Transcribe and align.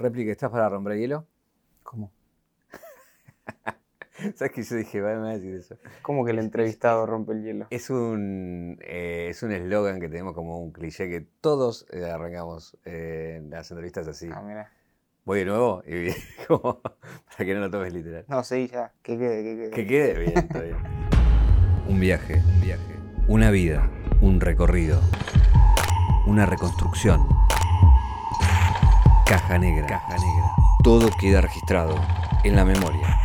Réplica, 0.00 0.32
¿estás 0.32 0.50
para 0.50 0.66
romper 0.70 0.96
hielo? 0.96 1.26
¿Cómo? 1.82 2.10
¿Sabes 4.34 4.50
que 4.50 4.62
yo 4.62 4.76
dije, 4.76 5.02
va 5.02 5.10
a 5.10 5.34
decir 5.34 5.54
eso? 5.54 5.76
¿Cómo 6.00 6.24
que 6.24 6.30
el 6.30 6.38
entrevistado 6.38 7.04
rompe 7.04 7.34
el 7.34 7.42
hielo? 7.42 7.66
Es 7.68 7.90
un 7.90 8.78
eh, 8.80 9.26
es 9.28 9.42
un 9.42 9.52
eslogan 9.52 10.00
que 10.00 10.08
tenemos 10.08 10.32
como 10.32 10.58
un 10.58 10.72
cliché 10.72 11.10
que 11.10 11.26
todos 11.42 11.86
eh, 11.90 12.06
arrancamos 12.06 12.78
eh, 12.86 13.40
en 13.40 13.50
las 13.50 13.70
entrevistas 13.70 14.08
así. 14.08 14.30
Ah, 14.32 14.40
mira. 14.40 14.72
Voy 15.26 15.40
de 15.40 15.44
nuevo 15.44 15.82
y 15.86 16.14
como 16.48 16.80
para 16.80 17.44
que 17.44 17.54
no 17.54 17.60
lo 17.60 17.70
tomes 17.70 17.92
literal. 17.92 18.24
No, 18.26 18.42
sí, 18.42 18.68
ya. 18.68 18.94
Que 19.02 19.18
quede, 19.18 19.42
que 19.42 19.56
quede. 19.56 19.70
Que 19.70 19.86
quede 19.86 20.18
bien, 20.18 20.38
está 20.38 20.60
bien. 20.62 20.76
Un 21.88 22.00
viaje, 22.00 22.36
un 22.36 22.60
viaje. 22.60 22.96
Una 23.26 23.50
vida, 23.50 23.90
un 24.22 24.40
recorrido. 24.40 25.00
Una 26.26 26.46
reconstrucción. 26.46 27.39
Caja 29.30 29.60
negra. 29.60 29.86
Caja 29.86 30.18
negra. 30.18 30.56
Todo 30.82 31.08
queda 31.20 31.40
registrado 31.40 31.94
en 32.42 32.56
la 32.56 32.64
memoria. 32.64 33.16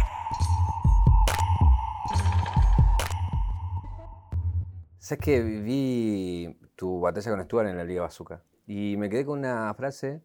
Sabes 5.00 5.20
que 5.26 5.42
vi 5.42 6.60
tu 6.76 7.00
batalla 7.00 7.32
con 7.32 7.44
Stuart 7.44 7.70
en 7.70 7.78
la 7.78 7.84
Liga 7.84 8.04
Bazooka 8.04 8.44
y 8.68 8.98
me 8.98 9.10
quedé 9.10 9.26
con 9.26 9.40
una 9.40 9.74
frase 9.74 10.22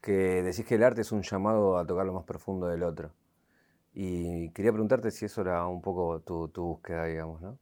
que 0.00 0.44
decís 0.44 0.64
que 0.64 0.76
el 0.76 0.84
arte 0.84 1.00
es 1.00 1.10
un 1.10 1.22
llamado 1.22 1.76
a 1.76 1.84
tocar 1.84 2.06
lo 2.06 2.12
más 2.12 2.24
profundo 2.24 2.68
del 2.68 2.84
otro. 2.84 3.10
Y 3.94 4.50
quería 4.50 4.70
preguntarte 4.70 5.10
si 5.10 5.24
eso 5.24 5.40
era 5.40 5.66
un 5.66 5.82
poco 5.82 6.20
tu, 6.20 6.46
tu 6.50 6.62
búsqueda, 6.62 7.04
digamos, 7.06 7.40
¿no? 7.42 7.58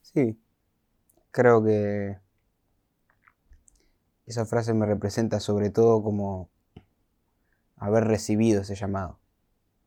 Sí, 0.00 0.40
creo 1.30 1.62
que 1.62 2.18
esa 4.28 4.44
frase 4.44 4.74
me 4.74 4.84
representa 4.84 5.40
sobre 5.40 5.70
todo 5.70 6.02
como 6.02 6.50
haber 7.76 8.04
recibido 8.04 8.60
ese 8.60 8.74
llamado. 8.74 9.18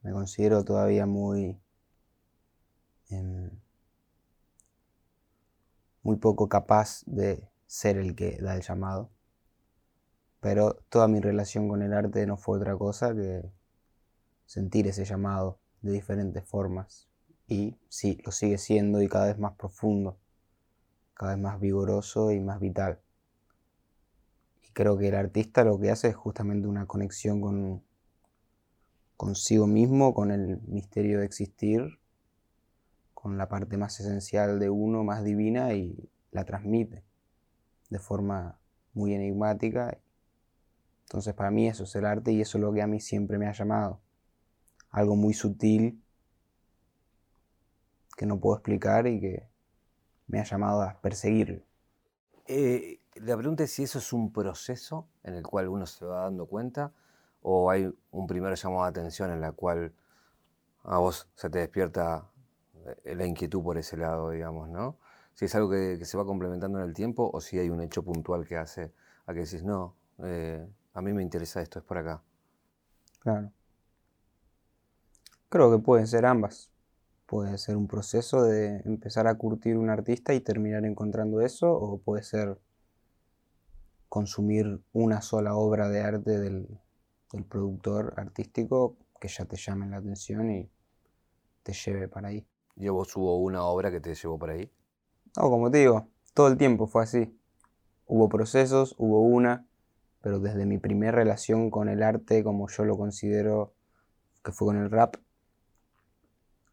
Me 0.01 0.11
considero 0.11 0.65
todavía 0.65 1.05
muy 1.05 1.61
em, 3.11 3.51
muy 6.01 6.15
poco 6.15 6.49
capaz 6.49 7.03
de 7.05 7.47
ser 7.67 7.97
el 7.97 8.15
que 8.15 8.39
da 8.41 8.55
el 8.55 8.63
llamado. 8.63 9.11
Pero 10.39 10.73
toda 10.89 11.07
mi 11.07 11.19
relación 11.19 11.69
con 11.69 11.83
el 11.83 11.93
arte 11.93 12.25
no 12.25 12.35
fue 12.35 12.57
otra 12.57 12.75
cosa 12.75 13.13
que 13.13 13.51
sentir 14.47 14.87
ese 14.87 15.05
llamado 15.05 15.59
de 15.83 15.91
diferentes 15.91 16.43
formas. 16.45 17.07
Y 17.45 17.77
sí, 17.89 18.19
lo 18.25 18.31
sigue 18.31 18.57
siendo 18.57 19.03
y 19.03 19.07
cada 19.07 19.27
vez 19.27 19.37
más 19.37 19.53
profundo, 19.53 20.17
cada 21.13 21.35
vez 21.35 21.43
más 21.43 21.59
vigoroso 21.59 22.31
y 22.31 22.39
más 22.39 22.59
vital. 22.59 22.99
Creo 24.73 24.97
que 24.97 25.09
el 25.09 25.15
artista 25.15 25.63
lo 25.63 25.79
que 25.79 25.91
hace 25.91 26.09
es 26.09 26.15
justamente 26.15 26.67
una 26.67 26.85
conexión 26.85 27.41
con 27.41 27.83
consigo 29.17 29.67
mismo, 29.67 30.15
con 30.15 30.31
el 30.31 30.59
misterio 30.63 31.19
de 31.19 31.25
existir, 31.25 31.99
con 33.13 33.37
la 33.37 33.49
parte 33.49 33.77
más 33.77 33.99
esencial 33.99 34.59
de 34.59 34.71
uno, 34.71 35.03
más 35.03 35.23
divina, 35.23 35.75
y 35.75 36.09
la 36.31 36.43
transmite 36.43 37.03
de 37.91 37.99
forma 37.99 38.57
muy 38.93 39.13
enigmática. 39.13 39.99
Entonces 41.03 41.33
para 41.33 41.51
mí 41.51 41.67
eso 41.67 41.83
es 41.83 41.95
el 41.95 42.05
arte 42.05 42.31
y 42.31 42.41
eso 42.41 42.57
es 42.57 42.63
lo 42.63 42.73
que 42.73 42.81
a 42.81 42.87
mí 42.87 42.99
siempre 42.99 43.37
me 43.37 43.47
ha 43.47 43.51
llamado. 43.51 44.01
Algo 44.89 45.15
muy 45.15 45.33
sutil 45.33 46.01
que 48.17 48.25
no 48.25 48.39
puedo 48.39 48.55
explicar 48.55 49.07
y 49.07 49.19
que 49.19 49.47
me 50.27 50.39
ha 50.39 50.43
llamado 50.43 50.81
a 50.81 50.99
perseguir. 51.01 51.65
Eh, 52.47 53.00
la 53.15 53.37
pregunta 53.37 53.63
es 53.63 53.71
si 53.71 53.83
eso 53.83 53.99
es 53.99 54.13
un 54.13 54.31
proceso 54.31 55.07
en 55.23 55.35
el 55.35 55.43
cual 55.43 55.67
uno 55.67 55.85
se 55.85 56.05
va 56.05 56.23
dando 56.23 56.45
cuenta 56.45 56.93
o 57.41 57.69
hay 57.69 57.91
un 58.11 58.27
primer 58.27 58.55
llamado 58.55 58.83
de 58.83 58.89
atención 58.89 59.31
en 59.31 59.41
la 59.41 59.51
cual 59.51 59.93
a 60.83 60.97
vos 60.97 61.27
se 61.35 61.49
te 61.49 61.59
despierta 61.59 62.29
eh, 63.03 63.15
la 63.15 63.25
inquietud 63.25 63.61
por 63.63 63.77
ese 63.77 63.97
lado, 63.97 64.31
digamos, 64.31 64.69
¿no? 64.69 64.97
Si 65.33 65.45
es 65.45 65.55
algo 65.55 65.69
que, 65.69 66.03
se 66.03 66.17
va 66.17 66.25
complementando 66.25 66.79
en 66.79 66.85
el 66.85 66.93
tiempo 66.93 67.29
o 67.33 67.41
si 67.41 67.57
hay 67.57 67.69
un 67.69 67.81
hecho 67.81 68.03
puntual 68.03 68.47
que 68.47 68.57
hace 68.57 68.91
a 69.25 69.33
que 69.33 69.41
decís, 69.41 69.63
no, 69.63 69.95
eh, 70.23 70.67
a 70.93 71.01
mí 71.01 71.13
me 71.13 71.23
interesa 71.23 71.61
esto, 71.61 71.79
es 71.79 71.85
por 71.85 71.97
acá. 71.97 72.21
Claro. 73.19 73.51
Creo 75.49 75.71
que 75.71 75.83
pueden 75.83 76.07
ser 76.07 76.25
ambas. 76.25 76.69
Puede 77.25 77.57
ser 77.57 77.77
un 77.77 77.87
proceso 77.87 78.43
de 78.43 78.81
empezar 78.85 79.27
a 79.27 79.35
curtir 79.35 79.77
un 79.77 79.89
artista 79.89 80.33
y 80.33 80.41
terminar 80.41 80.85
encontrando 80.85 81.41
eso, 81.41 81.71
o 81.71 81.97
puede 81.97 82.23
ser 82.23 82.57
consumir 84.11 84.83
una 84.91 85.21
sola 85.21 85.55
obra 85.55 85.87
de 85.87 86.01
arte 86.01 86.37
del, 86.37 86.67
del 87.31 87.45
productor 87.45 88.13
artístico 88.17 88.97
que 89.21 89.29
ya 89.29 89.45
te 89.45 89.55
llame 89.55 89.87
la 89.87 89.97
atención 89.97 90.51
y 90.51 90.69
te 91.63 91.71
lleve 91.71 92.09
para 92.09 92.27
ahí. 92.27 92.45
¿Y 92.75 92.89
vos 92.89 93.15
hubo 93.15 93.37
una 93.37 93.63
obra 93.63 93.89
que 93.89 94.01
te 94.01 94.13
llevó 94.13 94.37
por 94.37 94.49
ahí? 94.49 94.69
No, 95.37 95.43
como 95.43 95.71
te 95.71 95.77
digo, 95.77 96.09
todo 96.33 96.49
el 96.49 96.57
tiempo 96.57 96.87
fue 96.87 97.03
así. 97.03 97.39
Hubo 98.05 98.27
procesos, 98.27 98.95
hubo 98.97 99.21
una, 99.21 99.65
pero 100.19 100.39
desde 100.39 100.65
mi 100.65 100.77
primera 100.77 101.13
relación 101.13 101.71
con 101.71 101.87
el 101.87 102.03
arte, 102.03 102.43
como 102.43 102.67
yo 102.67 102.83
lo 102.83 102.97
considero, 102.97 103.73
que 104.43 104.51
fue 104.51 104.67
con 104.67 104.77
el 104.77 104.91
rap, 104.91 105.15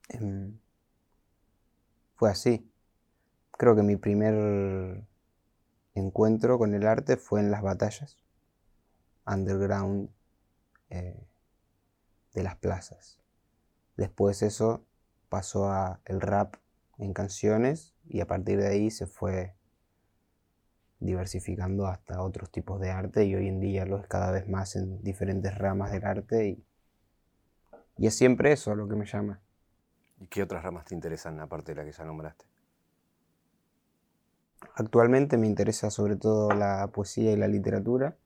em, 0.08 0.58
fue 2.16 2.32
así. 2.32 2.68
Creo 3.52 3.76
que 3.76 3.84
mi 3.84 3.94
primer 3.94 5.06
encuentro 5.98 6.58
con 6.58 6.74
el 6.74 6.86
arte 6.86 7.16
fue 7.16 7.40
en 7.40 7.50
las 7.50 7.62
batallas 7.62 8.18
underground 9.26 10.10
eh, 10.90 11.26
de 12.34 12.42
las 12.42 12.56
plazas. 12.56 13.18
Después 13.96 14.42
eso 14.42 14.84
pasó 15.28 15.70
a 15.70 16.00
el 16.06 16.20
rap 16.20 16.56
en 16.98 17.12
canciones 17.12 17.94
y 18.08 18.20
a 18.20 18.26
partir 18.26 18.58
de 18.58 18.68
ahí 18.68 18.90
se 18.90 19.06
fue 19.06 19.54
diversificando 21.00 21.86
hasta 21.86 22.22
otros 22.22 22.50
tipos 22.50 22.80
de 22.80 22.90
arte 22.90 23.24
y 23.24 23.34
hoy 23.34 23.48
en 23.48 23.60
día 23.60 23.84
lo 23.86 23.98
es 23.98 24.06
cada 24.06 24.32
vez 24.32 24.48
más 24.48 24.74
en 24.74 25.02
diferentes 25.02 25.56
ramas 25.56 25.92
del 25.92 26.04
arte 26.04 26.48
y, 26.48 26.64
y 27.98 28.06
es 28.06 28.16
siempre 28.16 28.52
eso 28.52 28.74
lo 28.74 28.88
que 28.88 28.96
me 28.96 29.06
llama. 29.06 29.40
¿Y 30.20 30.26
qué 30.26 30.42
otras 30.42 30.64
ramas 30.64 30.86
te 30.86 30.94
interesan 30.94 31.38
aparte 31.38 31.72
de 31.72 31.76
la 31.76 31.84
que 31.84 31.96
ya 31.96 32.04
nombraste? 32.04 32.46
Actualmente 34.74 35.36
me 35.38 35.46
interesa 35.46 35.90
sobre 35.90 36.16
todo 36.16 36.50
la 36.50 36.88
poesía 36.92 37.32
y 37.32 37.36
la 37.36 37.48
literatura, 37.48 38.16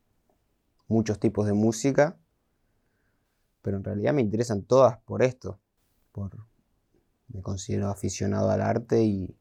muchos 0.89 1.19
tipos 1.19 1.47
de 1.47 1.53
música, 1.53 2.17
pero 3.63 3.77
en 3.77 3.85
realidad 3.85 4.13
me 4.13 4.23
interesan 4.23 4.63
todas 4.63 4.99
por 4.99 5.23
esto, 5.23 5.59
por, 6.13 6.31
me 7.29 7.43
considero 7.43 7.89
aficionado 7.89 8.51
al 8.51 8.61
arte 8.61 9.03
y 9.03 9.35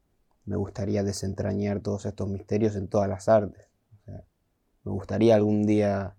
me 0.46 0.56
gustaría 0.56 1.04
desentrañar 1.04 1.82
todos 1.82 2.06
estos 2.06 2.28
misterios 2.28 2.76
en 2.76 2.88
todas 2.88 3.10
las 3.10 3.28
artes. 3.28 3.68
me 4.06 4.92
gustaría 4.92 5.36
algún 5.36 5.66
día 5.66 6.16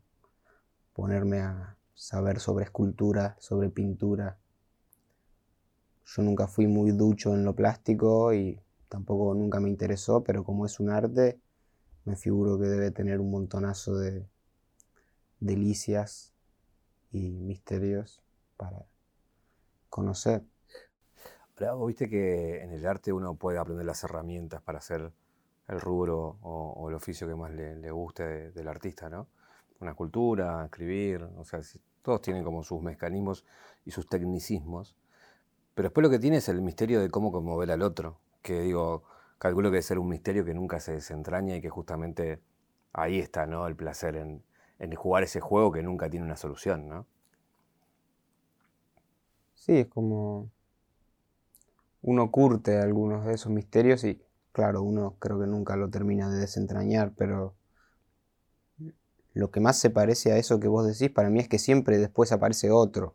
ponerme 0.92 1.40
a 1.40 1.76
saber 1.94 2.40
sobre 2.40 2.64
escultura, 2.64 3.36
sobre 3.38 3.70
pintura. 3.70 4.38
Yo 6.04 6.22
nunca 6.22 6.46
fui 6.46 6.66
muy 6.66 6.90
ducho 6.90 7.34
en 7.34 7.44
lo 7.44 7.54
plástico 7.54 8.34
y 8.34 8.60
tampoco 8.92 9.32
nunca 9.32 9.58
me 9.58 9.70
interesó, 9.70 10.22
pero 10.22 10.44
como 10.44 10.66
es 10.66 10.78
un 10.78 10.90
arte, 10.90 11.40
me 12.04 12.14
figuro 12.14 12.58
que 12.58 12.66
debe 12.66 12.90
tener 12.90 13.20
un 13.20 13.30
montonazo 13.30 13.96
de 13.96 14.28
delicias 15.40 16.34
y 17.10 17.30
misterios 17.30 18.20
para 18.58 18.84
conocer. 19.88 20.44
Ahora, 21.56 21.74
viste 21.86 22.10
que 22.10 22.62
en 22.62 22.72
el 22.72 22.86
arte 22.86 23.14
uno 23.14 23.34
puede 23.34 23.56
aprender 23.56 23.86
las 23.86 24.04
herramientas 24.04 24.60
para 24.60 24.80
hacer 24.80 25.10
el 25.68 25.80
rubro 25.80 26.36
o, 26.42 26.90
el 26.90 26.94
oficio 26.94 27.26
que 27.26 27.34
más 27.34 27.50
le, 27.50 27.90
guste 27.90 28.50
del 28.52 28.68
artista, 28.68 29.08
¿no? 29.08 29.26
Una 29.80 29.92
escultura, 29.92 30.66
escribir, 30.66 31.22
o 31.38 31.46
sea, 31.46 31.60
todos 32.02 32.20
tienen 32.20 32.44
como 32.44 32.62
sus 32.62 32.82
mecanismos 32.82 33.46
y 33.86 33.90
sus 33.90 34.06
tecnicismos. 34.06 34.96
Pero 35.74 35.88
después 35.88 36.02
lo 36.02 36.10
que 36.10 36.18
tiene 36.18 36.36
es 36.38 36.48
el 36.50 36.60
misterio 36.60 37.00
de 37.00 37.08
cómo 37.08 37.32
conmover 37.32 37.70
al 37.70 37.80
otro, 37.80 38.20
que 38.42 38.60
digo, 38.62 39.04
calculo 39.38 39.70
que 39.70 39.74
debe 39.76 39.82
ser 39.82 39.98
un 39.98 40.08
misterio 40.08 40.44
que 40.44 40.54
nunca 40.54 40.80
se 40.80 40.92
desentraña 40.92 41.56
y 41.56 41.60
que 41.62 41.70
justamente 41.70 42.40
ahí 42.92 43.18
está, 43.20 43.46
¿no? 43.46 43.66
El 43.66 43.76
placer 43.76 44.16
en, 44.16 44.42
en 44.78 44.94
jugar 44.94 45.22
ese 45.24 45.40
juego 45.40 45.72
que 45.72 45.82
nunca 45.82 46.10
tiene 46.10 46.26
una 46.26 46.36
solución, 46.36 46.88
¿no? 46.88 47.06
Sí, 49.54 49.78
es 49.78 49.86
como 49.88 50.50
uno 52.02 52.30
curte 52.30 52.76
algunos 52.78 53.24
de 53.24 53.32
esos 53.32 53.50
misterios 53.50 54.04
y 54.04 54.20
claro, 54.52 54.82
uno 54.82 55.16
creo 55.18 55.40
que 55.40 55.46
nunca 55.46 55.74
lo 55.74 55.88
termina 55.88 56.28
de 56.30 56.38
desentrañar, 56.40 57.14
pero 57.16 57.54
lo 59.34 59.50
que 59.50 59.60
más 59.60 59.78
se 59.78 59.90
parece 59.90 60.32
a 60.32 60.38
eso 60.38 60.58
que 60.58 60.68
vos 60.68 60.86
decís 60.86 61.10
para 61.14 61.28
mí 61.28 61.40
es 61.40 61.48
que 61.48 61.58
siempre 61.58 61.98
después 61.98 62.32
aparece 62.32 62.70
otro. 62.70 63.14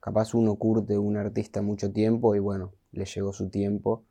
Capaz 0.00 0.34
uno 0.34 0.56
curte 0.56 0.98
un 0.98 1.16
artista 1.16 1.62
mucho 1.62 1.92
tiempo 1.92 2.34
y 2.36 2.40
bueno, 2.40 2.72
le 2.92 3.06
llegó 3.06 3.32
su 3.32 3.50
tiempo, 3.50 4.04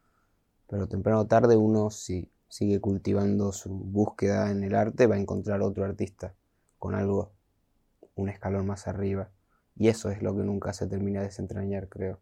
pero 0.67 0.87
temprano 0.87 1.21
o 1.21 1.27
tarde 1.27 1.55
uno 1.55 1.89
si 1.89 2.29
sigue 2.49 2.79
cultivando 2.79 3.51
su 3.51 3.69
búsqueda 3.69 4.51
en 4.51 4.63
el 4.63 4.75
arte 4.75 5.07
va 5.07 5.15
a 5.15 5.19
encontrar 5.19 5.61
otro 5.61 5.85
artista 5.85 6.33
con 6.79 6.95
algo 6.95 7.31
un 8.15 8.29
escalón 8.29 8.65
más 8.65 8.87
arriba. 8.87 9.29
Y 9.75 9.89
eso 9.89 10.09
es 10.09 10.21
lo 10.21 10.35
que 10.35 10.43
nunca 10.43 10.73
se 10.73 10.87
termina 10.87 11.19
de 11.19 11.27
desentrañar, 11.27 11.87
creo. 11.87 12.19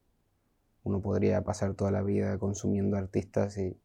Uno 0.83 1.01
podría 1.01 1.41
pasar 1.43 1.73
toda 1.73 1.89
la 1.89 2.01
vida 2.01 2.37
consumiendo 2.37 2.97
artistas 2.97 3.57
y 3.57 3.77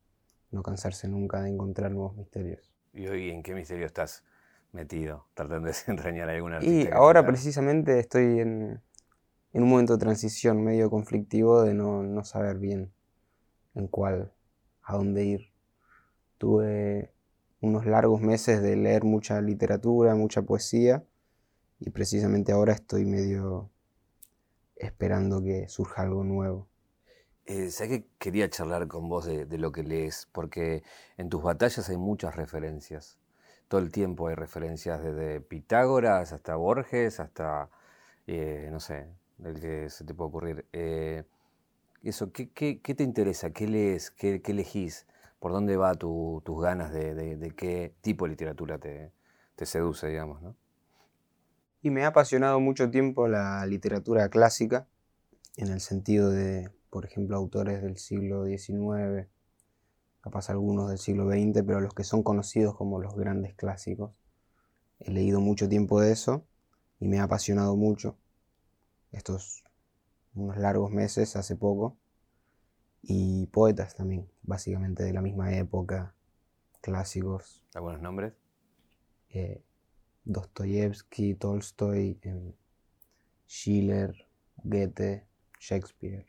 no 0.50 0.62
cansarse 0.62 1.08
nunca 1.08 1.40
de 1.40 1.50
encontrar 1.50 1.92
nuevos 1.92 2.16
misterios. 2.16 2.72
¿Y 2.92 3.06
hoy 3.06 3.30
en 3.30 3.42
qué 3.42 3.54
misterio 3.54 3.86
estás 3.86 4.24
metido, 4.72 5.26
tratando 5.34 5.66
de 5.66 5.68
desentrañar 5.72 6.28
algún 6.28 6.54
artista? 6.54 6.90
Y 6.90 6.92
ahora 6.92 7.24
precisamente 7.24 7.98
estoy 8.00 8.40
en, 8.40 8.82
un 9.52 9.68
momento 9.68 9.94
de 9.94 10.00
transición 10.00 10.62
medio 10.62 10.90
conflictivo 10.90 11.62
de 11.62 11.74
no, 11.74 12.02
no 12.02 12.24
saber 12.24 12.58
bien 12.58 12.92
en 13.74 13.86
cuál, 13.86 14.32
a 14.92 14.96
dónde 14.96 15.24
ir. 15.24 15.50
Tuve 16.38 17.12
unos 17.60 17.86
largos 17.86 18.20
meses 18.20 18.62
de 18.62 18.76
leer 18.76 19.04
mucha 19.04 19.40
literatura, 19.40 20.14
mucha 20.14 20.42
poesía, 20.42 21.04
y 21.80 21.90
precisamente 21.90 22.52
ahora 22.52 22.72
estoy 22.74 23.04
medio 23.04 23.70
esperando 24.76 25.42
que 25.42 25.68
surja 25.68 26.02
algo 26.02 26.24
nuevo. 26.24 26.68
Eh, 27.46 27.70
sé 27.70 27.88
que 27.88 28.06
quería 28.18 28.48
charlar 28.48 28.86
con 28.86 29.08
vos 29.08 29.26
de, 29.26 29.46
lo 29.58 29.72
que 29.72 29.82
lees? 29.82 30.28
Porque 30.32 30.82
en 31.16 31.28
tus 31.28 31.42
batallas 31.42 31.88
hay 31.88 31.96
muchas 31.96 32.36
referencias. 32.36 33.18
Todo 33.68 33.80
el 33.80 33.90
tiempo 33.92 34.28
hay 34.28 34.34
referencias 34.34 35.02
desde 35.02 35.40
Pitágoras 35.40 36.32
hasta 36.32 36.56
Borges, 36.56 37.20
hasta, 37.20 37.70
eh, 38.26 38.68
no 38.70 38.80
sé, 38.80 39.08
el 39.44 39.60
que 39.60 39.90
se 39.90 40.04
te 40.04 40.14
puede 40.14 40.28
ocurrir. 40.28 40.66
Eh, 40.72 41.24
eso, 42.08 42.32
¿qué, 42.32 42.46
te 42.46 43.02
interesa? 43.02 43.50
¿Qué 43.50 43.68
lees? 43.68 44.10
¿Qué, 44.10 44.40
elegís? 44.46 45.06
¿Por 45.38 45.52
dónde 45.52 45.76
va 45.76 45.94
tus 45.94 46.62
ganas 46.62 46.92
de, 46.92 47.52
qué 47.56 47.94
tipo 48.00 48.24
de 48.24 48.30
literatura 48.30 48.78
te, 48.78 49.12
te 49.56 49.66
seduce, 49.66 50.08
digamos? 50.08 50.42
¿no? 50.42 50.56
Y 51.82 51.90
me 51.90 52.04
ha 52.04 52.08
apasionado 52.08 52.60
mucho 52.60 52.90
tiempo 52.90 53.28
la 53.28 53.64
literatura 53.66 54.28
clásica, 54.28 54.86
en 55.56 55.68
el 55.68 55.80
sentido 55.80 56.30
de 56.30 56.70
por 56.90 57.04
ejemplo, 57.04 57.36
autores 57.36 57.82
del 57.82 57.96
siglo 57.96 58.44
XIX, 58.44 59.28
capaz 60.20 60.50
algunos 60.50 60.88
del 60.88 60.98
siglo 60.98 61.28
XX, 61.30 61.62
pero 61.64 61.80
los 61.80 61.94
que 61.94 62.04
son 62.04 62.22
conocidos 62.22 62.74
como 62.74 63.00
los 63.00 63.14
grandes 63.14 63.54
clásicos. 63.54 64.12
He 64.98 65.12
leído 65.12 65.40
mucho 65.40 65.68
tiempo 65.68 66.00
de 66.00 66.12
eso 66.12 66.44
y 66.98 67.08
me 67.08 67.20
ha 67.20 67.24
apasionado 67.24 67.76
mucho 67.76 68.18
estos 69.12 69.64
unos 70.34 70.56
largos 70.56 70.90
meses 70.90 71.36
hace 71.36 71.56
poco. 71.56 71.96
Y 73.02 73.46
poetas 73.46 73.96
también, 73.96 74.30
básicamente 74.42 75.02
de 75.04 75.12
la 75.12 75.22
misma 75.22 75.54
época, 75.56 76.14
clásicos. 76.82 77.62
¿Algunos 77.74 78.00
nombres? 78.00 78.34
Eh, 79.30 79.62
Dostoyevsky, 80.24 81.34
Tolstoy, 81.34 82.18
em, 82.22 82.52
Schiller, 83.46 84.14
Goethe, 84.62 85.26
Shakespeare. 85.58 86.26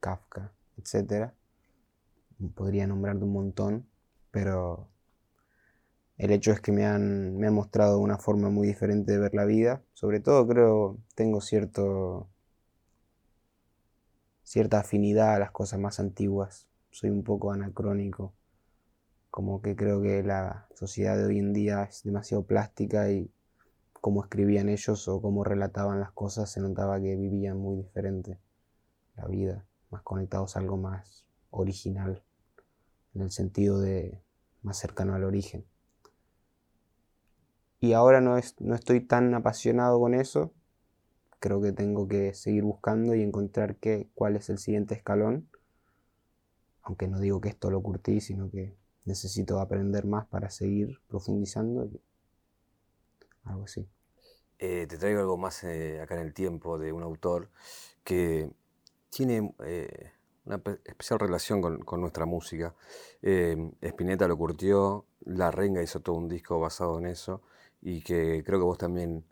Kafka, 0.00 0.52
etc. 0.76 1.32
Podría 2.54 2.86
nombrarte 2.86 3.24
un 3.24 3.32
montón, 3.32 3.88
pero 4.30 4.88
el 6.18 6.30
hecho 6.32 6.52
es 6.52 6.60
que 6.60 6.72
me 6.72 6.86
han, 6.86 7.36
me 7.36 7.46
han 7.46 7.54
mostrado 7.54 7.98
una 7.98 8.18
forma 8.18 8.50
muy 8.50 8.66
diferente 8.68 9.12
de 9.12 9.18
ver 9.18 9.34
la 9.34 9.44
vida. 9.44 9.82
Sobre 9.92 10.20
todo 10.20 10.46
creo 10.46 10.98
tengo 11.14 11.40
cierto, 11.40 12.28
cierta 14.42 14.80
afinidad 14.80 15.34
a 15.34 15.38
las 15.38 15.50
cosas 15.50 15.78
más 15.80 16.00
antiguas. 16.00 16.68
Soy 16.90 17.10
un 17.10 17.22
poco 17.22 17.52
anacrónico. 17.52 18.34
Como 19.30 19.62
que 19.62 19.76
creo 19.76 20.02
que 20.02 20.22
la 20.22 20.68
sociedad 20.74 21.16
de 21.16 21.24
hoy 21.24 21.38
en 21.38 21.52
día 21.52 21.84
es 21.84 22.02
demasiado 22.02 22.44
plástica 22.44 23.10
y 23.10 23.30
cómo 24.02 24.24
escribían 24.24 24.68
ellos 24.68 25.06
o 25.08 25.22
cómo 25.22 25.44
relataban 25.44 26.00
las 26.00 26.10
cosas 26.10 26.50
se 26.50 26.60
notaba 26.60 27.00
que 27.00 27.16
vivían 27.16 27.56
muy 27.56 27.76
diferente 27.76 28.38
la 29.16 29.26
vida, 29.26 29.64
más 29.90 30.02
conectados 30.02 30.56
a 30.56 30.60
algo 30.60 30.76
más 30.76 31.24
original, 31.50 32.22
en 33.14 33.22
el 33.22 33.30
sentido 33.30 33.80
de 33.80 34.20
más 34.62 34.78
cercano 34.78 35.14
al 35.14 35.24
origen. 35.24 35.64
Y 37.78 37.92
ahora 37.92 38.20
no, 38.20 38.36
no 38.60 38.74
estoy 38.74 39.00
tan 39.00 39.34
apasionado 39.34 40.00
con 40.00 40.14
eso, 40.14 40.52
creo 41.42 41.60
que 41.60 41.72
tengo 41.72 42.06
que 42.06 42.34
seguir 42.34 42.62
buscando 42.62 43.16
y 43.16 43.22
encontrar 43.22 43.74
qué, 43.74 44.08
cuál 44.14 44.36
es 44.36 44.48
el 44.48 44.58
siguiente 44.58 44.94
escalón, 44.94 45.48
aunque 46.82 47.08
no 47.08 47.18
digo 47.18 47.40
que 47.40 47.48
esto 47.48 47.68
lo 47.68 47.82
curtí, 47.82 48.20
sino 48.20 48.48
que 48.48 48.76
necesito 49.06 49.58
aprender 49.58 50.06
más 50.06 50.24
para 50.28 50.50
seguir 50.50 51.00
profundizando 51.08 51.90
algo 53.42 53.64
así. 53.64 53.88
Eh, 54.60 54.86
te 54.88 54.96
traigo 54.96 55.18
algo 55.18 55.36
más 55.36 55.64
eh, 55.64 56.00
acá 56.00 56.14
en 56.14 56.20
el 56.20 56.32
tiempo 56.32 56.78
de 56.78 56.92
un 56.92 57.02
autor 57.02 57.50
que 58.04 58.48
tiene 59.10 59.52
eh, 59.64 60.12
una 60.44 60.62
especial 60.84 61.18
relación 61.18 61.60
con, 61.60 62.00
nuestra 62.00 62.24
música. 62.24 62.72
Spinetta 63.20 64.28
lo 64.28 64.36
curtió, 64.38 65.06
La 65.24 65.50
Renga 65.50 65.82
hizo 65.82 65.98
todo 65.98 66.14
un 66.14 66.28
disco 66.28 66.60
basado 66.60 67.00
en 67.00 67.06
eso 67.06 67.42
y 67.80 68.00
que 68.02 68.44
creo 68.46 68.60
que 68.60 68.64
vos 68.64 68.78
también 68.78 69.24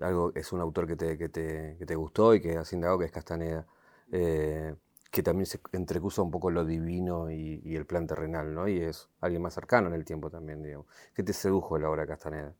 algo 0.00 0.32
es 0.34 0.52
un 0.52 0.60
autor 0.60 0.86
que 0.86 0.96
te, 0.96 1.18
que 1.18 1.28
te, 1.28 1.94
gustó 1.94 2.34
y 2.34 2.40
que 2.40 2.56
has 2.56 2.72
indagado, 2.72 2.98
que 2.98 3.06
es 3.06 3.12
Castaneda, 3.12 3.66
eh, 4.12 4.74
que 5.10 5.22
también 5.22 5.46
se 5.46 5.60
entrecusa 5.72 6.22
un 6.22 6.30
poco 6.30 6.50
lo 6.50 6.64
divino 6.64 7.30
y, 7.30 7.74
el 7.74 7.86
plan 7.86 8.06
terrenal, 8.06 8.54
¿no? 8.54 8.68
Y 8.68 8.80
es 8.80 9.08
alguien 9.20 9.42
más 9.42 9.54
cercano 9.54 9.88
en 9.88 9.94
el 9.94 10.04
tiempo 10.04 10.30
también, 10.30 10.62
digamos. 10.62 10.86
¿Qué 11.14 11.22
te 11.22 11.32
sedujo 11.32 11.78
la 11.78 11.90
obra 11.90 12.02
de 12.02 12.08
Castaneda? 12.08 12.54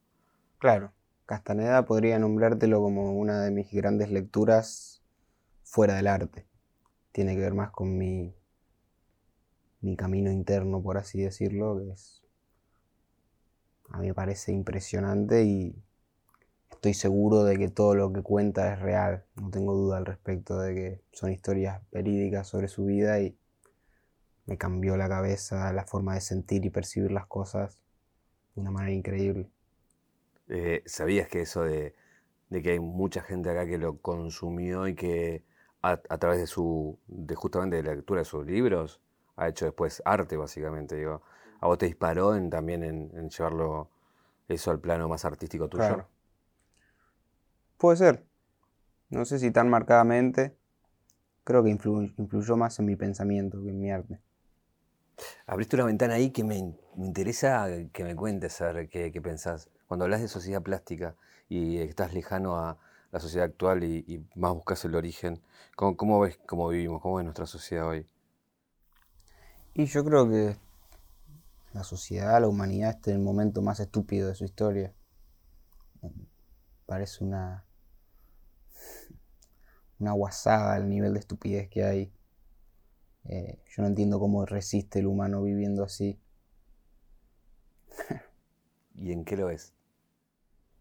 Claro, 0.59 0.93
Castaneda 1.27 1.85
podría 1.85 2.19
nombrártelo 2.19 2.81
como 2.81 3.13
una 3.13 3.43
de 3.43 3.51
mis 3.51 3.71
grandes 3.73 4.11
lecturas 4.11 5.03
fuera 5.63 5.95
del 5.95 6.07
arte 6.07 6.49
tiene 7.19 7.35
que 7.35 7.41
ver 7.41 7.55
más 7.55 7.73
con 7.73 7.99
mi, 7.99 8.33
mi 9.81 9.97
camino 9.97 10.31
interno, 10.31 10.81
por 10.81 10.99
así 10.99 11.21
decirlo, 11.21 11.77
que 11.77 11.91
es, 11.91 12.23
a 13.91 13.99
mí 13.99 14.07
me 14.07 14.15
parece 14.15 14.53
impresionante 14.53 15.43
y 15.43 15.83
estoy 16.71 16.95
seguro 16.95 17.45
de 17.45 17.59
que 17.59 17.69
todo 17.69 17.95
lo 17.95 18.13
que 18.13 18.23
cuenta 18.23 18.73
es 18.73 18.81
real, 18.81 19.25
no 19.37 19.51
tengo 19.51 19.75
duda 19.75 19.99
al 19.99 20.07
respecto 20.07 20.59
de 20.59 20.75
que 20.75 21.01
son 21.13 21.33
historias 21.33 21.83
verídicas 21.91 22.47
sobre 22.47 22.69
su 22.69 22.85
vida 22.85 23.21
y 23.21 23.37
me 24.47 24.57
cambió 24.57 24.97
la 24.97 25.09
cabeza, 25.09 25.73
la 25.73 25.85
forma 25.85 26.15
de 26.15 26.21
sentir 26.21 26.65
y 26.65 26.71
percibir 26.71 27.11
las 27.11 27.27
cosas 27.27 27.83
de 28.55 28.61
una 28.63 28.71
manera 28.71 28.93
increíble. 28.93 29.51
Eh, 30.49 30.83
¿Sabías 30.87 31.29
que 31.29 31.43
eso 31.43 31.63
de, 31.63 31.95
de, 32.49 32.63
que 32.63 32.71
hay 32.73 32.81
mucha 32.81 33.23
gente 33.23 33.51
acá 33.51 33.67
que 33.67 33.77
lo 33.77 33.99
consumió 33.99 34.89
y 34.89 34.95
que 34.95 35.45
a, 35.83 35.97
través 35.97 36.41
de 36.41 36.47
su, 36.47 36.99
de 37.07 37.35
justamente 37.35 37.77
de 37.77 37.83
la 37.83 37.95
lectura 37.95 38.21
de 38.21 38.25
sus 38.25 38.47
libros, 38.47 39.01
ha 39.37 39.49
hecho 39.49 39.67
después 39.67 40.03
arte, 40.05 40.37
básicamente. 40.37 40.97
Digo, 40.97 41.23
¿A 41.61 41.67
vos 41.67 41.79
te 41.79 41.87
disparó 41.87 42.37
en, 42.37 42.51
también 42.51 42.83
en, 42.85 43.29
llevarlo 43.29 43.89
eso 44.49 44.71
al 44.71 44.81
plano 44.81 45.09
más 45.09 45.25
artístico 45.25 45.69
tuyo? 45.69 46.07
Puede 47.79 47.97
ser. 47.97 48.27
No 49.09 49.25
sé 49.25 49.39
si 49.39 49.51
tan 49.51 49.71
marcadamente. 49.71 50.57
Creo 51.45 51.65
que 51.65 51.71
influyó 51.71 52.57
más 52.57 52.79
en 52.79 52.85
mi 52.85 52.97
pensamiento 52.97 53.63
que 53.63 53.71
en 53.71 53.81
mi 53.81 53.91
arte. 53.91 54.21
Abriste 55.47 55.77
una 55.77 55.87
ventana 55.87 56.15
ahí 56.15 56.31
que 56.31 56.45
me, 56.45 56.57
interesa 56.99 57.67
que 57.93 58.05
me 58.05 58.15
cuentes, 58.15 58.61
a 58.61 58.73
ver 58.73 58.89
qué, 58.89 59.11
qué 59.11 59.23
pensás. 59.23 59.71
Cuando 59.87 60.05
hablas 60.05 60.21
de 60.21 60.29
sociedad 60.29 60.63
plástica 60.63 61.17
y 61.49 61.79
estás 61.79 62.13
lejano 62.13 62.59
a, 62.59 62.79
la 63.11 63.21
sociedad 63.21 63.47
actual 63.47 63.85
y, 63.85 64.27
más 64.35 64.53
buscas 64.53 64.85
el 64.85 64.95
origen. 64.95 65.41
¿Cómo, 65.77 66.21
ves 66.21 66.39
cómo 66.47 66.69
vivimos? 66.69 67.01
¿Cómo 67.01 67.21
es 67.21 67.25
nuestra 67.25 67.47
sociedad 67.47 67.87
hoy? 67.87 68.07
Y 69.75 69.87
yo 69.87 70.05
creo 70.05 70.29
que 70.29 70.57
la 71.73 71.85
sociedad, 71.85 72.41
la 72.41 72.49
humanidad 72.49 72.91
está 72.91 73.11
en 73.11 73.19
el 73.19 73.23
momento 73.23 73.63
más 73.63 73.81
estúpido 73.81 74.29
de 74.29 74.35
su 74.35 74.45
historia. 74.45 74.93
Parece 76.87 77.25
una, 77.25 77.65
una 79.99 80.13
guasada 80.13 80.77
el 80.77 80.89
nivel 80.89 81.15
de 81.15 81.21
estupidez 81.21 81.69
que 81.69 81.85
hay. 81.85 82.13
Eh, 83.25 83.63
yo 83.69 83.83
no 83.83 83.89
entiendo 83.89 84.19
cómo 84.19 84.47
resiste 84.47 85.01
el 85.01 85.07
humano 85.07 85.43
viviendo 85.43 85.85
así. 85.85 86.19
¿Y 88.95 89.13
en 89.13 89.25
qué 89.25 89.37
lo 89.37 89.47
ves? 89.47 89.75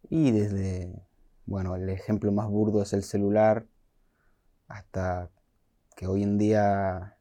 Y 0.10 0.32
desde 0.32 1.08
bueno, 1.48 1.78
el 1.78 1.88
ejemplo 1.88 2.30
más 2.34 2.50
burdo 2.50 2.82
es 2.82 2.92
el 2.92 3.04
celular, 3.04 3.66
hasta 4.68 5.32
que 5.96 6.06
hoy 6.06 6.22
en 6.22 6.38
día 6.38 7.18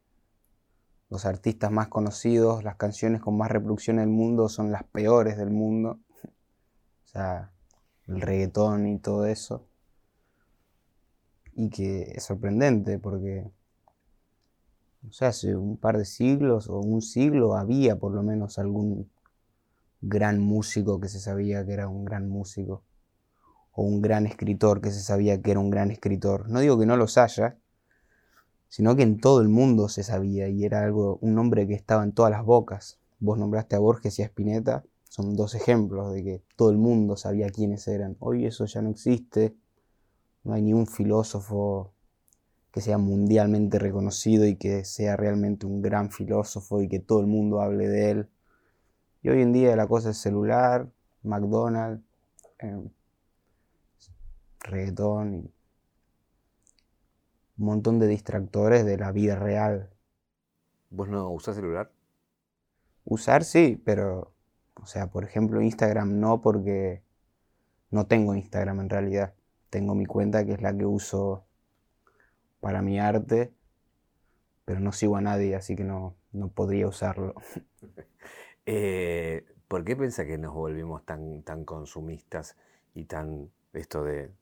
los 1.09 1.25
artistas 1.27 1.71
más 1.71 1.87
conocidos, 1.87 2.65
las 2.65 2.75
canciones 2.75 3.21
con 3.21 3.39
más 3.39 3.53
reproducción 3.53 3.99
en 3.99 4.03
el 4.03 4.09
mundo 4.09 4.49
son 4.49 4.73
las 4.73 4.83
peores 4.83 5.39
del 5.39 5.51
mundo. 5.51 6.01
O 7.05 7.09
sea, 7.09 7.53
el 8.09 8.21
reggaetón 8.21 8.87
y 8.89 8.99
todo 8.99 9.25
eso. 9.27 9.66
Y 11.57 11.71
que 11.71 12.13
es 12.15 12.25
sorprendente 12.25 12.99
porque, 12.99 13.51
o 15.09 15.13
sea, 15.13 15.29
hace 15.29 15.57
un 15.57 15.79
par 15.79 15.97
de 15.97 16.05
siglos 16.05 16.69
o 16.69 16.81
un 16.81 17.01
siglo 17.01 17.57
había 17.57 17.99
por 17.99 18.13
lo 18.13 18.23
menos 18.23 18.59
algún 18.59 19.11
gran 20.03 20.39
músico 20.39 21.01
que 21.01 21.09
se 21.09 21.19
sabía 21.19 21.65
que 21.65 21.73
era 21.73 21.89
un 21.89 22.05
gran 22.05 22.29
músico, 22.29 22.85
o 23.73 23.83
un 23.83 24.03
gran 24.03 24.27
escritor 24.27 24.81
que 24.81 24.91
se 24.91 25.01
sabía 25.01 25.41
que 25.41 25.51
era 25.51 25.61
un 25.61 25.71
gran 25.71 25.91
escritor. 25.91 26.49
No 26.49 26.61
digo 26.61 26.79
que 26.79 26.87
no 26.87 26.99
los 26.99 27.17
haya, 27.17 27.57
sino 28.69 28.95
que 28.95 29.03
en 29.03 29.19
todo 29.19 29.41
el 29.41 29.49
mundo 29.49 29.89
se 29.89 30.03
sabía 30.03 30.49
y 30.49 30.65
era 30.65 30.85
algo, 30.85 31.19
un 31.23 31.35
nombre 31.35 31.67
que 31.67 31.75
estaba 31.75 32.05
en 32.05 32.13
todas 32.13 32.31
las 32.31 32.45
bocas. 32.45 33.01
Vos 33.19 33.39
nombraste 33.39 33.77
a 33.77 33.79
Borges 33.79 34.19
y 34.19 34.23
a 34.23 34.27
Spinetta, 34.27 34.85
son 35.09 35.35
dos 35.35 35.55
ejemplos 35.55 36.13
de 36.13 36.23
que 36.23 36.43
todo 36.57 36.71
el 36.71 36.77
mundo 36.77 37.17
sabía 37.17 37.49
quiénes 37.49 37.89
eran. 37.89 38.17
Hoy 38.19 38.45
eso 38.45 38.67
ya 38.67 38.83
no 38.83 38.91
existe, 38.91 39.57
no 40.47 40.55
hay 40.55 40.63
ni 40.63 40.73
un 40.73 40.87
filósofo 40.87 41.93
que 42.71 42.81
sea 42.81 42.99
mundialmente 42.99 43.81
reconocido 43.81 44.47
y 44.47 44.55
que 44.55 44.85
sea 44.85 45.17
realmente 45.17 45.67
un 45.67 45.83
gran 45.83 46.13
filósofo 46.13 46.81
y 46.81 46.89
que 46.89 47.01
todo 47.01 47.21
el 47.21 47.27
mundo 47.27 47.61
hable 47.61 47.89
de 47.89 48.11
él. 48.11 48.29
Y 49.23 49.31
hoy 49.31 49.43
en 49.43 49.53
día 49.53 49.75
la 49.75 49.89
cosa 49.89 50.11
es 50.11 50.19
celular, 50.19 50.89
McDonald's, 51.25 52.05
eh, 52.61 52.81
reggaetón 54.61 55.35
y 55.35 55.53
un 57.59 57.67
montón 57.67 57.99
de 57.99 58.07
distractores 58.07 58.85
de 58.85 58.99
la 58.99 59.11
vida 59.11 59.37
real. 59.37 59.91
¿Vos 60.91 61.09
no 61.09 61.29
usás 61.31 61.57
celular? 61.57 61.91
Usar 63.05 63.43
sí, 63.43 63.83
pero, 63.85 64.33
o 64.81 64.87
sea, 64.87 65.09
por 65.09 65.25
ejemplo, 65.25 65.61
Instagram 65.61 66.21
no 66.21 66.41
porque 66.41 67.03
no 67.91 68.07
tengo 68.07 68.35
Instagram 68.35 68.79
en 68.81 68.91
realidad. 68.91 69.35
Tengo 69.71 69.95
mi 69.95 70.07
cuenta 70.07 70.45
que 70.45 70.53
es 70.53 70.63
la 70.63 70.77
que 70.77 70.87
uso 70.87 71.45
para 72.61 72.83
mi 72.83 72.99
arte, 72.99 73.53
pero 74.65 74.81
no 74.81 74.93
sigo 74.93 75.17
a 75.17 75.21
nadie, 75.21 75.55
así 75.55 75.77
que 75.77 75.85
no, 75.85 76.17
no 76.33 76.49
podría 76.49 76.89
usarlo. 76.89 77.35
Eh, 78.69 79.47
¿Por 79.69 79.85
qué 79.85 79.95
piensa 79.95 80.27
que 80.27 80.39
nos 80.39 80.53
volvimos 80.53 81.05
tan, 81.07 81.45
tan 81.45 81.65
consumistas 81.65 82.57
y 82.95 83.05
tan 83.05 83.49
esto 83.73 84.03
de, 84.03 84.33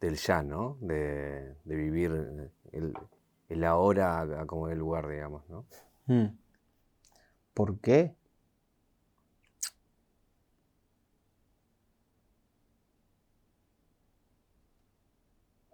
del 0.00 0.16
ya, 0.16 0.42
¿no? 0.42 0.76
De, 0.80 1.54
vivir 1.64 2.10
el, 2.72 2.94
el, 3.48 3.64
ahora 3.64 4.44
como 4.48 4.68
el 4.68 4.78
lugar, 4.78 5.08
digamos, 5.08 5.48
¿no? 5.48 5.66
Hmm. 6.06 6.36
¿Por 7.54 7.78
qué? 7.78 8.16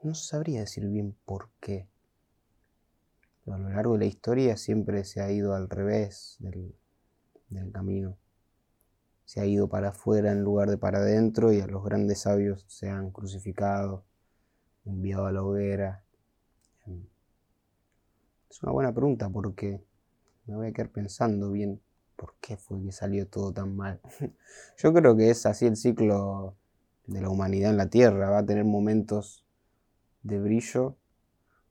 No 0.06 0.14
sabría 0.14 0.60
decir 0.60 0.86
bien 0.86 1.16
por 1.24 1.50
qué. 1.58 1.88
A 3.48 3.58
lo 3.58 3.70
largo 3.70 3.94
de 3.94 3.98
la 3.98 4.04
historia 4.04 4.56
siempre 4.56 5.02
se 5.02 5.20
ha 5.20 5.32
ido 5.32 5.52
al 5.52 5.68
revés 5.68 6.36
del, 6.38 6.76
del 7.48 7.72
camino. 7.72 8.16
Se 9.24 9.40
ha 9.40 9.46
ido 9.46 9.68
para 9.68 9.88
afuera 9.88 10.30
en 10.30 10.44
lugar 10.44 10.70
de 10.70 10.78
para 10.78 10.98
adentro 10.98 11.52
y 11.52 11.60
a 11.60 11.66
los 11.66 11.82
grandes 11.82 12.20
sabios 12.20 12.64
se 12.68 12.88
han 12.88 13.10
crucificado 13.10 14.04
enviado 14.84 15.26
a 15.26 15.32
la 15.32 15.42
hoguera? 15.42 16.04
Es 18.48 18.62
una 18.62 18.70
buena 18.70 18.94
pregunta 18.94 19.28
porque 19.28 19.82
me 20.46 20.54
voy 20.54 20.68
a 20.68 20.72
quedar 20.72 20.90
pensando 20.90 21.50
bien 21.50 21.80
por 22.14 22.36
qué 22.40 22.56
fue 22.56 22.80
que 22.80 22.92
salió 22.92 23.26
todo 23.26 23.52
tan 23.52 23.74
mal. 23.74 24.00
Yo 24.78 24.94
creo 24.94 25.16
que 25.16 25.30
es 25.30 25.46
así 25.46 25.66
el 25.66 25.74
ciclo 25.74 26.54
de 27.08 27.22
la 27.22 27.28
humanidad 27.28 27.72
en 27.72 27.76
la 27.76 27.90
Tierra. 27.90 28.30
Va 28.30 28.38
a 28.38 28.46
tener 28.46 28.64
momentos 28.64 29.42
de 30.26 30.40
brillo, 30.40 30.96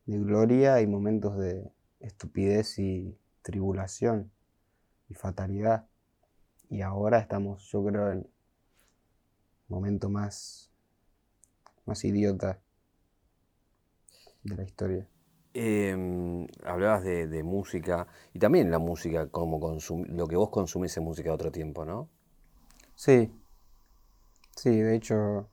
de 0.05 0.17
gloria 0.17 0.81
y 0.81 0.87
momentos 0.87 1.37
de 1.37 1.69
estupidez 1.99 2.79
y 2.79 3.17
tribulación 3.41 4.31
y 5.09 5.13
fatalidad. 5.13 5.87
Y 6.69 6.81
ahora 6.81 7.19
estamos, 7.19 7.69
yo 7.71 7.83
creo, 7.85 8.11
en 8.11 8.27
momento 9.67 10.09
más, 10.09 10.71
más 11.85 12.03
idiota 12.05 12.59
de 14.43 14.55
la 14.55 14.63
historia. 14.63 15.07
Em, 15.53 16.47
hablabas 16.63 17.03
de, 17.03 17.43
música 17.43 18.07
y 18.33 18.39
también 18.39 18.71
la 18.71 18.79
música, 18.79 19.27
como 19.27 19.59
lo 20.07 20.27
que 20.27 20.35
vos 20.35 20.49
consumís 20.49 20.95
en 20.97 21.03
música 21.03 21.29
de 21.29 21.35
otro 21.35 21.51
tiempo, 21.51 21.85
¿no? 21.85 22.09
Sí, 22.95 23.31
sí, 24.55 24.81
de 24.81 24.95
hecho 24.95 25.49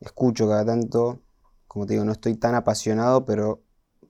escucho 0.00 0.48
cada 0.48 0.64
tanto, 0.64 1.20
como 1.72 1.86
te 1.86 1.94
digo, 1.94 2.04
no 2.04 2.12
estoy 2.12 2.34
tan 2.34 2.54
apasionado, 2.54 3.24
pero 3.24 3.62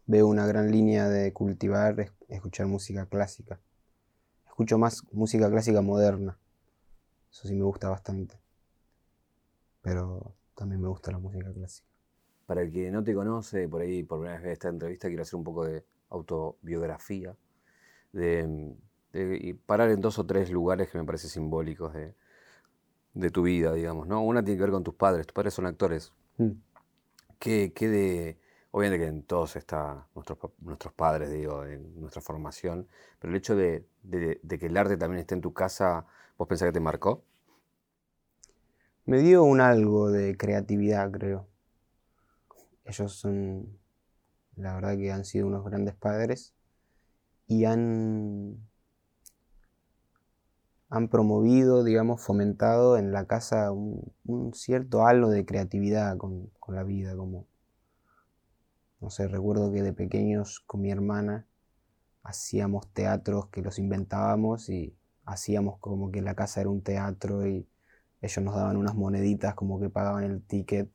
veo 0.06 0.26
una 0.26 0.44
gran 0.48 0.72
línea 0.72 1.08
de 1.08 1.32
cultivar, 1.32 2.12
escuchar 2.26 2.66
música 2.66 3.06
clásica. 3.06 3.60
Escucho 4.48 4.78
más 4.78 5.04
música 5.12 5.48
clásica 5.48 5.80
moderna, 5.80 6.40
eso 7.30 7.46
sí 7.46 7.54
me 7.54 7.62
gusta 7.62 7.88
bastante, 7.88 8.34
pero 9.80 10.34
también 10.56 10.82
me 10.82 10.88
gusta 10.88 11.12
la 11.12 11.20
música 11.20 11.52
clásica. 11.52 11.86
Para 12.46 12.62
el 12.62 12.72
que 12.72 12.90
no 12.90 13.04
te 13.04 13.14
conoce, 13.14 13.68
por 13.68 13.82
ahí 13.82 14.02
por 14.02 14.18
primera 14.18 14.38
vez 14.38 14.44
ve 14.44 14.52
esta 14.54 14.68
entrevista, 14.68 15.06
quiero 15.06 15.22
hacer 15.22 15.36
un 15.36 15.44
poco 15.44 15.64
de 15.64 15.84
autobiografía, 16.08 17.36
de, 18.12 18.74
y 19.14 19.52
parar 19.52 19.90
en 19.90 20.00
dos 20.00 20.18
o 20.18 20.26
tres 20.26 20.50
lugares 20.50 20.90
que 20.90 20.98
me 20.98 21.04
parecen 21.04 21.30
simbólicos 21.30 21.94
de, 21.94 23.30
tu 23.30 23.42
vida, 23.42 23.72
digamos, 23.72 24.08
¿no? 24.08 24.20
Una 24.20 24.42
tiene 24.42 24.58
que 24.58 24.64
ver 24.64 24.72
con 24.72 24.82
tus 24.82 24.94
padres, 24.94 25.28
tus 25.28 25.34
padres 25.34 25.54
son 25.54 25.66
actores. 25.66 26.12
Mm. 26.38 26.71
¿Qué, 27.42 27.72
de, 27.76 28.38
obviamente 28.70 29.04
que 29.04 29.08
en 29.10 29.24
todos 29.24 29.56
está 29.56 30.06
nuestros, 30.14 30.38
nuestros 30.60 30.92
padres, 30.94 31.28
digo, 31.28 31.64
en 31.64 32.00
nuestra 32.00 32.22
formación, 32.22 32.86
pero 33.18 33.32
el 33.32 33.36
hecho 33.36 33.56
de, 33.56 33.84
de 34.04 34.58
que 34.60 34.66
el 34.66 34.76
arte 34.76 34.96
también 34.96 35.18
esté 35.18 35.34
en 35.34 35.40
tu 35.40 35.52
casa, 35.52 36.06
¿vos 36.38 36.46
pensás 36.46 36.68
que 36.68 36.72
te 36.72 36.78
marcó? 36.78 37.24
Me 39.06 39.18
dio 39.18 39.42
un 39.42 39.60
algo 39.60 40.12
de 40.12 40.36
creatividad, 40.36 41.10
creo. 41.10 41.48
Ellos 42.84 43.12
son, 43.12 43.76
la 44.54 44.74
verdad 44.74 44.96
que 44.96 45.10
han 45.10 45.24
sido 45.24 45.48
unos 45.48 45.64
grandes 45.64 45.96
padres 45.96 46.54
y 47.48 47.64
han, 47.64 48.68
han 50.92 51.08
promovido, 51.08 51.84
digamos, 51.84 52.20
fomentado 52.20 52.98
en 52.98 53.12
la 53.12 53.26
casa 53.26 53.72
un, 53.72 54.12
cierto 54.52 55.06
halo 55.06 55.30
de 55.30 55.46
creatividad 55.46 56.18
con, 56.18 56.50
la 56.68 56.82
vida, 56.82 57.16
como, 57.16 57.46
no 59.00 59.08
sé, 59.08 59.26
recuerdo 59.26 59.72
que 59.72 59.82
de 59.82 59.94
pequeños 59.94 60.60
con 60.60 60.82
mi 60.82 60.90
hermana 60.90 61.46
hacíamos 62.22 62.92
teatros 62.92 63.46
que 63.46 63.62
los 63.62 63.78
inventábamos 63.78 64.68
y 64.68 64.94
hacíamos 65.24 65.78
como 65.78 66.10
que 66.12 66.20
la 66.20 66.34
casa 66.34 66.60
era 66.60 66.68
un 66.68 66.82
teatro 66.82 67.46
y 67.46 67.66
ellos 68.20 68.44
nos 68.44 68.54
daban 68.54 68.76
unas 68.76 68.94
moneditas 68.94 69.54
como 69.54 69.80
que 69.80 69.88
pagaban 69.88 70.24
el 70.24 70.42
ticket 70.42 70.90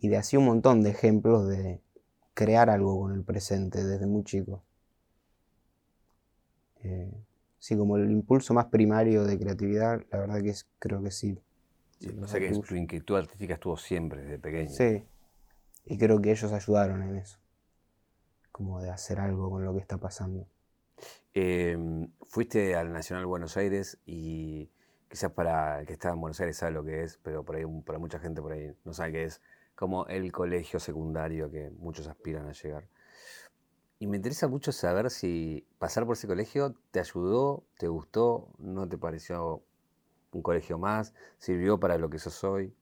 y 0.00 0.08
de 0.08 0.18
así 0.18 0.36
un 0.36 0.44
montón 0.44 0.82
de 0.82 0.90
ejemplos 0.90 1.48
de 1.48 1.80
crear 2.34 2.68
algo 2.68 3.00
con 3.00 3.14
el 3.14 3.24
presente 3.24 3.82
desde 3.86 4.06
muy 4.06 4.22
chico. 4.24 4.62
Eh, 6.82 7.24
sí, 7.58 7.76
como 7.76 7.96
el 7.96 8.10
impulso 8.10 8.54
más 8.54 8.66
primario 8.66 9.24
de 9.24 9.38
creatividad, 9.38 10.02
la 10.10 10.18
verdad 10.18 10.42
que 10.42 10.50
es, 10.50 10.68
creo 10.78 11.02
que 11.02 11.10
sí. 11.10 11.38
o 12.20 12.26
sea 12.26 12.40
que 12.40 12.50
tu 12.50 12.74
inquietud 12.74 13.16
artística 13.16 13.54
estuvo 13.54 13.76
siempre 13.76 14.22
desde 14.22 14.38
pequeño. 14.38 14.70
Sí, 14.70 15.04
y 15.84 15.98
creo 15.98 16.20
que 16.20 16.30
ellos 16.30 16.52
ayudaron 16.52 17.02
en 17.02 17.16
eso, 17.16 17.38
como 18.52 18.80
de 18.80 18.90
hacer 18.90 19.20
algo 19.20 19.50
con 19.50 19.64
lo 19.64 19.74
que 19.74 19.80
está 19.80 19.98
pasando. 19.98 20.46
Em, 21.34 22.10
fuiste 22.26 22.74
al 22.74 22.92
Nacional 22.92 23.26
Buenos 23.26 23.56
Aires 23.56 23.98
y 24.04 24.70
quizás 25.08 25.30
para 25.32 25.80
el 25.80 25.86
que 25.86 25.92
está 25.94 26.10
en 26.10 26.20
Buenos 26.20 26.40
Aires 26.40 26.56
sabe 26.56 26.72
lo 26.72 26.84
que 26.84 27.04
es, 27.04 27.18
pero 27.22 27.44
por 27.44 27.56
ahí, 27.56 27.64
para 27.84 27.98
mucha 27.98 28.18
gente 28.18 28.42
por 28.42 28.52
ahí 28.52 28.74
no 28.84 28.92
sabe 28.92 29.12
qué 29.12 29.24
es 29.24 29.40
como 29.74 30.06
el 30.06 30.32
colegio 30.32 30.80
secundario 30.80 31.50
que 31.50 31.70
muchos 31.70 32.08
aspiran 32.08 32.48
a 32.48 32.52
llegar. 32.52 32.88
Y 34.00 34.06
me 34.06 34.16
interesa 34.16 34.46
mucho 34.46 34.70
saber 34.70 35.10
si 35.10 35.66
pasar 35.78 36.06
por 36.06 36.16
ese 36.16 36.28
colegio 36.28 36.74
te 36.92 37.00
ayudó, 37.00 37.64
te 37.78 37.88
gustó, 37.88 38.48
no 38.58 38.88
te 38.88 38.96
pareció 38.96 39.62
un 40.32 40.42
colegio 40.42 40.78
más, 40.78 41.14
sirvió 41.38 41.80
para 41.80 41.98
lo 41.98 42.08
que 42.08 42.20
sos 42.20 42.44
hoy. 42.44 42.72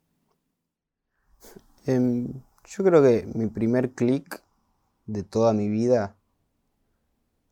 Em, 1.87 2.29
yo 2.67 2.85
creo 2.85 3.03
que 3.03 3.27
mi 3.35 3.47
primer 3.47 3.93
clic 3.93 4.43
de 5.07 5.23
toda 5.23 5.55
mi 5.55 5.69
vida 5.69 6.17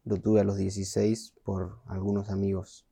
lo 0.04 0.20
tuve 0.20 0.40
a 0.40 0.44
los 0.44 0.56
16 0.56 1.34
por 1.42 1.78
algunos 1.86 2.28
amigos. 2.28 2.84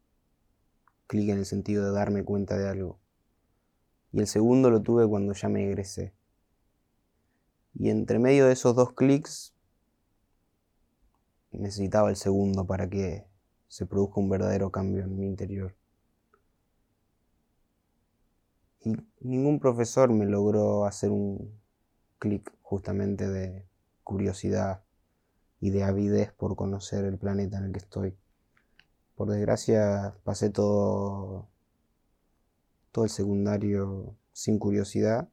Clic 1.06 1.28
en 1.28 1.38
el 1.38 1.46
sentido 1.46 1.84
de 1.84 1.92
darme 1.92 2.24
cuenta 2.24 2.56
de 2.56 2.68
algo. 2.68 2.98
Y 4.12 4.20
el 4.20 4.26
segundo 4.26 4.70
lo 4.70 4.80
tuve 4.80 5.06
cuando 5.06 5.34
ya 5.34 5.48
me 5.50 5.66
egresé. 5.66 6.14
Y 7.74 7.90
entre 7.90 8.18
medio 8.18 8.46
de 8.46 8.52
esos 8.52 8.74
dos 8.74 8.94
clics 8.94 9.54
necesitaba 11.52 12.10
el 12.10 12.16
segundo 12.16 12.66
para 12.66 12.88
que 12.88 13.26
se 13.68 13.86
produzca 13.86 14.20
un 14.20 14.28
verdadero 14.28 14.70
cambio 14.70 15.02
en 15.02 15.18
mi 15.18 15.26
interior. 15.26 15.74
Y 18.80 18.94
ningún 19.20 19.60
profesor 19.60 20.10
me 20.10 20.26
logró 20.26 20.86
hacer 20.86 21.10
un 21.10 21.60
clic 22.18 22.52
justamente 22.62 23.28
de 23.28 23.66
curiosidad 24.02 24.82
y 25.60 25.70
de 25.70 25.84
avidez 25.84 26.32
por 26.32 26.56
conocer 26.56 27.04
el 27.04 27.18
planeta 27.18 27.58
en 27.58 27.64
el 27.64 27.72
que 27.72 27.78
estoy. 27.78 28.16
Por 29.14 29.30
desgracia 29.30 30.16
pasé 30.24 30.50
todo 30.50 31.48
todo 32.92 33.04
el 33.04 33.10
secundario 33.10 34.14
sin 34.32 34.58
curiosidad, 34.58 35.28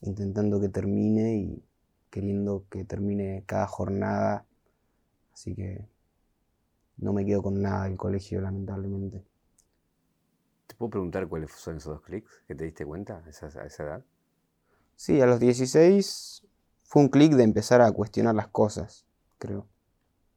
intentando 0.00 0.60
que 0.60 0.68
termine 0.68 1.36
y 1.36 1.67
queriendo 2.10 2.64
que 2.70 2.84
termine 2.84 3.44
cada 3.46 3.66
jornada. 3.66 4.46
Así 5.32 5.54
que 5.54 5.86
no 6.98 7.12
me 7.12 7.24
quedo 7.24 7.42
con 7.42 7.62
nada 7.62 7.84
del 7.84 7.96
colegio, 7.96 8.40
lamentablemente. 8.40 9.24
¿Te 10.66 10.74
puedo 10.74 10.90
preguntar 10.90 11.28
cuáles 11.28 11.52
son 11.52 11.76
esos 11.76 11.94
dos 11.94 12.02
clics 12.02 12.42
que 12.46 12.54
te 12.54 12.64
diste 12.64 12.84
cuenta 12.84 13.22
a 13.24 13.28
esa, 13.28 13.46
a 13.46 13.66
esa 13.66 13.82
edad? 13.84 14.04
Sí, 14.96 15.20
a 15.20 15.26
los 15.26 15.38
16 15.38 16.44
fue 16.82 17.02
un 17.02 17.08
clic 17.08 17.32
de 17.34 17.44
empezar 17.44 17.80
a 17.80 17.92
cuestionar 17.92 18.34
las 18.34 18.48
cosas, 18.48 19.06
creo. 19.38 19.66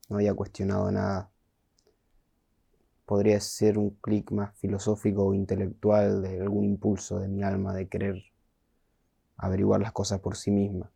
No 0.07 0.17
había 0.17 0.33
cuestionado 0.33 0.91
nada. 0.91 1.31
Podría 3.05 3.39
ser 3.39 3.77
un 3.77 3.89
clic 4.01 4.31
más 4.31 4.55
filosófico 4.57 5.25
o 5.25 5.33
intelectual 5.33 6.21
de 6.21 6.39
algún 6.41 6.65
impulso 6.65 7.19
de 7.19 7.27
mi 7.27 7.43
alma 7.43 7.73
de 7.73 7.87
querer 7.87 8.23
averiguar 9.37 9.81
las 9.81 9.91
cosas 9.91 10.19
por 10.19 10.37
sí 10.37 10.51
misma. 10.51 10.91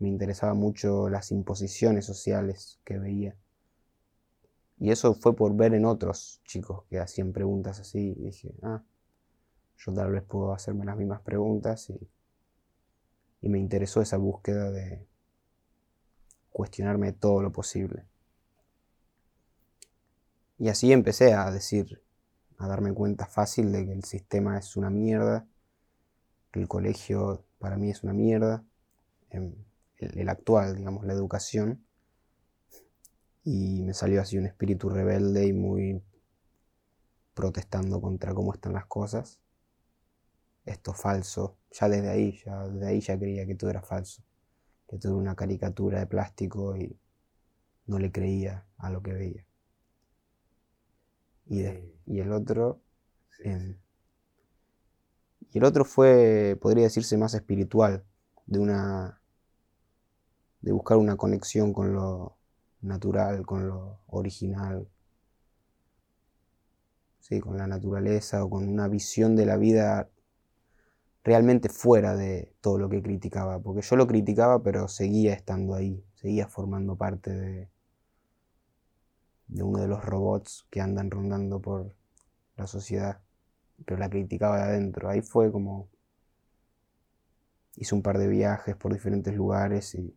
Me 0.00 0.08
interesaba 0.08 0.54
mucho 0.54 1.08
las 1.08 1.30
imposiciones 1.30 2.06
sociales 2.06 2.80
que 2.84 2.98
veía. 2.98 3.36
Y 4.78 4.90
eso 4.90 5.14
fue 5.14 5.36
por 5.36 5.54
ver 5.54 5.74
en 5.74 5.84
otros 5.84 6.40
chicos 6.44 6.84
que 6.88 6.98
hacían 6.98 7.32
preguntas 7.32 7.78
así. 7.80 8.14
Y 8.18 8.24
dije, 8.24 8.54
ah, 8.62 8.82
yo 9.76 9.92
tal 9.92 10.10
vez 10.10 10.22
puedo 10.24 10.52
hacerme 10.52 10.86
las 10.86 10.96
mismas 10.96 11.20
preguntas. 11.20 11.90
Y, 11.90 12.10
y 13.42 13.48
me 13.50 13.58
interesó 13.58 14.00
esa 14.00 14.16
búsqueda 14.16 14.70
de 14.70 15.06
cuestionarme 16.50 17.12
todo 17.12 17.42
lo 17.42 17.52
posible. 17.52 18.06
Y 20.58 20.68
así 20.68 20.92
empecé 20.92 21.34
a 21.34 21.50
decir, 21.50 22.02
a 22.58 22.68
darme 22.68 22.92
cuenta 22.92 23.26
fácil 23.26 23.72
de 23.72 23.84
que 23.86 23.92
el 23.92 24.04
sistema 24.04 24.58
es 24.58 24.76
una 24.76 24.90
mierda, 24.90 25.46
que 26.52 26.60
el 26.60 26.68
colegio 26.68 27.44
para 27.58 27.76
mí 27.76 27.90
es 27.90 28.02
una 28.02 28.12
mierda, 28.12 28.64
em, 29.30 29.54
el, 30.00 30.28
actual, 30.28 30.76
digamos, 30.76 31.04
la 31.06 31.12
educación. 31.12 31.84
Y 33.44 33.82
me 33.82 33.92
salió 33.92 34.22
así 34.22 34.38
un 34.38 34.46
espíritu 34.46 34.88
rebelde 34.88 35.46
y 35.46 35.52
muy 35.52 36.02
protestando 37.34 38.00
contra 38.00 38.32
cómo 38.32 38.54
están 38.54 38.72
las 38.74 38.86
cosas. 38.86 39.40
Esto 40.64 40.94
falso, 40.94 41.58
ya 41.70 41.86
desde 41.90 42.08
ahí, 42.08 42.40
ya 42.46 42.66
desde 42.66 42.86
ahí 42.86 43.00
ya 43.02 43.18
creía 43.18 43.44
que 43.46 43.54
todo 43.56 43.68
era 43.68 43.82
falso, 43.82 44.22
que 44.88 44.98
todo 44.98 45.12
era 45.14 45.20
una 45.22 45.36
caricatura 45.36 46.00
de 46.00 46.06
plástico 46.06 46.76
y 46.76 46.98
no 47.86 47.98
le 47.98 48.12
creía 48.12 48.66
a 48.78 48.90
lo 48.90 49.02
que 49.02 49.12
veía. 49.14 49.46
Y, 51.46 51.60
de- 51.60 51.94
y 52.06 52.20
el 52.20 52.32
otro, 52.32 52.80
em, 53.44 53.76
y 55.52 55.58
el 55.58 55.64
otro 55.64 55.84
fue, 55.84 56.56
podría 56.60 56.84
decirse, 56.84 57.16
más 57.16 57.34
espiritual, 57.34 58.04
de 58.46 58.58
una, 58.58 59.19
de 60.60 60.72
buscar 60.72 60.98
una 60.98 61.16
conexión 61.16 61.72
con 61.72 61.94
lo 61.94 62.36
natural, 62.82 63.44
con 63.46 63.68
lo 63.68 64.00
original, 64.08 64.88
sí, 67.20 67.40
con 67.40 67.56
la 67.58 67.66
naturaleza 67.66 68.44
o 68.44 68.50
con 68.50 68.68
una 68.68 68.88
visión 68.88 69.36
de 69.36 69.46
la 69.46 69.56
vida 69.56 70.08
realmente 71.22 71.68
fuera 71.68 72.16
de 72.16 72.54
todo 72.60 72.78
lo 72.78 72.88
que 72.88 73.02
criticaba, 73.02 73.58
porque 73.60 73.82
yo 73.82 73.96
lo 73.96 74.06
criticaba, 74.06 74.62
pero 74.62 74.88
seguía 74.88 75.34
estando 75.34 75.74
ahí, 75.74 76.04
seguía 76.14 76.48
formando 76.48 76.96
parte 76.96 77.30
de, 77.32 77.68
de 79.48 79.62
uno 79.62 79.80
de 79.80 79.88
los 79.88 80.04
robots 80.04 80.66
que 80.70 80.80
andan 80.80 81.10
rondando 81.10 81.60
por 81.60 81.94
la 82.56 82.66
sociedad, 82.66 83.20
pero 83.84 83.98
la 83.98 84.10
criticaba 84.10 84.58
de 84.58 84.62
adentro. 84.64 85.08
Ahí 85.08 85.22
fue 85.22 85.52
como 85.52 85.88
hice 87.76 87.94
un 87.94 88.02
par 88.02 88.18
de 88.18 88.28
viajes 88.28 88.76
por 88.76 88.92
diferentes 88.92 89.34
lugares 89.34 89.94
y 89.94 90.14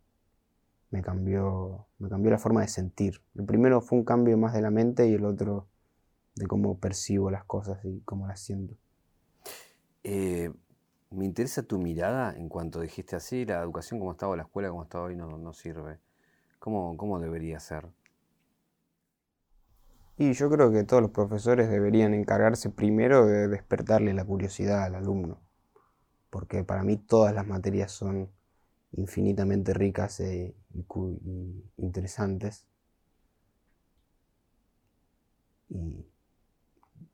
me 0.94 1.02
cambió, 1.02 1.88
me 1.98 2.08
cambió 2.08 2.30
la 2.30 2.38
forma 2.38 2.62
de 2.62 2.68
sentir. 2.68 3.24
El 3.34 3.46
primero 3.46 3.82
fue 3.82 3.98
un 3.98 4.06
cambio 4.06 4.38
más 4.38 4.54
de 4.54 4.62
la 4.62 4.70
mente 4.70 5.08
y 5.08 5.16
el 5.16 5.26
otro 5.26 5.68
de 6.36 6.46
cómo 6.46 6.80
percibo 6.80 7.32
las 7.32 7.46
cosas 7.46 7.84
y 7.84 8.02
cómo 8.02 8.28
las 8.28 8.40
siento. 8.40 8.76
Eh, 10.04 10.52
me 11.10 11.26
interesa 11.26 11.64
tu 11.64 11.80
mirada 11.80 12.36
en 12.38 12.48
cuanto 12.48 12.80
dijiste 12.80 13.16
así, 13.16 13.44
la 13.44 13.60
educación 13.64 14.00
como 14.00 14.12
estaba, 14.12 14.38
la 14.38 14.44
escuela 14.44 14.70
como 14.70 14.84
está 14.84 15.02
hoy 15.02 15.16
no, 15.16 15.36
no 15.40 15.52
sirve. 15.54 15.98
¿Cómo, 16.60 16.96
¿Cómo 16.96 17.20
debería 17.20 17.60
ser? 17.60 17.88
Y 20.16 20.34
yo 20.34 20.48
creo 20.48 20.72
que 20.72 20.84
todos 20.84 21.02
los 21.02 21.12
profesores 21.12 21.72
deberían 21.72 22.14
encargarse 22.14 22.70
primero 22.70 23.26
de 23.26 23.48
despertarle 23.48 24.14
la 24.14 24.26
curiosidad 24.26 24.84
al 24.84 24.94
alumno, 24.94 25.42
porque 26.30 26.64
para 26.64 26.84
mí 26.84 26.98
todas 26.98 27.34
las 27.34 27.48
materias 27.48 27.92
son 27.92 28.30
infinitamente 28.94 29.74
ricas 29.74 30.20
e, 30.20 30.56
y, 30.74 30.86
interesantes. 31.78 32.66
Y 35.70 36.06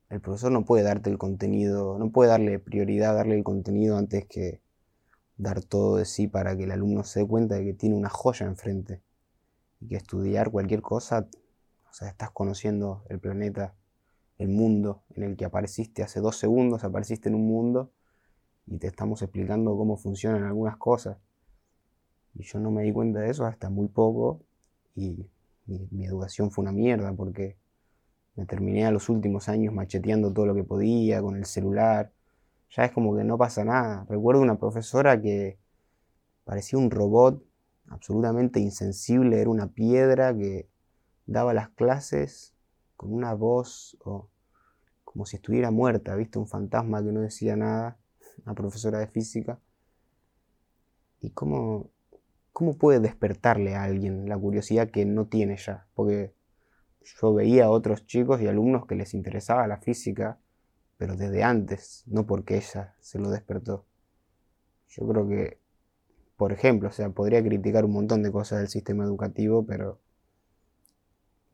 el 0.10 0.22
profesor 0.22 0.52
no 0.52 0.66
puede 0.66 0.84
darte 0.84 1.10
el 1.10 1.18
contenido, 1.18 1.98
no 1.98 2.12
puede 2.12 2.30
darle 2.30 2.60
prioridad, 2.60 3.16
darle 3.16 3.36
el 3.36 3.44
contenido 3.44 3.98
antes 3.98 4.26
que 4.26 4.62
dar 5.38 5.64
todo 5.64 5.98
de 5.98 6.06
sí 6.06 6.28
para 6.28 6.56
que 6.58 6.66
el 6.66 6.72
alumno 6.72 7.04
se 7.04 7.22
dé 7.22 7.28
cuenta 7.28 7.56
de 7.56 7.66
que 7.66 7.74
tiene 7.74 7.96
una 7.96 8.10
joya 8.10 8.46
enfrente 8.46 9.02
y 9.80 9.88
que 9.88 9.96
estudiar 9.96 10.52
cualquier 10.52 10.82
cosa 10.82 11.28
o 11.90 11.94
sea, 11.94 12.10
estás 12.10 12.32
conociendo 12.32 13.04
el 13.10 13.20
planeta, 13.20 13.76
el 14.38 14.50
mundo 14.50 15.04
en 15.16 15.24
el 15.24 15.38
que 15.38 15.46
apareciste 15.46 16.04
hace 16.04 16.22
dos 16.22 16.38
segundos, 16.38 16.84
apareciste 16.84 17.30
en 17.30 17.36
un 17.36 17.48
mundo 17.48 17.92
y 18.68 18.78
te 18.78 18.88
estamos 18.88 19.22
explicando 19.22 19.76
cómo 19.76 19.98
funcionan 19.98 20.44
algunas 20.44 20.78
cosas. 20.78 21.18
Y 22.36 22.44
yo 22.44 22.60
no 22.60 22.72
me 22.72 22.84
di 22.84 22.92
cuenta 22.92 23.20
de 23.20 23.30
eso 23.30 23.46
hasta 23.46 23.70
muy 23.70 23.88
poco 23.88 24.42
y 24.96 25.30
mi, 25.66 26.06
educación 26.06 26.52
fue 26.52 26.64
una 26.64 26.72
mierda 26.72 27.14
porque 27.14 27.58
me 28.36 28.46
terminé 28.46 28.86
a 28.86 28.92
los 28.92 29.10
últimos 29.10 29.50
años 29.50 29.74
macheteando 29.74 30.34
todo 30.34 30.46
lo 30.46 30.56
que 30.56 30.64
podía 30.64 31.22
con 31.22 31.36
el 31.36 31.46
celular. 31.46 32.12
Ya 32.72 32.86
es 32.86 32.92
como 32.92 33.16
que 33.16 33.24
no 33.24 33.38
pasa 33.38 33.64
nada. 33.64 34.06
Recuerdo 34.10 34.42
una 34.42 34.58
profesora 34.58 35.22
que 35.22 35.58
parecía 36.44 36.80
un 36.80 36.92
robot 36.92 37.44
absolutamente 37.88 38.60
insensible, 38.60 39.42
era 39.42 39.50
una 39.50 39.68
piedra 39.68 40.36
que 40.36 40.68
daba 41.26 41.54
las 41.54 41.70
clases 41.70 42.54
con 42.96 43.14
una 43.14 43.34
voz 43.34 43.98
o 44.04 44.30
como 45.04 45.26
si 45.26 45.38
estuviera 45.38 45.72
muerta, 45.72 46.16
¿viste? 46.16 46.38
Un 46.38 46.48
fantasma 46.48 47.04
que 47.04 47.12
no 47.12 47.22
decía 47.22 47.56
nada, 47.56 47.98
una 48.46 48.54
profesora 48.54 49.00
de 49.00 49.08
física. 49.08 49.60
¿Y 51.22 51.32
cómo, 51.32 51.90
cómo 52.54 52.78
puede 52.78 53.00
despertarle 53.00 53.76
a 53.76 53.84
alguien 53.84 54.28
la 54.28 54.38
curiosidad 54.38 54.90
que 54.90 55.06
no 55.06 55.28
tiene 55.28 55.58
ya? 55.58 55.88
Porque 55.94 56.34
yo 57.04 57.34
veía 57.34 57.66
a 57.66 57.70
otros 57.70 58.06
chicos 58.06 58.42
y 58.42 58.48
alumnos 58.48 58.86
que 58.86 58.96
les 58.96 59.14
interesaba 59.14 59.68
la 59.68 59.78
física, 59.78 60.40
pero 60.98 61.16
desde 61.16 61.44
antes, 61.44 62.04
no 62.08 62.26
porque 62.26 62.58
ella 62.58 62.96
se 63.00 63.20
lo 63.20 63.30
despertó. 63.30 63.86
Yo 64.90 65.08
creo 65.08 65.28
que, 65.28 65.60
por 66.38 66.52
ejemplo, 66.52 66.90
o 66.90 66.92
sea, 66.92 67.10
podría 67.10 67.44
criticar 67.44 67.86
un 67.86 67.94
montón 67.94 68.24
de 68.24 68.32
cosas 68.32 68.60
del 68.60 68.68
sistema 68.68 69.04
educativo, 69.04 69.66
pero 69.66 70.00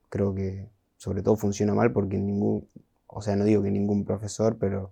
creo 0.10 0.34
que 0.34 0.69
sobre 0.97 1.21
todo 1.21 1.36
funciona 1.36 1.73
mal 1.73 1.91
porque 1.91 2.17
ningún, 2.17 2.67
o 3.08 3.21
sea, 3.21 3.36
no 3.36 3.43
digo 3.43 3.62
que 3.62 3.71
ningún 3.71 4.05
profesor, 4.05 4.58
pero 4.58 4.91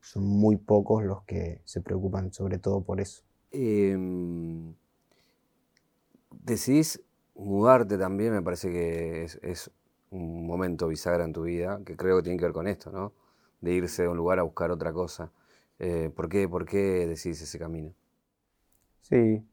son 0.00 0.24
muy 0.24 0.56
pocos 0.56 1.04
los 1.04 1.22
que 1.24 1.60
se 1.64 1.80
preocupan 1.80 2.32
sobre 2.32 2.58
todo 2.58 2.82
por 2.82 3.00
eso. 3.00 3.22
Em, 3.50 4.74
decidís 6.30 7.02
mudarte 7.34 7.98
también, 7.98 8.32
me 8.32 8.42
parece 8.42 8.70
que 8.70 9.24
es, 9.24 9.38
es 9.42 9.70
un 10.10 10.46
momento 10.46 10.88
bisagra 10.88 11.24
en 11.24 11.32
tu 11.32 11.42
vida, 11.42 11.80
que 11.84 11.96
creo 11.96 12.16
que 12.18 12.22
tiene 12.24 12.38
que 12.38 12.44
ver 12.46 12.52
con 12.54 12.66
esto, 12.68 12.90
¿no? 12.90 13.12
De 13.60 13.72
irse 13.72 14.02
de 14.02 14.08
un 14.08 14.16
lugar 14.16 14.38
a 14.38 14.42
buscar 14.42 14.70
otra 14.70 14.92
cosa. 14.92 15.32
Eh, 15.78 16.10
¿por 16.14 16.28
qué, 16.28 16.48
¿Por 16.48 16.66
qué 16.66 17.06
decidís 17.06 17.40
ese 17.42 17.58
camino? 17.58 17.94
Sí, 19.02 19.46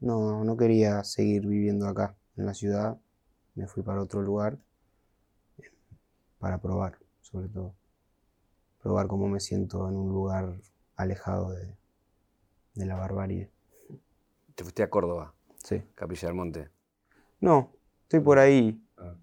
no, 0.00 0.44
no 0.44 0.56
quería 0.56 1.04
seguir 1.04 1.46
viviendo 1.46 1.88
acá 1.88 2.16
en 2.36 2.46
la 2.46 2.54
ciudad, 2.54 2.98
me 3.54 3.66
fui 3.68 3.82
para 3.82 4.02
otro 4.02 4.22
lugar 4.22 4.58
para 6.38 6.58
probar, 6.58 6.96
sobre 7.22 7.48
todo. 7.48 7.74
Probar 8.80 9.08
cómo 9.08 9.26
me 9.26 9.40
siento 9.40 9.88
en 9.88 9.96
un 9.96 10.10
lugar 10.12 10.60
alejado 10.94 11.50
de, 11.50 11.76
de 12.74 12.86
la 12.86 12.96
barbarie. 12.96 13.50
Te 14.54 14.64
fuiste 14.64 14.82
a 14.82 14.90
Córdoba, 14.90 15.32
Sí. 15.64 15.82
Capilla 15.94 16.28
del 16.28 16.36
Monte. 16.36 16.68
No, 17.40 17.72
estoy 18.02 18.20
por 18.20 18.38
ahí. 18.38 18.80
Ah. 18.96 19.16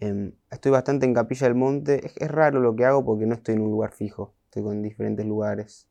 Em, 0.00 0.32
estoy 0.50 0.72
bastante 0.72 1.06
en 1.06 1.14
Capilla 1.14 1.46
del 1.46 1.54
Monte. 1.54 2.06
Es, 2.06 2.16
es 2.16 2.30
raro 2.30 2.60
lo 2.60 2.74
que 2.74 2.84
hago 2.84 3.04
porque 3.04 3.26
no 3.26 3.34
estoy 3.34 3.54
en 3.54 3.60
un 3.60 3.70
lugar 3.70 3.92
fijo. 3.92 4.34
Estoy 4.46 4.62
con 4.62 4.82
diferentes 4.82 5.26
lugares. 5.26 5.88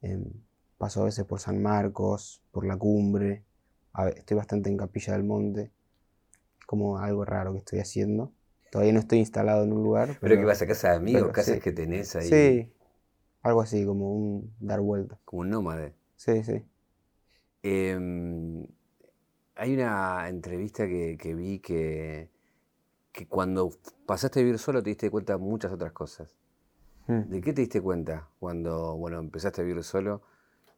Em, 0.00 0.24
paso 0.78 1.02
a 1.02 1.06
veces 1.06 1.24
por 1.24 1.40
San 1.40 1.60
Marcos, 1.60 2.42
por 2.52 2.64
la 2.66 2.76
cumbre. 2.76 3.44
A 3.92 4.08
estoy 4.08 4.36
bastante 4.36 4.70
en 4.70 4.76
Capilla 4.76 5.12
del 5.14 5.24
Monte. 5.24 5.72
Es 6.60 6.66
como 6.66 6.98
algo 6.98 7.24
raro 7.24 7.52
que 7.52 7.58
estoy 7.58 7.80
haciendo. 7.80 8.32
Todavía 8.70 8.92
no 8.92 9.00
estoy 9.00 9.18
instalado 9.18 9.64
en 9.64 9.72
un 9.72 9.82
lugar. 9.82 10.18
Pero, 10.20 10.36
que 10.36 10.44
vas 10.44 10.62
a 10.62 10.66
casa 10.66 10.90
de 10.90 10.96
amigos, 10.96 11.22
pero 11.22 11.32
casas 11.32 11.56
sí. 11.56 11.60
que 11.60 11.72
tenés 11.72 12.14
ahí. 12.16 12.28
Sí, 12.28 12.72
algo 13.42 13.60
así, 13.60 13.84
como 13.84 14.12
un 14.12 14.54
dar 14.60 14.80
vuelta. 14.80 15.18
Como 15.24 15.42
un 15.42 15.50
nómade. 15.50 15.94
Sí, 16.16 16.42
sí. 16.42 16.64
Em, 17.62 18.66
hay 19.56 19.74
una 19.74 20.28
entrevista 20.28 20.86
que, 20.86 21.16
que 21.18 21.34
vi 21.34 21.58
que, 21.60 22.30
que 23.12 23.26
cuando 23.26 23.70
pasaste 24.06 24.40
a 24.40 24.42
vivir 24.42 24.58
solo 24.58 24.82
te 24.82 24.90
diste 24.90 25.10
cuenta 25.10 25.34
de 25.34 25.38
muchas 25.38 25.72
otras 25.72 25.92
cosas. 25.92 26.34
Mm. 27.06 27.30
¿De 27.30 27.40
qué 27.40 27.52
te 27.52 27.60
diste 27.62 27.80
cuenta 27.80 28.28
cuando 28.40 28.96
bueno, 28.96 29.18
empezaste 29.18 29.60
a 29.60 29.64
vivir 29.64 29.82
solo? 29.84 30.22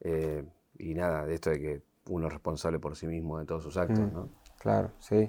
Eh, 0.00 0.44
y 0.78 0.94
nada, 0.94 1.24
de 1.24 1.34
esto 1.34 1.50
de 1.50 1.60
que 1.60 1.82
uno 2.08 2.26
es 2.26 2.32
responsable 2.32 2.78
por 2.78 2.96
sí 2.96 3.06
mismo 3.06 3.38
de 3.38 3.46
todos 3.46 3.62
sus 3.62 3.76
actos, 3.76 3.98
Mm. 4.00 4.12
¿no? 4.12 4.28
Claro, 4.58 4.90
sí. 4.98 5.28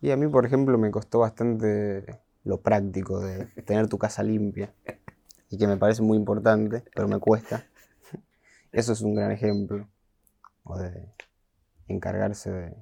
Y 0.00 0.10
a 0.10 0.16
mí, 0.16 0.26
por 0.28 0.44
ejemplo, 0.44 0.76
me 0.78 0.90
costó 0.90 1.20
bastante 1.20 2.20
lo 2.44 2.60
práctico 2.60 3.20
de 3.20 3.46
tener 3.64 3.88
tu 3.88 3.98
casa 3.98 4.22
limpia. 4.22 4.74
Y 5.48 5.58
que 5.58 5.66
me 5.66 5.76
parece 5.76 6.02
muy 6.02 6.16
importante, 6.18 6.82
pero 6.94 7.06
me 7.08 7.18
cuesta. 7.18 7.64
Eso 8.72 8.92
es 8.92 9.00
un 9.00 9.14
gran 9.14 9.30
ejemplo. 9.30 9.88
O 10.64 10.76
de 10.76 11.08
encargarse 11.88 12.50
de. 12.52 12.76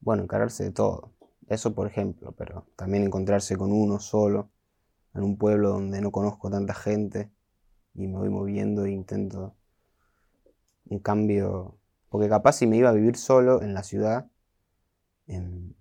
Bueno, 0.00 0.22
encargarse 0.24 0.64
de 0.64 0.72
todo. 0.72 1.12
Eso, 1.46 1.72
por 1.74 1.86
ejemplo, 1.86 2.32
pero 2.32 2.66
también 2.76 3.04
encontrarse 3.04 3.56
con 3.56 3.72
uno 3.72 4.00
solo, 4.00 4.50
en 5.14 5.22
un 5.24 5.38
pueblo 5.38 5.70
donde 5.70 6.00
no 6.02 6.12
conozco 6.12 6.50
tanta 6.50 6.74
gente 6.74 7.30
y 7.94 8.08
me 8.08 8.18
voy 8.18 8.30
moviendo 8.30 8.86
e 8.86 8.92
intento 8.92 9.56
un 10.86 10.98
cambio. 10.98 11.78
Porque 12.08 12.28
capaz 12.28 12.54
si 12.54 12.66
me 12.66 12.76
iba 12.76 12.88
a 12.90 12.92
vivir 12.92 13.16
solo 13.16 13.62
en 13.62 13.74
la 13.74 13.82
ciudad, 13.82 14.30
em, 15.28 15.74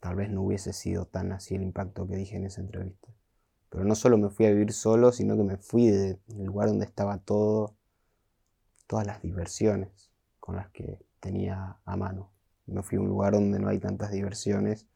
tal 0.00 0.14
vez 0.14 0.30
no 0.30 0.42
hubiese 0.42 0.72
sido 0.72 1.06
tan 1.06 1.32
así 1.32 1.56
el 1.56 1.62
impacto 1.62 2.06
que 2.06 2.14
dije 2.14 2.36
en 2.36 2.44
esa 2.44 2.60
entrevista. 2.60 3.08
Pero 3.70 3.84
no 3.84 3.94
solo 3.96 4.18
me 4.18 4.30
fui 4.30 4.46
a 4.46 4.50
vivir 4.50 4.72
solo, 4.72 5.12
sino 5.12 5.36
que 5.36 5.44
me 5.44 5.56
fui 5.58 5.88
de- 5.88 6.20
del 6.28 6.46
lugar 6.46 6.68
donde 6.68 6.86
estaba 6.86 7.18
todo, 7.18 7.76
todas 8.86 9.06
las 9.06 9.20
diversiones 9.20 10.10
con 10.44 10.56
las 10.56 10.68
que 10.72 10.98
tenía 11.20 11.78
a 11.86 11.96
mano. 11.96 12.30
Me 12.66 12.82
fui 12.82 12.98
a 12.98 13.00
un 13.00 13.08
lugar 13.08 13.32
donde 13.32 13.58
no 13.58 13.70
hay 13.70 13.78
tantas 13.78 14.10
diversiones 14.10 14.86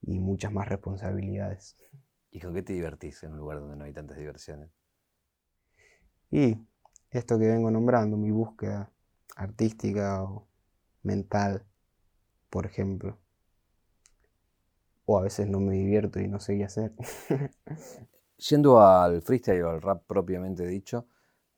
y 0.00 0.18
muchas 0.18 0.54
más 0.54 0.70
responsabilidades. 0.70 1.76
¿Y 2.30 2.40
con 2.40 2.54
qué 2.54 2.62
te 2.62 2.72
divertís 2.72 3.22
en 3.24 3.32
un 3.32 3.40
lugar 3.40 3.60
donde 3.60 3.76
no 3.76 3.84
hay 3.84 3.92
tantas 3.92 4.16
diversiones? 4.16 4.70
Y 6.30 6.56
esto 7.10 7.38
que 7.38 7.48
vengo 7.48 7.70
nombrando, 7.70 8.16
mi 8.16 8.30
búsqueda 8.30 8.90
artística 9.36 10.22
o 10.22 10.48
mental, 11.02 11.66
por 12.48 12.64
ejemplo. 12.64 13.18
O 15.04 15.18
a 15.18 15.22
veces 15.22 15.46
no 15.46 15.60
me 15.60 15.74
divierto 15.74 16.20
y 16.20 16.26
no 16.26 16.40
sé 16.40 16.56
qué 16.56 16.64
hacer. 16.64 16.94
Yendo 18.48 18.80
al 18.80 19.20
freestyle 19.20 19.62
o 19.62 19.68
al 19.68 19.82
rap 19.82 20.06
propiamente 20.06 20.66
dicho, 20.66 21.06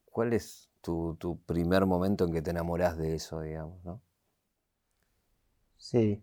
¿cuál 0.06 0.32
es 0.32 0.71
tu, 0.82 1.16
tu 1.20 1.40
primer 1.44 1.86
momento 1.86 2.24
en 2.26 2.32
que 2.32 2.42
te 2.42 2.50
enamorás 2.50 2.98
de 2.98 3.14
eso, 3.16 3.40
digamos, 3.42 3.84
no? 3.84 4.02
Sí, 5.76 6.22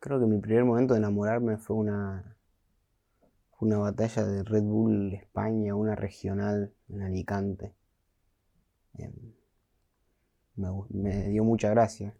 creo 0.00 0.18
que 0.20 0.26
mi 0.26 0.38
primer 0.40 0.64
momento 0.64 0.94
de 0.94 0.98
enamorarme 0.98 1.56
fue 1.58 1.76
una, 1.76 2.36
una 3.60 3.78
batalla 3.78 4.24
de 4.24 4.42
Red 4.42 4.64
Bull 4.64 5.14
España, 5.14 5.76
una 5.76 5.94
regional 5.94 6.74
en 6.88 7.02
Alicante. 7.02 7.76
Em, 8.98 9.32
me, 10.56 10.68
me 10.90 11.28
dio 11.28 11.42
mucha 11.44 11.70
gracia, 11.70 12.14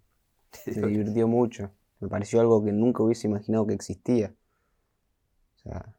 me 0.71 0.83
divirtió 0.83 1.29
mucho. 1.29 1.73
Me 2.01 2.09
pareció 2.09 2.41
algo 2.41 2.65
que 2.65 2.73
nunca 2.73 3.03
hubiese 3.05 3.29
imaginado 3.29 3.67
que 3.67 3.75
existía. 3.75 4.35
O 5.57 5.59
sea, 5.63 5.95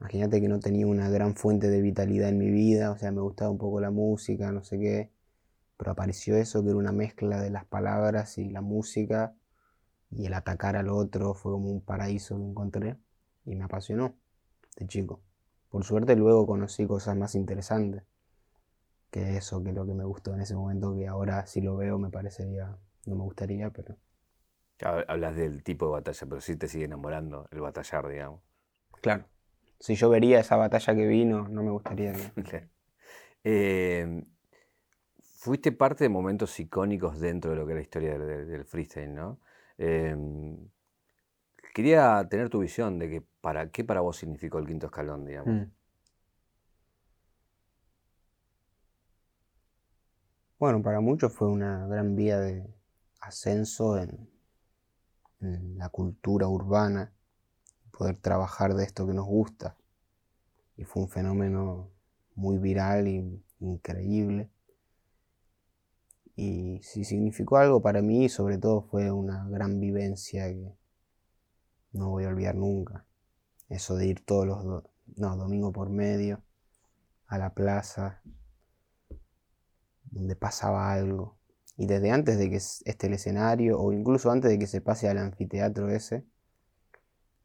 imagínate 0.00 0.40
que 0.40 0.48
no 0.48 0.60
tenía 0.60 0.86
una 0.86 1.08
gran 1.10 1.36
fuente 1.36 1.68
de 1.68 1.80
vitalidad 1.82 2.28
en 2.30 2.38
mi 2.38 2.50
vida, 2.50 2.90
o 2.92 2.98
sea, 2.98 3.12
me 3.12 3.20
gustaba 3.20 3.50
un 3.50 3.58
poco 3.58 3.80
la 3.80 3.90
música, 3.90 4.52
no 4.52 4.64
sé 4.64 4.78
qué, 4.78 5.10
pero 5.78 5.92
apareció 5.92 6.36
eso 6.36 6.62
que 6.62 6.70
era 6.70 6.78
una 6.78 6.92
mezcla 6.92 7.40
de 7.42 7.50
las 7.50 7.64
palabras 7.66 8.38
y 8.38 8.50
la 8.50 8.60
música 8.62 9.34
y 10.10 10.26
el 10.26 10.34
atacar 10.34 10.76
al 10.76 10.88
otro 10.90 11.34
fue 11.34 11.52
como 11.52 11.70
un 11.70 11.80
paraíso 11.82 12.36
que 12.38 12.44
encontré 12.44 12.96
y 13.46 13.56
me 13.56 13.64
apasionó 13.64 14.16
de 14.76 14.86
chico. 14.88 15.22
Por 15.70 15.84
suerte 15.84 16.16
luego 16.16 16.46
conocí 16.46 16.86
cosas 16.86 17.16
más 17.16 17.34
interesantes 17.36 18.04
que 19.10 19.36
eso, 19.36 19.62
que 19.62 19.72
lo 19.74 19.84
que 19.86 19.92
me 19.92 20.04
gustó 20.04 20.32
en 20.32 20.40
ese 20.40 20.54
momento, 20.54 20.94
que 20.96 21.06
ahora 21.06 21.46
si 21.46 21.60
lo 21.60 21.76
veo 21.76 21.98
me 21.98 22.08
parecería, 22.10 22.74
no 23.04 23.16
me 23.16 23.22
gustaría, 23.22 23.68
pero 23.70 23.98
Hab- 24.80 25.04
Hablas 25.08 25.36
del 25.36 25.62
tipo 25.62 25.86
de 25.86 25.92
batalla, 25.92 26.26
pero 26.28 26.40
sí 26.40 26.56
te 26.56 26.66
sigue 26.66 26.84
enamorando 26.86 27.46
el 27.52 27.60
batallar, 27.60 28.08
digamos. 28.08 28.42
claro. 29.02 29.28
Si 29.80 29.94
yo 29.94 30.08
vería 30.10 30.40
esa 30.40 30.56
batalla 30.56 30.94
que 30.94 31.06
vino, 31.06 31.48
no 31.48 31.62
me 31.62 31.70
gustaría. 31.70 32.12
¿no? 32.12 32.18
Eh, 33.44 34.24
fuiste 35.22 35.72
parte 35.72 36.04
de 36.04 36.08
momentos 36.10 36.58
icónicos 36.60 37.20
dentro 37.20 37.52
de 37.52 37.56
lo 37.56 37.66
que 37.66 37.72
es 37.72 37.76
la 37.76 37.82
historia 37.82 38.18
del, 38.18 38.26
del- 38.26 38.48
del 38.48 38.64
freestyle, 38.64 39.14
¿no? 39.14 39.38
Eh, 39.78 40.16
quería 41.74 42.26
tener 42.28 42.48
tu 42.50 42.58
visión 42.60 42.98
de 42.98 43.08
que 43.08 43.22
para 43.40 43.70
qué 43.70 43.84
para 43.84 44.00
vos 44.00 44.16
significó 44.18 44.58
el 44.58 44.66
quinto 44.66 44.86
escalón, 44.86 45.24
digamos. 45.24 45.54
Mm. 45.54 45.70
Bueno, 50.58 50.82
para 50.82 51.00
muchos 51.00 51.32
fue 51.32 51.48
una 51.48 51.86
gran 51.88 52.14
vía 52.14 52.38
de 52.38 52.64
ascenso 53.20 53.98
en, 53.98 54.28
en 55.40 55.78
la 55.78 55.88
cultura 55.88 56.46
urbana, 56.48 57.12
poder 57.98 58.16
trabajar 58.16 58.74
de 58.74 58.84
esto 58.84 59.06
que 59.06 59.12
nos 59.12 59.26
gusta. 59.26 59.76
Y 60.76 60.84
fue 60.84 61.02
un 61.02 61.08
fenómeno 61.08 61.90
muy 62.36 62.58
viral 62.58 63.08
y 63.08 63.42
increíble. 63.58 64.48
Y 66.36 66.80
si 66.84 67.04
significó 67.04 67.56
algo 67.56 67.82
para 67.82 68.00
mí, 68.00 68.28
sobre 68.28 68.58
todo 68.58 68.82
fue 68.82 69.10
una 69.10 69.44
gran 69.48 69.80
vivencia 69.80 70.46
que 70.46 70.72
no 71.92 72.10
voy 72.10 72.24
a 72.24 72.28
olvidar 72.28 72.54
nunca. 72.54 73.04
Eso 73.68 73.96
de 73.96 74.06
ir 74.06 74.24
todos 74.24 74.46
los 74.46 74.84
no, 75.16 75.36
domingo 75.36 75.72
por 75.72 75.90
medio 75.90 76.40
a 77.26 77.38
la 77.38 77.52
plaza 77.54 78.22
donde 80.04 80.36
pasaba 80.36 80.92
algo. 80.92 81.36
Y 81.76 81.86
desde 81.86 82.12
antes 82.12 82.38
de 82.38 82.48
que 82.48 82.56
esté 82.56 83.08
el 83.08 83.14
escenario, 83.14 83.80
o 83.80 83.92
incluso 83.92 84.30
antes 84.30 84.50
de 84.50 84.58
que 84.58 84.68
se 84.68 84.80
pase 84.80 85.08
al 85.08 85.18
anfiteatro 85.18 85.90
ese, 85.90 86.24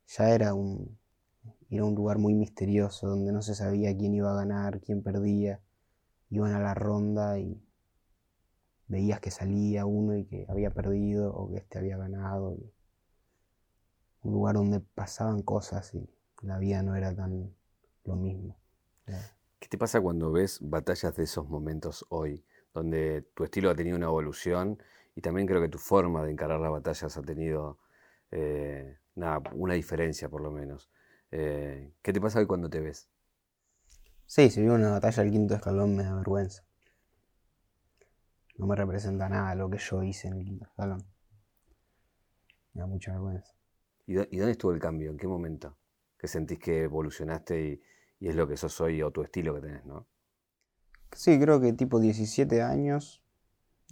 ya 0.07 0.29
era 0.29 0.53
un, 0.53 0.97
era 1.69 1.85
un 1.85 1.95
lugar 1.95 2.17
muy 2.17 2.33
misterioso, 2.33 3.07
donde 3.07 3.31
no 3.31 3.41
se 3.41 3.55
sabía 3.55 3.95
quién 3.97 4.13
iba 4.13 4.31
a 4.31 4.35
ganar, 4.35 4.79
quién 4.81 5.01
perdía. 5.01 5.59
Iban 6.29 6.53
a 6.53 6.59
la 6.59 6.73
ronda 6.73 7.39
y 7.39 7.61
veías 8.87 9.19
que 9.19 9.31
salía 9.31 9.85
uno 9.85 10.17
y 10.17 10.25
que 10.25 10.45
había 10.49 10.71
perdido, 10.71 11.33
o 11.33 11.49
que 11.49 11.57
este 11.57 11.79
había 11.79 11.97
ganado. 11.97 12.57
un 14.23 14.33
lugar 14.33 14.55
donde 14.55 14.79
pasaban 14.79 15.41
cosas 15.41 15.93
y 15.93 16.09
la 16.41 16.57
vida 16.57 16.81
no 16.83 16.95
era 16.95 17.15
tan 17.15 17.53
lo 18.05 18.15
mismo. 18.15 18.55
¿Qué 19.59 19.67
te 19.67 19.77
pasa 19.77 20.01
cuando 20.01 20.31
ves 20.31 20.59
batallas 20.61 21.15
de 21.15 21.23
esos 21.23 21.47
momentos 21.49 22.05
hoy, 22.09 22.43
donde 22.73 23.21
tu 23.33 23.43
estilo 23.43 23.69
ha 23.69 23.75
tenido 23.75 23.97
una 23.97 24.07
evolución 24.07 24.77
y 25.15 25.21
también 25.21 25.47
creo 25.47 25.61
que 25.61 25.69
tu 25.69 25.77
forma 25.77 26.23
de 26.23 26.31
encarar 26.31 26.59
las 26.59 26.71
batallas 26.71 27.17
ha 27.17 27.21
tenido 27.21 27.77
eh, 28.31 28.97
nada, 29.15 29.41
una 29.53 29.73
diferencia 29.75 30.29
por 30.29 30.41
lo 30.41 30.51
menos? 30.51 30.89
Eh, 31.31 31.93
¿qué 32.01 32.13
te 32.13 32.21
pasa 32.21 32.39
hoy 32.39 32.47
cuando 32.47 32.69
te 32.69 32.79
ves? 32.79 33.09
Sí, 34.25 34.49
si 34.49 34.61
veo 34.61 34.75
una 34.75 34.91
batalla 34.91 35.23
del 35.23 35.31
quinto 35.31 35.55
escalón 35.55 35.95
me 35.95 36.03
da 36.03 36.13
vergüenza. 36.15 36.65
No 38.57 38.65
me 38.65 38.75
representa 38.75 39.29
nada 39.29 39.53
lo 39.53 39.69
que 39.69 39.77
yo 39.77 40.01
hice 40.01 40.27
en 40.27 40.33
el 40.39 40.43
quinto 40.45 40.65
escalón. 40.65 41.05
Me 42.73 42.81
da 42.81 42.87
mucha 42.87 43.11
vergüenza. 43.13 43.51
¿Y, 44.05 44.13
dó- 44.13 44.27
y 44.31 44.37
dónde 44.37 44.53
estuvo 44.53 44.71
el 44.71 44.79
cambio? 44.79 45.11
¿En 45.11 45.17
qué 45.17 45.27
momento? 45.27 45.77
¿Que 46.17 46.27
sentís 46.29 46.57
que 46.59 46.83
evolucionaste 46.83 47.61
y, 47.61 47.81
y 48.19 48.29
es 48.29 48.35
lo 48.35 48.47
que 48.47 48.55
sos 48.57 48.79
hoy 48.81 49.01
o 49.01 49.11
tu 49.11 49.21
estilo 49.23 49.53
que 49.55 49.61
tenés, 49.61 49.85
¿no? 49.85 50.07
Sí, 51.13 51.39
creo 51.39 51.59
que 51.61 51.73
tipo 51.73 51.99
17 51.99 52.61
años 52.61 53.23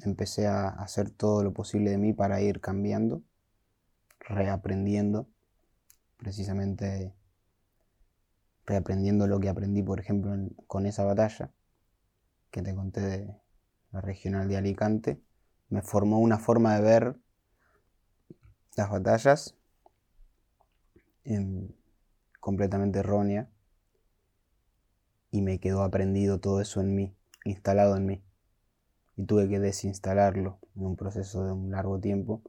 empecé 0.04 0.48
a 0.48 0.70
hacer 0.70 1.12
todo 1.12 1.44
lo 1.44 1.54
posible 1.54 1.92
de 1.92 1.98
mí 2.00 2.14
para 2.14 2.42
ir 2.42 2.62
cambiando, 2.62 3.24
reaprendiendo, 4.28 5.28
precisamente 6.18 7.14
reaprendiendo 8.66 9.28
lo 9.28 9.40
que 9.40 9.50
aprendí, 9.50 9.84
por 9.84 10.00
ejemplo, 10.00 10.34
con 10.68 10.86
esa 10.86 11.04
batalla 11.04 11.52
que 12.52 12.62
te 12.62 12.76
conté 12.76 13.02
de 13.02 13.36
la 13.92 14.02
regional 14.02 14.48
de 14.48 14.58
Alicante. 14.58 15.22
Me 15.70 15.82
formó 15.82 16.20
una 16.20 16.38
forma 16.38 16.76
de 16.76 16.82
ver 16.82 17.16
las 18.76 18.90
batallas 18.90 19.56
completamente 22.40 23.00
errónea 23.00 23.50
y 25.30 25.42
me 25.42 25.60
quedó 25.60 25.84
aprendido 25.84 26.40
todo 26.40 26.62
eso 26.62 26.82
en 26.82 26.96
mí, 26.96 27.16
instalado 27.46 27.96
en 27.96 28.06
mí. 28.06 28.24
Y 29.16 29.26
tuve 29.26 29.48
que 29.48 29.60
desinstalarlo 29.60 30.60
en 30.76 30.86
un 30.86 30.96
proceso 30.96 31.46
de 31.46 31.52
un 31.52 31.72
largo 31.72 32.00
tiempo 32.00 32.42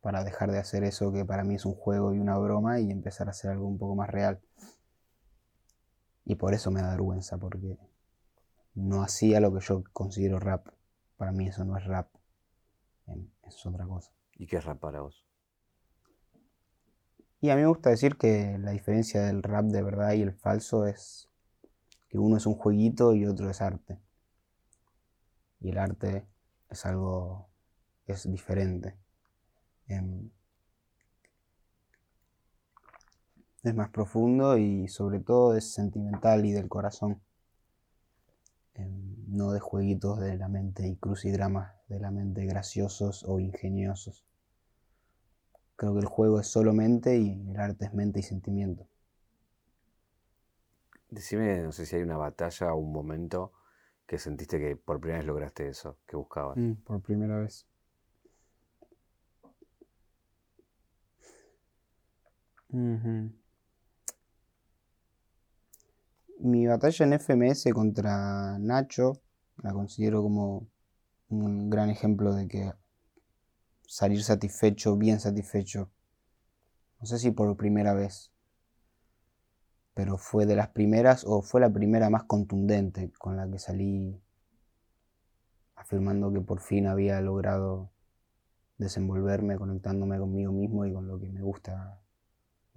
para 0.00 0.24
dejar 0.24 0.52
de 0.52 0.58
hacer 0.58 0.84
eso 0.84 1.12
que 1.12 1.24
para 1.24 1.44
mí 1.44 1.56
es 1.56 1.64
un 1.64 1.74
juego 1.74 2.14
y 2.14 2.18
una 2.18 2.38
broma 2.38 2.80
y 2.80 2.90
empezar 2.90 3.28
a 3.28 3.30
hacer 3.30 3.50
algo 3.50 3.66
un 3.66 3.78
poco 3.78 3.96
más 3.96 4.08
real. 4.08 4.40
Y 6.24 6.36
por 6.36 6.54
eso 6.54 6.70
me 6.70 6.82
da 6.82 6.90
vergüenza, 6.90 7.38
porque 7.38 7.78
no 8.74 9.02
hacía 9.02 9.40
lo 9.40 9.52
que 9.52 9.60
yo 9.60 9.82
considero 9.92 10.38
rap. 10.38 10.68
Para 11.16 11.32
mí 11.32 11.48
eso 11.48 11.64
no 11.64 11.76
es 11.76 11.84
rap, 11.84 12.08
em, 13.06 13.28
es 13.46 13.66
otra 13.66 13.86
cosa. 13.86 14.12
¿Y 14.36 14.46
qué 14.46 14.58
es 14.58 14.64
rap 14.64 14.78
para 14.78 15.00
vos? 15.00 15.24
Y 17.40 17.50
a 17.50 17.56
mí 17.56 17.62
me 17.62 17.68
gusta 17.68 17.90
decir 17.90 18.16
que 18.16 18.58
la 18.58 18.72
diferencia 18.72 19.22
del 19.22 19.42
rap 19.42 19.64
de 19.66 19.82
verdad 19.82 20.12
y 20.12 20.22
el 20.22 20.32
falso 20.32 20.86
es 20.86 21.28
que 22.08 22.18
uno 22.18 22.36
es 22.36 22.46
un 22.46 22.54
jueguito 22.54 23.14
y 23.14 23.26
otro 23.26 23.48
es 23.48 23.60
arte. 23.60 23.98
Y 25.60 25.70
el 25.70 25.78
arte 25.78 26.26
es 26.68 26.86
algo, 26.86 27.48
es 28.06 28.30
diferente. 28.30 28.96
Em, 29.88 30.30
es 33.62 33.74
más 33.74 33.90
profundo 33.90 34.56
y 34.58 34.88
sobre 34.88 35.20
todo 35.20 35.56
es 35.56 35.72
sentimental 35.72 36.44
y 36.44 36.52
del 36.52 36.68
corazón. 36.68 37.20
Em, 38.74 39.16
no 39.28 39.52
de 39.52 39.60
jueguitos 39.60 40.20
de 40.20 40.36
la 40.36 40.48
mente 40.48 40.86
y 40.86 40.96
crucigramas 40.96 41.72
de 41.88 42.00
la 42.00 42.10
mente 42.10 42.44
graciosos 42.46 43.24
o 43.24 43.40
ingeniosos. 43.40 44.24
Creo 45.76 45.94
que 45.94 46.00
el 46.00 46.06
juego 46.06 46.40
es 46.40 46.46
solo 46.46 46.72
mente 46.72 47.18
y 47.18 47.50
el 47.50 47.56
arte 47.58 47.86
es 47.86 47.94
mente 47.94 48.20
y 48.20 48.22
sentimiento. 48.22 48.86
Decime, 51.10 51.62
no 51.62 51.72
sé 51.72 51.86
si 51.86 51.96
hay 51.96 52.02
una 52.02 52.16
batalla 52.16 52.74
o 52.74 52.78
un 52.78 52.92
momento 52.92 53.52
que 54.06 54.18
sentiste 54.18 54.58
que 54.58 54.76
por 54.76 55.00
primera 55.00 55.18
vez 55.18 55.26
lograste 55.26 55.68
eso, 55.68 55.98
que 56.06 56.16
buscabas. 56.16 56.56
Mm, 56.56 56.72
por 56.84 57.00
primera 57.00 57.38
vez. 57.38 57.66
Mi 66.40 66.66
batalla 66.66 67.06
en 67.06 67.12
FMS 67.14 67.72
contra 67.72 68.58
Nacho 68.58 69.20
la 69.62 69.72
considero 69.72 70.22
como 70.22 70.68
un 71.30 71.70
gran 71.70 71.90
ejemplo 71.90 72.34
de 72.34 72.46
que 72.46 72.72
salir 73.86 74.22
satisfecho, 74.22 74.96
bien 74.96 75.18
satisfecho, 75.18 75.90
no 77.00 77.06
sé 77.06 77.18
si 77.18 77.30
por 77.30 77.56
primera 77.56 77.94
vez, 77.94 78.32
pero 79.94 80.18
fue 80.18 80.44
de 80.46 80.56
las 80.56 80.68
primeras 80.68 81.24
o 81.26 81.42
fue 81.42 81.60
la 81.60 81.72
primera 81.72 82.10
más 82.10 82.24
contundente 82.24 83.10
con 83.18 83.36
la 83.36 83.48
que 83.50 83.58
salí 83.58 84.20
afirmando 85.74 86.32
que 86.32 86.40
por 86.40 86.60
fin 86.60 86.86
había 86.86 87.20
logrado 87.20 87.90
desenvolverme, 88.76 89.56
conectándome 89.56 90.18
conmigo 90.18 90.52
mismo 90.52 90.84
y 90.84 90.92
con 90.92 91.08
lo 91.08 91.18
que 91.18 91.30
me 91.30 91.42
gusta, 91.42 91.98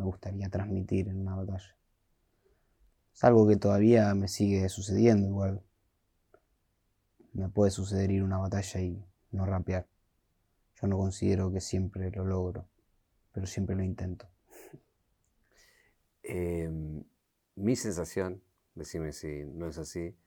me 0.02 0.08
gustaría 0.08 0.50
transmitir 0.50 1.08
en 1.10 1.20
una 1.20 1.36
batalla. 1.36 1.78
Es 3.14 3.24
algo 3.24 3.48
que 3.48 3.56
todavía 3.56 4.14
me 4.16 4.28
sigue 4.28 4.68
sucediendo 4.68 5.28
igual. 5.28 5.64
Me 7.34 7.50
puede 7.50 7.70
suceder 7.70 8.10
ir 8.10 8.22
a 8.24 8.26
una 8.26 8.40
batalla 8.40 8.82
y 8.82 9.06
no 9.32 9.46
rapear. 9.46 9.88
Yo 10.82 10.88
no 10.88 10.98
considero 10.98 11.52
que 11.52 11.62
siempre 11.62 12.10
lo 12.10 12.26
logro, 12.26 12.68
pero 13.32 13.46
siempre 13.46 13.76
lo 13.76 13.84
intento. 13.84 14.28
Em, 16.24 17.04
mi 17.56 17.76
sensación, 17.76 18.42
decime 18.74 19.12
si 19.14 19.44
no 19.44 19.68
es 19.68 19.78
así, 19.78 20.18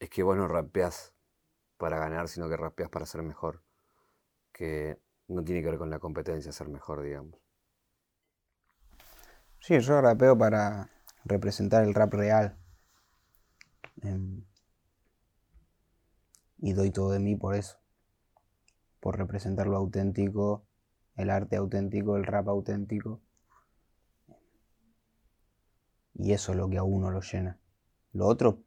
es 0.00 0.10
que 0.10 0.24
vos 0.24 0.36
no 0.36 0.48
rapeás 0.48 1.14
para 1.76 1.98
ganar, 1.98 2.28
sino 2.28 2.48
que 2.48 2.56
rapeás 2.56 2.90
para 2.90 3.06
ser 3.06 3.22
mejor. 3.22 3.62
Que 4.52 4.98
no 5.28 5.44
tiene 5.44 5.62
que 5.62 5.68
ver 5.68 5.78
con 5.78 5.90
la 5.90 6.00
competencia, 6.00 6.50
ser 6.50 6.68
mejor, 6.68 7.02
digamos. 7.02 7.42
Sí, 9.62 9.78
yo 9.78 10.00
rapeo 10.00 10.36
para 10.36 10.90
representar 11.24 11.84
el 11.84 11.94
rap 11.94 12.12
real. 12.14 12.56
Em, 14.02 14.42
y 16.58 16.72
doy 16.72 16.90
todo 16.90 17.12
de 17.12 17.20
mí 17.20 17.36
por 17.36 17.54
eso. 17.54 17.78
Por 18.98 19.16
representar 19.18 19.68
lo 19.68 19.76
auténtico, 19.76 20.66
el 21.14 21.30
arte 21.30 21.54
auténtico, 21.54 22.16
el 22.16 22.24
rap 22.24 22.48
auténtico. 22.48 23.20
Y 26.14 26.32
eso 26.32 26.50
es 26.50 26.58
lo 26.58 26.68
que 26.68 26.78
a 26.78 26.82
uno 26.82 27.12
lo 27.12 27.20
llena. 27.20 27.56
Lo 28.12 28.26
otro 28.26 28.64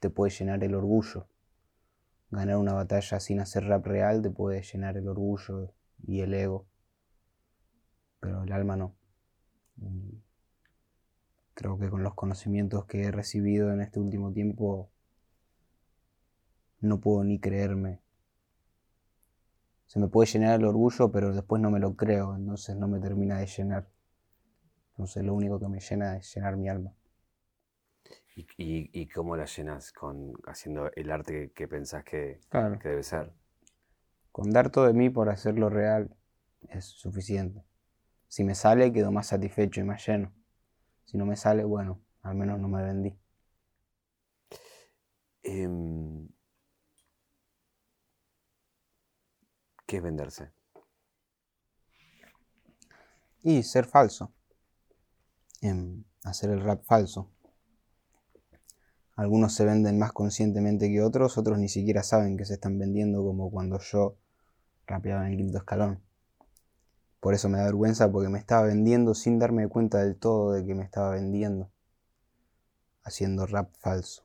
te 0.00 0.10
puede 0.10 0.32
llenar 0.32 0.64
el 0.64 0.74
orgullo. 0.74 1.28
Ganar 2.32 2.56
una 2.56 2.72
batalla 2.72 3.20
sin 3.20 3.38
hacer 3.38 3.64
rap 3.66 3.86
real 3.86 4.22
te 4.22 4.30
puede 4.30 4.60
llenar 4.62 4.96
el 4.96 5.06
orgullo 5.06 5.72
y 6.04 6.22
el 6.22 6.34
ego. 6.34 6.66
Pero 8.18 8.42
el 8.42 8.52
alma 8.52 8.76
no. 8.76 8.96
Creo 11.54 11.78
que 11.78 11.90
con 11.90 12.02
los 12.02 12.14
conocimientos 12.14 12.86
que 12.86 13.02
he 13.02 13.10
recibido 13.10 13.72
en 13.72 13.80
este 13.80 14.00
último 14.00 14.32
tiempo 14.32 14.90
no 16.80 17.00
puedo 17.00 17.24
ni 17.24 17.38
creerme. 17.38 18.00
Se 19.86 19.98
me 19.98 20.08
puede 20.08 20.30
llenar 20.30 20.58
el 20.58 20.66
orgullo, 20.66 21.12
pero 21.12 21.32
después 21.32 21.60
no 21.60 21.70
me 21.70 21.78
lo 21.78 21.94
creo, 21.96 22.34
entonces 22.34 22.76
no 22.76 22.88
me 22.88 22.98
termina 22.98 23.38
de 23.38 23.46
llenar. 23.46 23.88
Entonces 24.92 25.22
lo 25.24 25.34
único 25.34 25.58
que 25.60 25.68
me 25.68 25.80
llena 25.80 26.16
es 26.16 26.34
llenar 26.34 26.56
mi 26.56 26.68
alma. 26.68 26.94
¿Y, 28.34 29.06
cómo 29.08 29.36
la 29.36 29.44
llenas? 29.44 29.92
Con, 29.92 30.32
haciendo 30.46 30.90
el 30.94 31.10
arte 31.10 31.52
que, 31.54 31.68
pensás 31.68 32.02
que, 32.04 32.40
que 32.50 32.88
debe 32.88 33.02
ser. 33.02 33.34
Con 34.30 34.50
dar 34.50 34.70
todo 34.70 34.86
de 34.86 34.94
mí 34.94 35.10
por 35.10 35.28
hacerlo 35.28 35.68
real 35.68 36.16
es 36.70 36.86
suficiente. 36.86 37.62
Si 38.28 38.44
me 38.44 38.54
sale, 38.54 38.92
quedo 38.92 39.12
más 39.12 39.26
satisfecho 39.26 39.80
y 39.80 39.84
más 39.84 40.06
lleno. 40.06 40.32
Si 41.04 41.16
no 41.18 41.26
me 41.26 41.36
sale, 41.36 41.64
bueno, 41.64 42.00
al 42.22 42.34
menos 42.34 42.58
no 42.60 42.68
me 42.68 42.82
vendí. 42.82 43.16
Em, 45.44 46.28
¿Qué 49.86 49.96
es 49.98 50.02
venderse? 50.02 50.50
Y 53.42 53.62
ser 53.62 53.84
falso. 53.86 54.32
Em, 55.60 56.04
hacer 56.24 56.50
el 56.50 56.60
rap 56.62 56.84
falso. 56.84 57.30
Algunos 59.16 59.54
se 59.54 59.64
venden 59.64 59.98
más 59.98 60.12
conscientemente 60.12 60.88
que 60.88 61.02
otros, 61.02 61.36
otros 61.36 61.58
ni 61.58 61.68
siquiera 61.68 62.02
saben 62.02 62.36
que 62.36 62.44
se 62.44 62.54
están 62.54 62.78
vendiendo 62.78 63.22
como 63.22 63.50
cuando 63.50 63.78
yo 63.78 64.16
rapeaba 64.86 65.26
en 65.26 65.32
el 65.32 65.38
quinto 65.38 65.58
escalón. 65.58 66.02
Por 67.22 67.34
eso 67.34 67.48
me 67.48 67.58
da 67.58 67.66
vergüenza 67.66 68.10
porque 68.10 68.28
me 68.28 68.40
estaba 68.40 68.66
vendiendo 68.66 69.14
sin 69.14 69.38
darme 69.38 69.68
cuenta 69.68 69.98
del 69.98 70.16
todo 70.16 70.50
de 70.50 70.66
que 70.66 70.74
me 70.74 70.82
estaba 70.82 71.10
vendiendo. 71.10 71.70
Haciendo 73.04 73.46
rap 73.46 73.72
falso. 73.78 74.24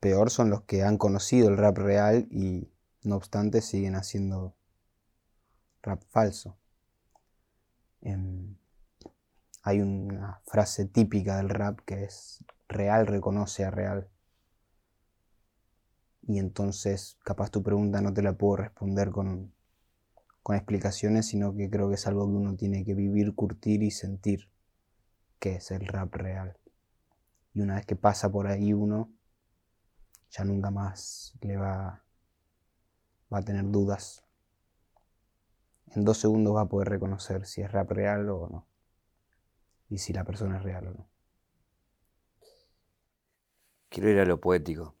Peor 0.00 0.30
son 0.30 0.48
los 0.48 0.62
que 0.62 0.82
han 0.82 0.96
conocido 0.96 1.50
el 1.50 1.58
rap 1.58 1.76
real 1.76 2.26
y 2.30 2.72
no 3.02 3.16
obstante 3.16 3.60
siguen 3.60 3.94
haciendo 3.94 4.54
rap 5.82 6.02
falso. 6.08 6.56
Em, 8.00 8.56
hay 9.62 9.82
una 9.82 10.40
frase 10.46 10.86
típica 10.86 11.36
del 11.36 11.50
rap 11.50 11.80
que 11.84 12.04
es 12.04 12.42
real 12.66 13.06
reconoce 13.06 13.62
a 13.66 13.70
real. 13.70 14.08
Y 16.22 16.38
entonces 16.38 17.18
capaz 17.22 17.50
tu 17.50 17.62
pregunta 17.62 18.00
no 18.00 18.14
te 18.14 18.22
la 18.22 18.32
puedo 18.32 18.56
responder 18.56 19.10
con 19.10 19.52
con 20.42 20.56
explicaciones, 20.56 21.26
sino 21.26 21.54
que 21.54 21.70
creo 21.70 21.88
que 21.88 21.94
es 21.94 22.06
algo 22.06 22.26
que 22.26 22.32
uno 22.32 22.56
tiene 22.56 22.84
que 22.84 22.94
vivir, 22.94 23.34
curtir 23.34 23.82
y 23.82 23.90
sentir, 23.90 24.50
que 25.38 25.56
es 25.56 25.70
el 25.70 25.86
rap 25.86 26.14
real. 26.14 26.58
Y 27.54 27.60
una 27.60 27.76
vez 27.76 27.86
que 27.86 27.96
pasa 27.96 28.30
por 28.30 28.48
ahí 28.48 28.72
uno, 28.72 29.12
ya 30.30 30.44
nunca 30.44 30.70
más 30.70 31.34
le 31.42 31.56
va, 31.56 32.04
va 33.32 33.38
a 33.38 33.42
tener 33.42 33.70
dudas. 33.70 34.24
En 35.94 36.04
dos 36.04 36.18
segundos 36.18 36.56
va 36.56 36.62
a 36.62 36.68
poder 36.68 36.88
reconocer 36.88 37.46
si 37.46 37.60
es 37.60 37.70
rap 37.70 37.90
real 37.90 38.28
o 38.30 38.48
no. 38.48 38.66
Y 39.90 39.98
si 39.98 40.12
la 40.12 40.24
persona 40.24 40.56
es 40.56 40.62
real 40.62 40.88
o 40.88 40.94
no. 40.94 41.08
Quiero 43.90 44.08
ir 44.08 44.18
a 44.18 44.24
lo 44.24 44.40
poético. 44.40 44.96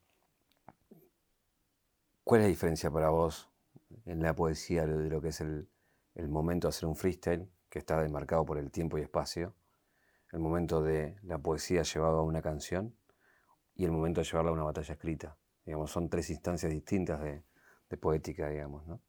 ¿Cuál 2.24 2.42
es 2.42 2.44
la 2.44 2.48
diferencia 2.48 2.90
para 2.90 3.08
vos 3.08 3.51
en 4.04 4.22
la 4.22 4.34
poesía 4.34 4.86
de 4.86 5.08
lo 5.08 5.20
que 5.20 5.28
es 5.28 5.40
el, 5.40 5.68
momento 6.28 6.68
de 6.68 6.70
hacer 6.70 6.88
un 6.88 6.96
freestyle, 6.96 7.50
que 7.68 7.78
está 7.78 8.02
demarcado 8.02 8.44
por 8.44 8.58
el 8.58 8.70
tiempo 8.70 8.98
y 8.98 9.02
espacio, 9.02 9.54
el 10.32 10.40
momento 10.40 10.82
de 10.82 11.16
la 11.22 11.38
poesía 11.38 11.82
llevada 11.82 12.18
a 12.18 12.22
una 12.22 12.42
canción 12.42 12.94
y 13.74 13.84
el 13.84 13.92
momento 13.92 14.20
de 14.20 14.26
llevarla 14.26 14.50
a 14.50 14.54
una 14.54 14.64
batalla 14.64 14.94
escrita. 14.94 15.36
Digamos, 15.64 15.90
son 15.90 16.08
tres 16.08 16.28
instancias 16.30 16.70
distintas 16.72 17.20
de, 17.22 17.44
poética, 18.00 18.48
digamos, 18.48 18.86
¿no? 18.86 19.02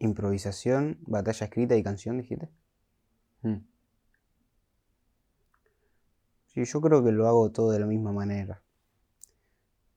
Improvisación, 0.00 0.98
batalla 1.02 1.46
escrita 1.46 1.76
y 1.76 1.82
canción, 1.82 2.18
dijiste. 2.18 2.50
Hmm. 3.42 3.58
Sí, 6.46 6.64
yo 6.64 6.80
creo 6.80 7.04
que 7.04 7.12
lo 7.12 7.28
hago 7.28 7.50
todo 7.52 7.70
de 7.70 7.78
la 7.78 7.86
misma 7.86 8.12
manera. 8.12 8.62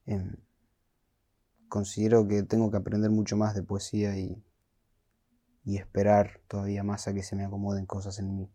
Em, 0.06 0.36
considero 1.72 2.28
que 2.28 2.42
tengo 2.42 2.70
que 2.70 2.76
aprender 2.76 3.10
mucho 3.10 3.34
más 3.38 3.54
de 3.54 3.62
poesía 3.62 4.14
y, 4.18 4.44
y 5.64 5.78
esperar 5.78 6.42
todavía 6.46 6.82
más 6.82 7.08
a 7.08 7.14
que 7.14 7.22
se 7.22 7.34
me 7.34 7.46
acomoden 7.46 7.86
cosas 7.86 8.18
en 8.18 8.36
mí. 8.36 8.52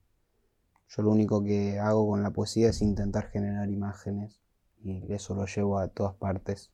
Yo 0.89 1.01
lo 1.01 1.09
único 1.09 1.43
que 1.43 1.79
hago 1.79 2.07
con 2.07 2.21
la 2.21 2.29
poesía 2.29 2.69
es 2.69 2.79
intentar 2.83 3.31
generar 3.31 3.71
imágenes 3.71 4.39
y 4.83 5.11
eso 5.11 5.33
lo 5.33 5.47
llevo 5.47 5.79
a 5.79 5.87
todas 5.87 6.13
partes. 6.13 6.71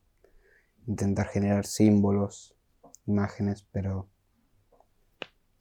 Intentar 0.86 1.28
generar 1.28 1.64
símbolos, 1.64 2.54
imágenes, 3.06 3.66
pero 3.72 4.10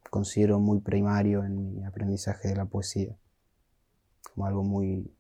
considero 0.10 0.60
muy 0.60 0.82
primario 0.82 1.46
en 1.46 1.76
mi 1.76 1.86
aprendizaje 1.86 2.50
de 2.50 2.58
la 2.58 2.65
poesía, 2.65 3.17
como 4.34 4.48
algo 4.48 4.63
muy 4.65 5.15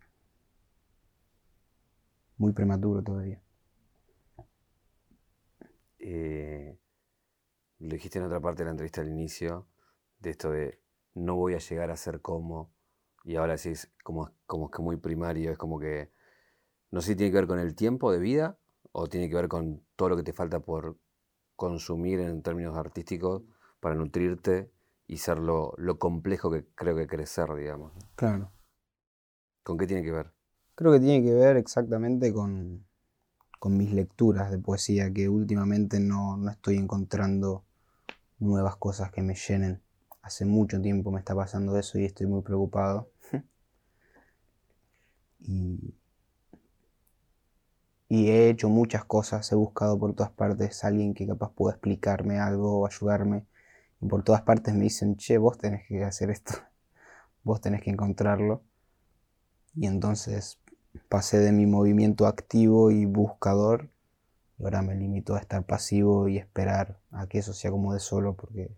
muy 2.35 2.51
prematuro 2.51 3.01
todavía. 3.01 3.42
Eh, 6.05 6.77
lo 7.79 7.93
dijiste 7.93 8.19
en 8.19 8.25
otra 8.25 8.41
parte 8.41 8.59
de 8.59 8.65
la 8.65 8.71
entrevista 8.71 8.99
al 8.99 9.07
inicio, 9.07 9.67
de 10.19 10.31
esto 10.31 10.51
de 10.51 10.81
no 11.13 11.35
voy 11.35 11.53
a 11.53 11.59
llegar 11.59 11.91
a 11.91 11.95
ser 11.95 12.21
como, 12.21 12.73
y 13.23 13.37
ahora 13.37 13.55
decís 13.55 13.89
como, 14.03 14.29
como 14.45 14.69
que 14.69 14.81
muy 14.81 14.97
primario, 14.97 15.51
es 15.51 15.57
como 15.57 15.79
que, 15.79 16.11
no 16.91 16.99
sé 16.99 17.11
si 17.11 17.15
tiene 17.15 17.31
que 17.31 17.37
ver 17.37 17.47
con 17.47 17.59
el 17.59 17.73
tiempo 17.73 18.11
de 18.11 18.19
vida 18.19 18.59
o 18.91 19.07
tiene 19.07 19.29
que 19.29 19.35
ver 19.35 19.47
con 19.47 19.81
todo 19.95 20.09
lo 20.09 20.17
que 20.17 20.23
te 20.23 20.33
falta 20.33 20.59
por 20.59 20.97
consumir 21.55 22.19
en 22.19 22.41
términos 22.41 22.77
artísticos 22.77 23.43
para 23.79 23.95
nutrirte 23.95 24.71
y 25.07 25.17
ser 25.17 25.39
lo, 25.39 25.73
lo 25.77 25.99
complejo 25.99 26.51
que 26.51 26.65
creo 26.75 26.97
que 26.97 27.07
crecer, 27.07 27.53
digamos. 27.55 27.93
Claro. 28.15 28.51
¿Con 29.63 29.77
qué 29.77 29.87
tiene 29.87 30.03
que 30.03 30.11
ver? 30.11 30.33
Creo 30.75 30.91
que 30.91 30.99
tiene 30.99 31.25
que 31.25 31.33
ver 31.33 31.55
exactamente 31.55 32.33
con, 32.33 32.85
con 33.63 33.77
mis 33.77 33.93
lecturas 33.93 34.51
de 34.51 34.57
poesía, 34.57 35.13
que 35.13 35.29
últimamente 35.29 35.97
no, 35.97 36.35
no, 36.35 36.51
estoy 36.51 36.75
encontrando 36.75 37.63
nuevas 38.37 38.75
cosas 38.75 39.09
que 39.09 39.21
me 39.21 39.35
llenen. 39.35 39.81
Hace 40.21 40.43
mucho 40.43 40.81
tiempo 40.81 41.11
me 41.11 41.19
está 41.19 41.33
pasando 41.33 41.79
eso 41.79 41.97
y 41.97 42.03
estoy 42.03 42.27
muy 42.27 42.41
preocupado. 42.41 43.09
y, 45.39 45.95
y 48.09 48.31
he 48.31 48.49
hecho 48.49 48.67
muchas 48.67 49.05
cosas, 49.05 49.49
he 49.53 49.55
buscado 49.55 49.97
por 49.97 50.13
todas 50.13 50.33
partes 50.33 50.83
a 50.83 50.87
alguien 50.87 51.13
que 51.13 51.25
capaz 51.25 51.53
pueda 51.53 51.75
explicarme 51.75 52.39
algo 52.39 52.81
o 52.81 52.85
ayudarme. 52.85 53.45
Y 54.01 54.07
por 54.07 54.25
todas 54.25 54.41
partes 54.41 54.73
me 54.73 54.83
dicen, 54.83 55.15
che, 55.15 55.37
vos 55.37 55.57
tenés 55.57 55.87
que 55.87 56.03
hacer 56.03 56.31
esto, 56.31 56.51
vos 57.43 57.61
tenés 57.61 57.81
que 57.81 57.91
encontrarlo. 57.91 58.61
Y 59.73 59.87
entonces 59.87 60.59
pasé 61.09 61.39
de 61.39 61.51
mi 61.51 61.65
movimiento 61.65 62.27
activo 62.27 62.91
y 62.91 63.05
buscador 63.05 63.89
y 64.57 64.63
ahora 64.63 64.81
me 64.81 64.95
limito 64.95 65.35
a 65.35 65.39
estar 65.39 65.65
pasivo 65.65 66.27
y 66.27 66.37
esperar 66.37 66.99
a 67.11 67.27
que 67.27 67.39
eso 67.39 67.53
se 67.53 67.67
acomode 67.67 67.99
solo 67.99 68.35
porque 68.35 68.75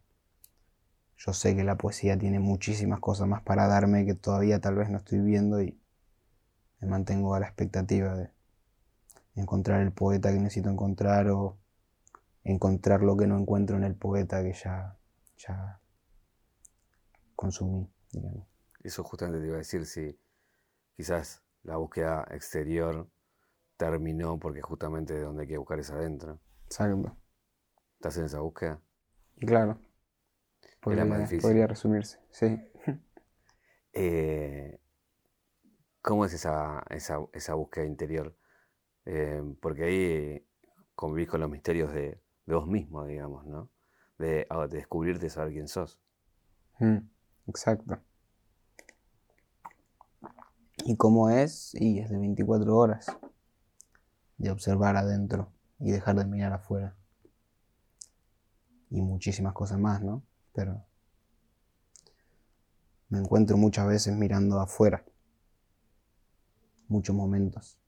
yo 1.18 1.34
sé 1.34 1.56
que 1.56 1.64
la 1.64 1.78
poesía 1.78 2.18
tiene 2.18 2.40
muchísimas 2.40 3.00
cosas 3.00 3.28
más 3.28 3.42
para 3.42 3.68
darme 3.68 4.06
que 4.06 4.16
todavía 4.16 4.60
tal 4.60 4.76
vez 4.76 4.90
no 4.90 4.98
estoy 4.98 5.20
viendo 5.20 5.62
y 5.62 5.80
me 6.80 6.88
mantengo 6.88 7.36
a 7.36 7.40
la 7.40 7.48
expectativa 7.48 8.16
de 8.16 8.32
encontrar 9.36 9.82
el 9.82 9.92
poeta 9.92 10.32
que 10.32 10.40
necesito 10.40 10.70
encontrar 10.70 11.30
o 11.30 11.58
encontrar 12.44 13.02
lo 13.02 13.18
que 13.18 13.28
no 13.28 13.38
encuentro 13.38 13.76
en 13.76 13.84
el 13.84 13.96
poeta 13.96 14.44
que 14.44 14.54
ya, 14.54 14.98
ya 15.38 15.80
consumí. 17.36 17.90
Eso 18.84 19.04
justamente 19.04 19.42
te 19.42 19.48
iba 19.48 19.56
a 19.56 19.60
decir, 19.60 19.86
si 19.86 20.18
quizás 20.96 21.45
la 21.66 21.78
búsqueda 21.78 22.26
exterior 22.32 23.10
terminó 23.78 24.40
porque 24.40 24.62
justamente 24.62 25.20
donde 25.20 25.44
hay 25.44 25.48
que 25.48 25.58
buscar 25.58 25.80
es 25.80 25.92
adentro. 25.92 26.40
Exacto. 26.66 27.18
¿Estás 27.96 28.18
en 28.18 28.26
esa 28.26 28.40
búsqueda? 28.40 28.82
Y 29.36 29.46
claro. 29.46 29.80
Podría, 30.80 31.06
más 31.06 31.20
difícil. 31.20 31.42
podría 31.42 31.68
resumirse, 31.68 32.20
sí. 32.32 32.60
Eh, 33.98 34.78
¿Cómo 36.02 36.26
es 36.26 36.34
esa, 36.34 36.84
esa, 36.90 37.20
esa 37.32 37.54
búsqueda 37.54 37.86
interior? 37.86 38.36
Eh, 39.06 39.42
porque 39.62 39.84
ahí 39.86 40.48
convivís 40.96 41.30
con 41.30 41.40
los 41.40 41.50
misterios 41.50 41.94
de, 41.94 42.20
de 42.46 42.56
vos 42.56 42.68
mismo, 42.68 43.06
digamos, 43.06 43.46
¿no? 43.46 43.72
De, 44.18 44.46
ah, 44.50 44.68
de 44.68 44.80
descubrirte, 44.80 45.30
saber 45.30 45.54
quién 45.54 45.70
sos. 45.70 45.98
Mm, 46.80 46.98
exacto. 47.48 47.98
¿Y 50.84 50.98
cómo 50.98 51.30
es? 51.30 51.74
Y 51.76 52.00
es 52.00 52.10
de 52.10 52.18
24 52.18 52.76
horas 52.76 53.08
de 54.38 54.52
observar 54.52 54.98
adentro 54.98 55.52
y 55.80 55.92
dejar 55.92 56.16
de 56.16 56.26
mirar 56.26 56.54
afuera. 56.54 56.96
Y 58.90 59.02
muchísimas 59.02 59.54
cosas 59.54 59.80
más, 59.80 60.02
¿no? 60.02 60.24
Pero 60.54 60.86
me 63.10 63.20
encuentro 63.20 63.58
muchas 63.58 63.88
veces 63.88 64.16
mirando 64.16 64.60
afuera. 64.60 65.04
Muchos 66.88 67.16
momentos. 67.16 67.80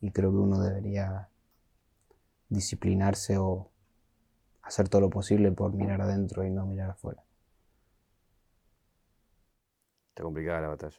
Y 0.00 0.12
creo 0.12 0.30
que 0.30 0.38
uno 0.38 0.60
debería 0.60 1.28
disciplinarse 2.48 3.36
o 3.38 3.70
hacer 4.62 4.88
todo 4.88 5.02
lo 5.02 5.10
posible 5.10 5.52
por 5.52 5.72
mirar 5.72 6.00
adentro 6.00 6.44
y 6.44 6.50
no 6.50 6.66
mirar 6.66 6.90
afuera. 6.90 7.24
Está 10.10 10.22
complicada 10.22 10.60
la 10.60 10.68
batalla. 10.68 10.98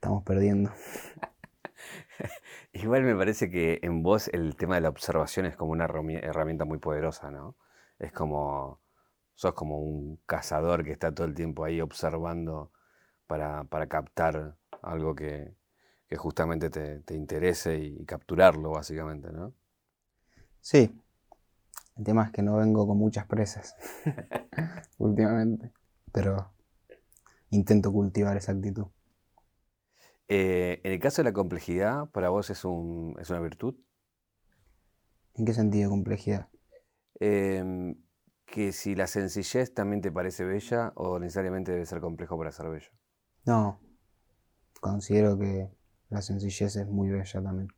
Estamos 0.05 0.23
perdiendo. 0.23 0.69
Igual 2.73 3.01
me 3.01 3.15
parece 3.15 3.49
que 3.49 3.79
en 3.81 4.03
vos 4.03 4.27
el 4.27 4.55
tema 4.55 4.75
de 4.75 4.81
la 4.81 4.89
observación 4.89 5.47
es 5.47 5.55
como 5.55 5.71
una 5.71 5.85
herramienta 5.85 6.63
muy 6.63 6.77
poderosa, 6.77 7.31
¿no? 7.31 7.55
Es 7.97 8.11
como, 8.11 8.79
sos 9.33 9.55
como 9.55 9.79
un 9.79 10.19
cazador 10.27 10.83
que 10.83 10.91
está 10.91 11.11
todo 11.11 11.25
el 11.25 11.33
tiempo 11.33 11.63
ahí 11.63 11.81
observando 11.81 12.71
para, 13.25 13.63
para 13.63 13.87
captar 13.87 14.55
algo 14.83 15.15
que, 15.15 15.55
que 16.07 16.17
justamente 16.17 16.69
te, 16.69 16.99
te, 16.99 17.15
interese 17.15 17.79
y 17.79 18.05
capturarlo, 18.05 18.69
básicamente, 18.69 19.31
¿no? 19.31 19.53
Sí. 20.61 21.01
El 21.97 22.03
tema 22.03 22.25
es 22.25 22.31
que 22.31 22.43
no 22.43 22.57
vengo 22.57 22.85
con 22.85 22.99
muchas 22.99 23.25
presas 23.25 23.75
últimamente, 24.99 25.71
pero 26.11 26.51
intento 27.49 27.91
cultivar 27.91 28.37
esa 28.37 28.51
actitud. 28.51 28.85
Eh, 30.27 30.81
en 30.83 30.93
el 30.93 30.99
caso 30.99 31.21
de 31.21 31.29
la 31.29 31.33
complejidad, 31.33 32.09
¿para 32.11 32.29
vos 32.29 32.49
es, 32.49 32.65
un, 32.65 33.15
es 33.19 33.29
una 33.29 33.39
virtud? 33.39 33.75
¿En 35.35 35.45
qué 35.45 35.53
sentido 35.53 35.89
complejidad? 35.89 36.49
Eh, 37.19 37.95
que 38.45 38.71
si 38.71 38.95
la 38.95 39.07
sencillez 39.07 39.73
también 39.73 40.01
te 40.01 40.11
parece 40.11 40.45
bella 40.45 40.93
o 40.95 41.19
necesariamente 41.19 41.71
debe 41.71 41.85
ser 41.85 41.99
complejo 41.99 42.37
para 42.37 42.51
ser 42.51 42.69
bello. 42.69 42.89
No, 43.45 43.79
considero 44.79 45.37
que 45.37 45.69
la 46.09 46.21
sencillez 46.21 46.75
es 46.75 46.87
muy 46.87 47.09
bella 47.09 47.41
también. 47.41 47.69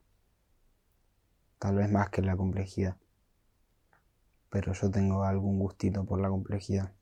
Tal 1.60 1.76
vez 1.76 1.92
más 1.92 2.10
que 2.10 2.22
la 2.22 2.38
complejidad. 2.38 2.98
Pero 4.50 4.74
yo 4.74 4.92
tengo 4.92 5.24
algún 5.24 5.60
gustito 5.60 6.06
por 6.06 6.22
la 6.22 6.30
complejidad. 6.30 6.94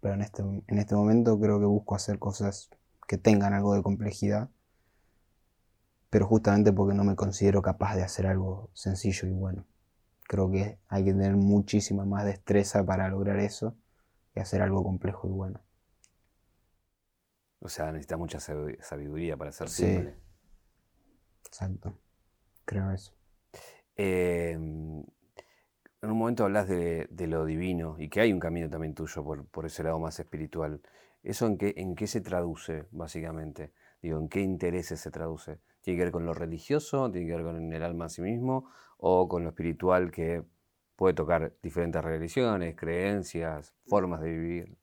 Pero 0.00 0.14
en 0.14 0.22
este, 0.22 0.42
en 0.42 0.78
este 0.78 0.94
momento 0.94 1.38
creo 1.38 1.58
que 1.58 1.66
busco 1.66 1.94
hacer 1.94 2.18
cosas 2.18 2.70
que 3.10 3.18
tengan 3.18 3.54
algo 3.54 3.74
de 3.74 3.82
complejidad, 3.82 4.50
pero 6.10 6.28
justamente 6.28 6.72
porque 6.72 6.94
no 6.94 7.02
me 7.02 7.16
considero 7.16 7.60
capaz 7.60 7.96
de 7.96 8.04
hacer 8.04 8.24
algo 8.24 8.70
sencillo 8.72 9.26
y 9.26 9.32
bueno. 9.32 9.66
Creo 10.28 10.48
que 10.48 10.78
hay 10.86 11.04
que 11.04 11.10
tener 11.10 11.34
muchísima 11.34 12.04
más 12.04 12.24
destreza 12.24 12.86
para 12.86 13.08
lograr 13.08 13.40
eso 13.40 13.76
y 14.32 14.38
hacer 14.38 14.62
algo 14.62 14.84
complejo 14.84 15.26
y 15.26 15.32
bueno. 15.32 15.60
O 17.58 17.68
sea, 17.68 17.90
necesita 17.90 18.16
mucha 18.16 18.38
sabiduría 18.38 19.36
para 19.36 19.50
hacer 19.50 19.68
sí. 19.68 19.86
simple. 19.86 20.14
Exacto. 21.46 21.98
Creo 22.64 22.92
eso. 22.92 23.12
Eh, 23.96 24.52
en 24.52 25.04
un 26.00 26.16
momento 26.16 26.44
hablas 26.44 26.68
de, 26.68 27.08
de, 27.10 27.26
lo 27.26 27.44
divino 27.44 27.96
y 27.98 28.08
que 28.08 28.20
hay 28.20 28.32
un 28.32 28.38
camino 28.38 28.70
también 28.70 28.94
tuyo 28.94 29.24
por, 29.24 29.46
por 29.46 29.66
ese 29.66 29.82
lado 29.82 29.98
más 29.98 30.20
espiritual. 30.20 30.80
¿Eso 31.22 31.46
en 31.46 31.58
qué, 31.58 31.74
en 31.76 31.94
qué 31.94 32.06
se 32.06 32.20
traduce, 32.20 32.86
básicamente? 32.90 33.72
Digo, 34.02 34.18
¿en 34.18 34.28
qué 34.28 34.40
intereses 34.40 35.00
se 35.00 35.10
traduce? 35.10 35.58
¿Tiene 35.82 35.98
que 35.98 36.04
ver 36.04 36.12
con 36.12 36.26
lo 36.26 36.34
religioso? 36.34 37.10
¿Tiene 37.10 37.26
que 37.26 37.36
ver 37.36 37.44
con 37.44 37.72
el 37.72 37.82
alma 37.82 38.06
a 38.06 38.08
sí 38.08 38.22
mismo? 38.22 38.70
¿O 38.96 39.28
con 39.28 39.44
lo 39.44 39.50
espiritual 39.50 40.10
que 40.10 40.44
puede 40.96 41.14
tocar 41.14 41.54
diferentes 41.62 42.02
religiones, 42.02 42.76
creencias, 42.76 43.74
formas 43.86 44.20
de 44.20 44.30
vivir? 44.30 44.78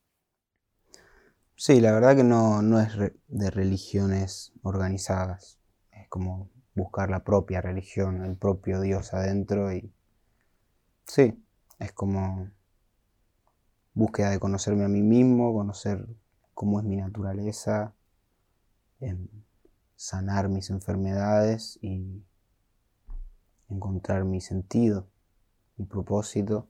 Sí, 1.55 1.81
la 1.81 1.91
verdad 1.91 2.15
que 2.15 2.23
no, 2.23 2.61
no 2.61 2.79
es 2.79 2.91
de 3.27 3.49
religiones 3.49 4.53
organizadas. 4.61 5.59
Es 5.91 6.07
como 6.07 6.51
buscar 6.75 7.09
la 7.09 7.23
propia 7.23 7.61
religión, 7.61 8.23
el 8.23 8.37
propio 8.37 8.79
Dios 8.79 9.13
adentro 9.13 9.73
y... 9.73 9.91
Sí, 11.07 11.43
es 11.79 11.91
como 11.93 12.51
búsqueda 13.95 14.29
de 14.29 14.39
conocerme 14.39 14.85
a 14.85 14.87
mí 14.87 15.01
mismo, 15.01 15.53
conocer 15.53 16.07
cómo 16.57 16.79
es 16.79 16.85
mi 16.87 16.97
naturaleza, 16.97 17.93
sanar 19.95 20.49
mis 20.49 20.71
enfermedades 20.71 21.77
y 21.83 22.25
encontrar 23.69 24.25
mi 24.25 24.41
sentido, 24.41 25.07
mi 25.75 25.85
propósito. 25.85 26.67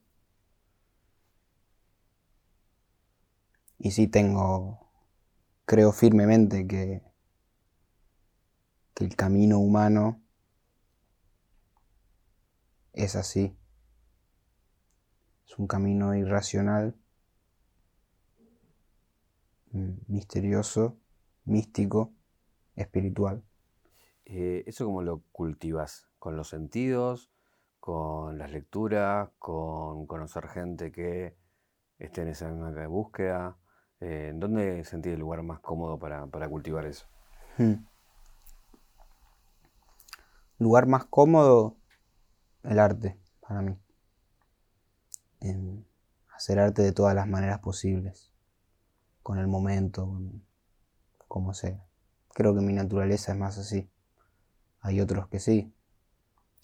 Y 3.78 3.92
sí 3.92 4.08
tengo, 4.08 4.90
creo 5.64 5.92
firmemente 5.92 6.66
que, 6.66 7.02
que 8.92 9.04
el 9.04 9.16
camino 9.16 9.58
humano 9.58 10.20
es 12.92 13.16
así. 13.16 13.56
Es 15.46 15.58
un 15.58 15.66
camino 15.66 16.14
irracional, 16.14 16.94
misterioso, 19.72 20.98
místico, 21.44 22.12
espiritual. 22.76 23.42
Eh, 24.24 24.64
¿Eso 24.66 24.86
cómo 24.86 25.02
lo 25.02 25.22
cultivas? 25.32 26.08
¿Con 26.18 26.36
los 26.36 26.48
sentidos? 26.48 27.30
¿Con 27.80 28.38
las 28.38 28.50
lecturas? 28.50 29.30
¿Con 29.38 30.06
conocer 30.06 30.48
gente 30.48 30.92
que 30.92 31.36
esté 31.98 32.22
en 32.22 32.28
esa 32.28 32.50
misma 32.50 32.86
búsqueda? 32.86 33.56
Eh, 34.00 34.28
¿En 34.30 34.40
dónde 34.40 34.84
sentís 34.84 35.14
el 35.14 35.20
lugar 35.20 35.42
más 35.42 35.60
cómodo 35.60 35.98
para, 35.98 36.48
cultivar 36.48 36.86
eso? 36.86 37.06
Hmm. 37.56 37.86
Lugar 40.58 40.86
más 40.86 41.04
cómodo, 41.04 41.76
el 42.64 42.78
arte, 42.78 43.18
para 43.40 43.62
mí. 43.62 43.78
hacer 46.34 46.58
arte 46.58 46.82
de 46.82 46.92
todas 46.92 47.14
las 47.14 47.26
maneras 47.26 47.60
posibles, 47.60 48.32
con 49.28 49.38
el 49.38 49.46
momento, 49.46 50.10
como 51.28 51.52
sea. 51.52 51.84
Creo 52.32 52.54
que 52.54 52.62
mi 52.62 52.72
naturaleza 52.72 53.32
es 53.32 53.38
más 53.38 53.58
así. 53.58 53.86
Hay 54.80 55.02
otros 55.02 55.28
que 55.28 55.38
sí, 55.38 55.70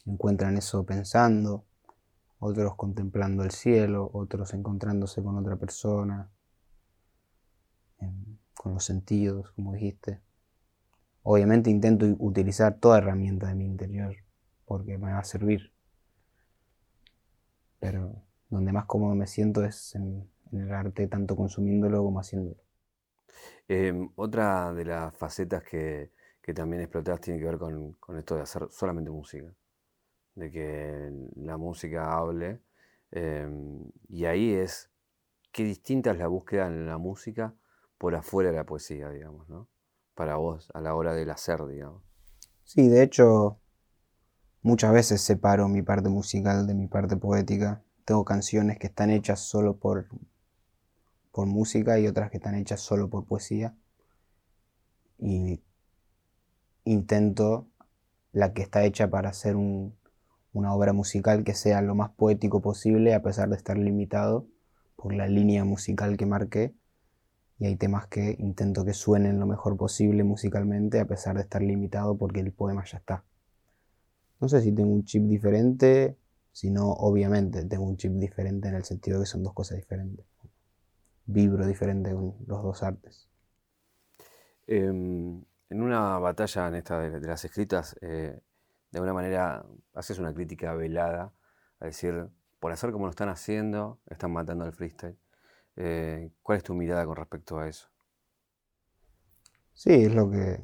encuentran 0.06 0.56
eso 0.56 0.86
pensando, 0.86 1.66
otros 2.38 2.74
contemplando 2.76 3.44
el 3.44 3.50
cielo, 3.50 4.08
otros 4.14 4.54
encontrándose 4.54 5.22
con 5.22 5.36
otra 5.36 5.56
persona, 5.56 6.30
con 8.54 8.72
los 8.72 8.82
sentidos, 8.82 9.50
como 9.50 9.74
dijiste. 9.74 10.22
Obviamente 11.22 11.68
intento 11.68 12.06
utilizar 12.18 12.78
toda 12.80 12.96
herramienta 12.96 13.48
de 13.48 13.56
mi 13.56 13.66
interior 13.66 14.16
porque 14.64 14.96
me 14.96 15.12
va 15.12 15.18
a 15.18 15.24
servir. 15.24 15.70
Pero 17.78 18.22
donde 18.48 18.72
más 18.72 18.86
cómodo 18.86 19.14
me 19.14 19.26
siento 19.26 19.62
es 19.66 19.94
en, 19.96 20.32
el 20.60 20.72
arte, 20.72 21.06
tanto 21.08 21.36
consumiéndolo 21.36 22.02
como 22.02 22.20
haciéndolo. 22.20 22.62
Em, 23.68 24.10
otra 24.16 24.72
de 24.74 24.84
las 24.84 25.16
facetas 25.16 25.62
que, 25.62 26.12
que 26.44 26.52
también 26.52 26.82
explotas 26.82 27.20
tiene 27.20 27.40
que 27.40 27.46
ver 27.46 27.58
con, 27.58 27.96
esto 28.18 28.36
de 28.36 28.42
hacer 28.42 28.68
solamente 28.70 29.10
música, 29.10 29.50
de 30.34 30.50
que 30.50 31.10
la 31.36 31.56
música 31.56 32.12
hable. 32.12 32.60
Em, 33.10 33.90
y 34.08 34.26
ahí 34.26 34.52
es 34.52 34.90
qué 35.52 35.64
distinta 35.64 36.10
es 36.10 36.18
la 36.18 36.26
búsqueda 36.26 36.66
en 36.66 36.86
la 36.86 36.98
música 36.98 37.54
por 37.96 38.14
afuera 38.14 38.50
de 38.50 38.56
la 38.56 38.66
poesía, 38.66 39.08
digamos, 39.08 39.48
¿no? 39.48 39.68
Para 40.14 40.36
vos, 40.36 40.70
a 40.74 40.82
la 40.82 40.94
hora 40.94 41.14
del 41.14 41.30
hacer, 41.30 41.64
digamos. 41.66 42.02
Sí, 42.64 42.88
de 42.88 43.02
hecho, 43.02 43.58
muchas 44.60 44.92
veces 44.92 45.22
separo 45.22 45.68
mi 45.68 45.80
parte 45.80 46.10
musical 46.10 46.66
de 46.66 46.74
mi 46.74 46.88
parte 46.88 47.16
poética. 47.16 47.82
Tengo 48.04 48.24
canciones 48.26 48.78
que 48.78 48.88
están 48.88 49.08
hechas 49.10 49.40
solo 49.40 49.78
por, 49.78 50.08
por 51.34 51.46
música 51.48 51.98
y 51.98 52.06
otras 52.06 52.30
que 52.30 52.36
están 52.36 52.54
hechas 52.54 52.80
solo 52.80 53.10
por 53.10 53.24
poesía. 53.26 53.74
Y 55.18 55.60
intento 56.84 57.66
la 58.32 58.52
que 58.52 58.62
está 58.62 58.84
hecha 58.84 59.10
para 59.10 59.30
hacer 59.30 59.56
una 59.56 60.72
obra 60.72 60.92
musical 60.92 61.42
que 61.42 61.54
sea 61.54 61.82
lo 61.82 61.96
más 61.96 62.10
poético 62.10 62.62
posible 62.62 63.14
a 63.14 63.22
pesar 63.22 63.48
de 63.48 63.56
estar 63.56 63.76
limitado 63.76 64.46
por 64.94 65.12
la 65.12 65.26
línea 65.26 65.64
musical 65.64 66.16
que 66.16 66.24
marqué. 66.24 66.72
Y 67.58 67.66
hay 67.66 67.76
temas 67.76 68.06
que 68.06 68.36
intento 68.38 68.84
que 68.84 68.94
suenen 68.94 69.40
lo 69.40 69.46
mejor 69.46 69.76
posible 69.76 70.22
musicalmente 70.22 71.00
a 71.00 71.06
pesar 71.06 71.34
de 71.34 71.42
estar 71.42 71.62
limitado 71.62 72.16
porque 72.16 72.40
el 72.40 72.52
poema 72.52 72.84
ya 72.84 72.98
está. 72.98 73.24
No 74.40 74.48
sé 74.48 74.60
si 74.62 74.70
tengo 74.70 74.92
un 74.92 75.04
chip 75.04 75.24
diferente, 75.24 76.16
si 76.52 76.70
no, 76.70 76.92
obviamente 76.92 77.64
tengo 77.64 77.84
un 77.84 77.96
chip 77.96 78.12
diferente 78.12 78.68
en 78.68 78.76
el 78.76 78.84
sentido 78.84 79.18
de 79.18 79.24
que 79.24 79.30
son 79.30 79.42
dos 79.42 79.52
cosas 79.52 79.78
diferentes. 79.78 80.24
Vibro 81.26 81.66
diferente 81.66 82.12
con 82.12 82.36
los 82.46 82.62
dos 82.62 82.82
artes. 82.82 83.28
Em, 84.66 85.42
en 85.70 85.82
una 85.82 86.18
batalla 86.18 86.68
en 86.68 86.74
esta 86.76 86.98
de, 87.00 87.20
las 87.20 87.44
escritas, 87.44 87.96
eh, 88.00 88.40
de 88.90 88.98
alguna 88.98 89.14
manera 89.14 89.64
haces 89.94 90.18
una 90.18 90.32
crítica 90.34 90.74
velada, 90.74 91.32
a 91.80 91.86
decir, 91.86 92.28
por 92.60 92.72
hacer 92.72 92.92
como 92.92 93.06
lo 93.06 93.10
están 93.10 93.28
haciendo, 93.28 94.00
están 94.06 94.32
matando 94.32 94.64
al 94.64 94.72
freestyle. 94.72 95.18
Eh, 95.76 96.30
¿Cuál 96.42 96.58
es 96.58 96.64
tu 96.64 96.74
mirada 96.74 97.04
con 97.04 97.16
respecto 97.16 97.58
a 97.58 97.68
eso? 97.68 97.88
Sí, 99.74 99.92
es 99.92 100.14
lo 100.14 100.30
que, 100.30 100.60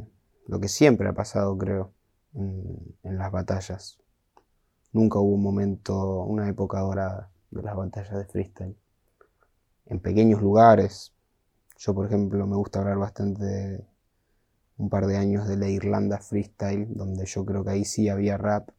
lo 0.46 0.60
que 0.60 0.68
siempre 0.68 1.08
ha 1.08 1.12
pasado, 1.12 1.58
creo, 1.58 1.92
en, 2.34 2.96
en 3.02 3.18
las 3.18 3.32
batallas. 3.32 3.98
Nunca 4.92 5.18
hubo 5.18 5.34
un 5.34 5.42
momento, 5.42 6.22
una 6.24 6.48
época 6.48 6.80
dorada 6.80 7.30
de 7.50 7.62
las 7.62 7.76
batallas 7.76 8.16
de 8.16 8.24
freestyle. 8.26 8.76
En 9.90 10.00
pequeños 10.00 10.40
lugares, 10.40 11.12
yo 11.76 11.94
por 11.94 12.06
ejemplo 12.06 12.46
me 12.46 12.56
gusta 12.56 12.78
hablar 12.78 12.98
bastante 12.98 13.44
de, 13.44 13.84
un 14.78 14.88
par 14.88 15.06
de 15.06 15.16
años 15.16 15.48
de 15.48 15.56
la 15.56 15.68
Irlanda 15.68 16.18
Freestyle, 16.18 16.86
donde 16.94 17.26
yo 17.26 17.44
creo 17.44 17.64
que 17.64 17.70
ahí 17.70 17.84
sí 17.84 18.08
había 18.08 18.38
rap. 18.38 18.70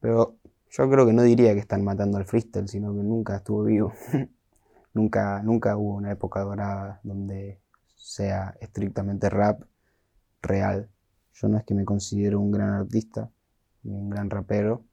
Pero 0.00 0.36
yo 0.70 0.88
creo 0.88 1.04
que 1.04 1.12
no 1.12 1.22
diría 1.24 1.52
que 1.52 1.58
están 1.58 1.82
matando 1.82 2.16
al 2.16 2.26
freestyle, 2.26 2.68
sino 2.68 2.94
que 2.94 3.02
nunca 3.02 3.36
estuvo 3.36 3.64
vivo. 3.64 3.92
nunca, 4.94 5.42
nunca 5.42 5.76
hubo 5.76 5.96
una 5.96 6.12
época 6.12 6.40
dorada 6.40 7.00
donde 7.02 7.60
sea 7.96 8.54
estrictamente 8.60 9.28
rap 9.28 9.62
real. 10.42 10.88
Yo 11.34 11.48
no 11.48 11.58
es 11.58 11.64
que 11.64 11.74
me 11.74 11.84
considero 11.84 12.38
un 12.38 12.52
gran 12.52 12.70
artista, 12.70 13.30
ni 13.82 13.96
un 13.96 14.10
gran 14.10 14.30
rapero, 14.30 14.84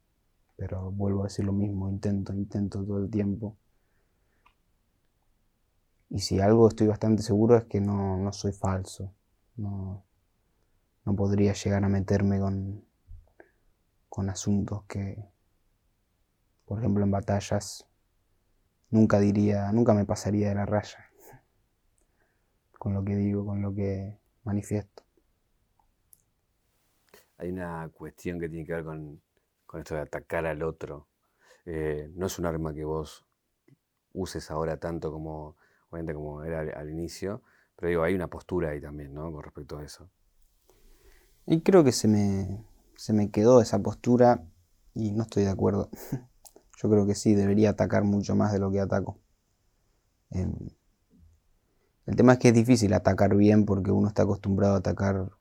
pero 0.55 0.91
vuelvo 0.91 1.21
a 1.21 1.27
decir 1.27 1.45
lo 1.45 1.53
mismo, 1.53 1.89
intento, 1.89 2.33
intento 2.33 2.83
todo 2.83 2.97
el 2.97 3.09
tiempo. 3.11 3.55
Y 6.09 6.19
si 6.19 6.39
algo 6.39 6.67
estoy 6.67 6.87
bastante 6.87 7.21
seguro 7.21 7.57
es 7.57 7.65
que 7.65 7.81
no, 7.81 8.17
no 8.17 8.31
soy 8.31 8.53
falso. 8.53 9.13
No, 9.55 10.05
no 11.05 11.15
podría 11.15 11.53
llegar 11.53 11.83
a 11.83 11.89
meterme 11.89 12.39
con, 12.39 12.85
con 14.09 14.29
asuntos 14.29 14.83
que, 14.85 15.23
por 16.65 16.79
ejemplo, 16.79 17.03
en 17.03 17.11
batallas, 17.11 17.87
nunca 18.89 19.19
diría, 19.19 19.71
nunca 19.71 19.93
me 19.93 20.05
pasaría 20.05 20.49
de 20.49 20.55
la 20.55 20.65
raya 20.65 21.09
con 22.79 22.93
lo 22.93 23.03
que 23.03 23.15
digo, 23.15 23.45
con 23.45 23.61
lo 23.61 23.73
que 23.73 24.17
manifiesto. 24.43 25.03
Hay 27.37 27.49
una 27.51 27.89
cuestión 27.93 28.39
que 28.39 28.49
tiene 28.49 28.65
que 28.65 28.73
ver 28.73 28.83
con, 28.83 29.21
esto 29.75 29.95
de 29.95 30.01
atacar 30.01 30.45
al 30.45 30.63
otro. 30.63 31.07
Eh, 31.65 32.09
no 32.15 32.25
es 32.25 32.39
un 32.39 32.45
arma 32.47 32.73
que 32.73 32.83
vos 32.83 33.25
uses 34.13 34.49
ahora 34.49 34.77
tanto 34.77 35.11
como, 35.11 35.55
como 36.13 36.43
era 36.43 36.61
al 36.79 36.89
inicio, 36.89 37.41
pero 37.75 37.89
digo, 37.89 38.03
hay 38.03 38.15
una 38.15 38.27
postura 38.27 38.69
ahí 38.69 38.81
también, 38.81 39.13
¿no? 39.13 39.31
Con 39.31 39.43
respecto 39.43 39.77
a 39.77 39.83
eso. 39.83 40.09
Y 41.45 41.61
creo 41.61 41.83
que 41.83 41.91
se 41.91 42.07
me, 42.07 42.65
se 42.95 43.13
me 43.13 43.31
quedó 43.31 43.61
esa 43.61 43.79
postura 43.79 44.43
y 44.93 45.11
no 45.11 45.23
estoy 45.23 45.43
de 45.43 45.49
acuerdo. 45.49 45.89
Yo 46.77 46.89
creo 46.89 47.05
que 47.07 47.15
sí, 47.15 47.35
debería 47.35 47.71
atacar 47.71 48.03
mucho 48.03 48.35
más 48.35 48.51
de 48.51 48.59
lo 48.59 48.71
que 48.71 48.79
ataco. 48.79 49.19
Em, 50.29 50.53
el 52.05 52.15
tema 52.15 52.33
es 52.33 52.39
que 52.39 52.49
es 52.49 52.53
difícil 52.53 52.93
atacar 52.93 53.35
bien 53.35 53.65
porque 53.65 53.91
uno 53.91 54.07
está 54.07 54.23
acostumbrado 54.23 54.75
a 54.75 54.79
atacar 54.79 55.31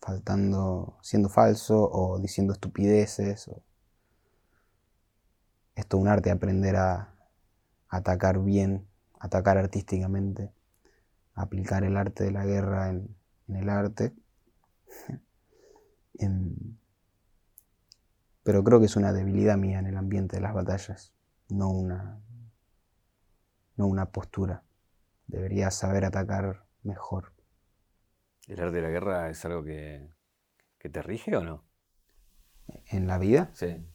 faltando, 0.00 0.98
siendo 1.02 1.28
falso 1.28 1.90
o 1.90 2.18
diciendo 2.18 2.52
estupideces. 2.52 3.50
Es 5.74 5.86
todo 5.86 6.00
un 6.00 6.08
arte 6.08 6.30
aprender 6.30 6.76
a 6.76 7.14
atacar 7.88 8.40
bien, 8.40 8.86
atacar 9.24 9.56
artísticamente 9.56 10.52
aplicar 11.34 11.82
el 11.84 11.96
arte 11.96 12.24
de 12.24 12.30
la 12.30 12.44
guerra 12.44 12.90
en, 12.90 13.16
el 13.48 13.68
arte. 13.68 14.14
pero 18.42 18.62
creo 18.62 18.78
que 18.78 18.86
es 18.86 18.96
una 18.96 19.12
debilidad 19.12 19.56
mía 19.56 19.78
en 19.78 19.86
el 19.86 19.96
ambiente 19.96 20.36
de 20.36 20.42
las 20.42 20.54
batallas, 20.54 21.12
no 21.48 21.70
una, 21.70 22.20
no 23.76 23.86
una 23.86 24.10
postura. 24.10 24.62
Debería 25.26 25.70
saber 25.70 26.04
atacar 26.04 26.66
mejor. 26.82 27.32
¿El 28.46 28.60
arte 28.60 28.76
de 28.76 28.82
la 28.82 28.90
guerra 28.90 29.30
es 29.30 29.44
algo 29.44 29.64
que, 29.64 30.08
que 30.78 30.90
te 30.90 31.02
rige 31.02 31.36
o 31.36 31.42
no? 31.42 31.64
¿En 32.86 33.06
la 33.06 33.18
vida? 33.18 33.50
Sí. 33.54 33.86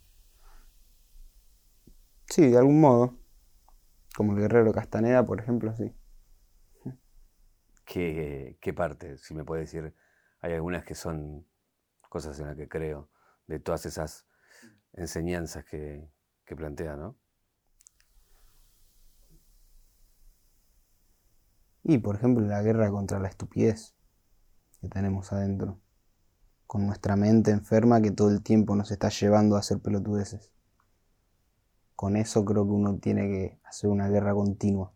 Sí, 2.25 2.49
de 2.49 2.57
algún 2.57 2.81
modo. 2.81 3.19
Como 4.19 4.33
el 4.33 4.39
guerrero 4.39 4.73
Castaneda, 4.73 5.25
por 5.25 5.39
ejemplo, 5.39 5.73
sí. 5.77 5.95
¿Qué, 7.85 8.73
parte? 8.75 9.17
Si 9.17 9.33
me 9.33 9.45
puede 9.45 9.61
decir, 9.61 9.95
hay 10.41 10.51
algunas 10.51 10.83
que 10.83 10.93
son 10.93 11.47
cosas 12.09 12.37
en 12.41 12.47
las 12.47 12.57
que 12.57 12.67
creo, 12.67 13.09
de 13.47 13.61
todas 13.61 13.85
esas 13.85 14.27
enseñanzas 14.91 15.63
que, 15.63 16.11
que 16.43 16.53
plantea, 16.53 16.97
¿no? 16.97 17.15
Y 21.83 21.99
por 21.99 22.17
ejemplo 22.17 22.45
la 22.45 22.61
guerra 22.61 22.91
contra 22.91 23.19
la 23.19 23.29
estupidez 23.29 23.95
que 24.81 24.89
tenemos 24.89 25.31
adentro, 25.31 25.79
con 26.67 26.85
nuestra 26.85 27.15
mente 27.15 27.51
enferma 27.51 28.01
que 28.01 28.11
todo 28.11 28.31
el 28.31 28.43
tiempo 28.43 28.75
nos 28.75 28.91
está 28.91 29.07
llevando 29.07 29.55
a 29.55 29.59
hacer 29.59 29.79
pelotudeces. 29.79 30.51
Con 31.99 32.15
eso 32.15 32.45
creo 32.45 32.63
que 32.63 32.71
uno 32.71 32.97
tiene 32.97 33.27
que 33.27 33.59
hacer 33.65 33.89
una 33.89 34.07
guerra 34.07 34.33
continua 34.33 34.93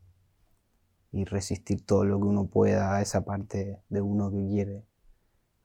y 1.11 1.25
resistir 1.25 1.85
todo 1.85 2.05
lo 2.05 2.17
que 2.17 2.27
uno 2.27 2.45
pueda 2.45 2.95
a 2.95 3.01
esa 3.01 3.25
parte 3.25 3.83
de 3.89 4.01
uno 4.01 4.31
que 4.31 4.47
quiere 4.47 4.85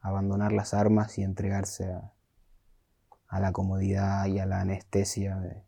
abandonar 0.00 0.50
las 0.50 0.74
armas 0.74 1.16
y 1.16 1.22
entregarse 1.22 1.92
a, 1.92 2.12
a 3.28 3.38
la 3.38 3.52
comodidad 3.52 4.26
y 4.26 4.40
a 4.40 4.46
la 4.46 4.62
anestesia 4.62 5.36
de 5.36 5.62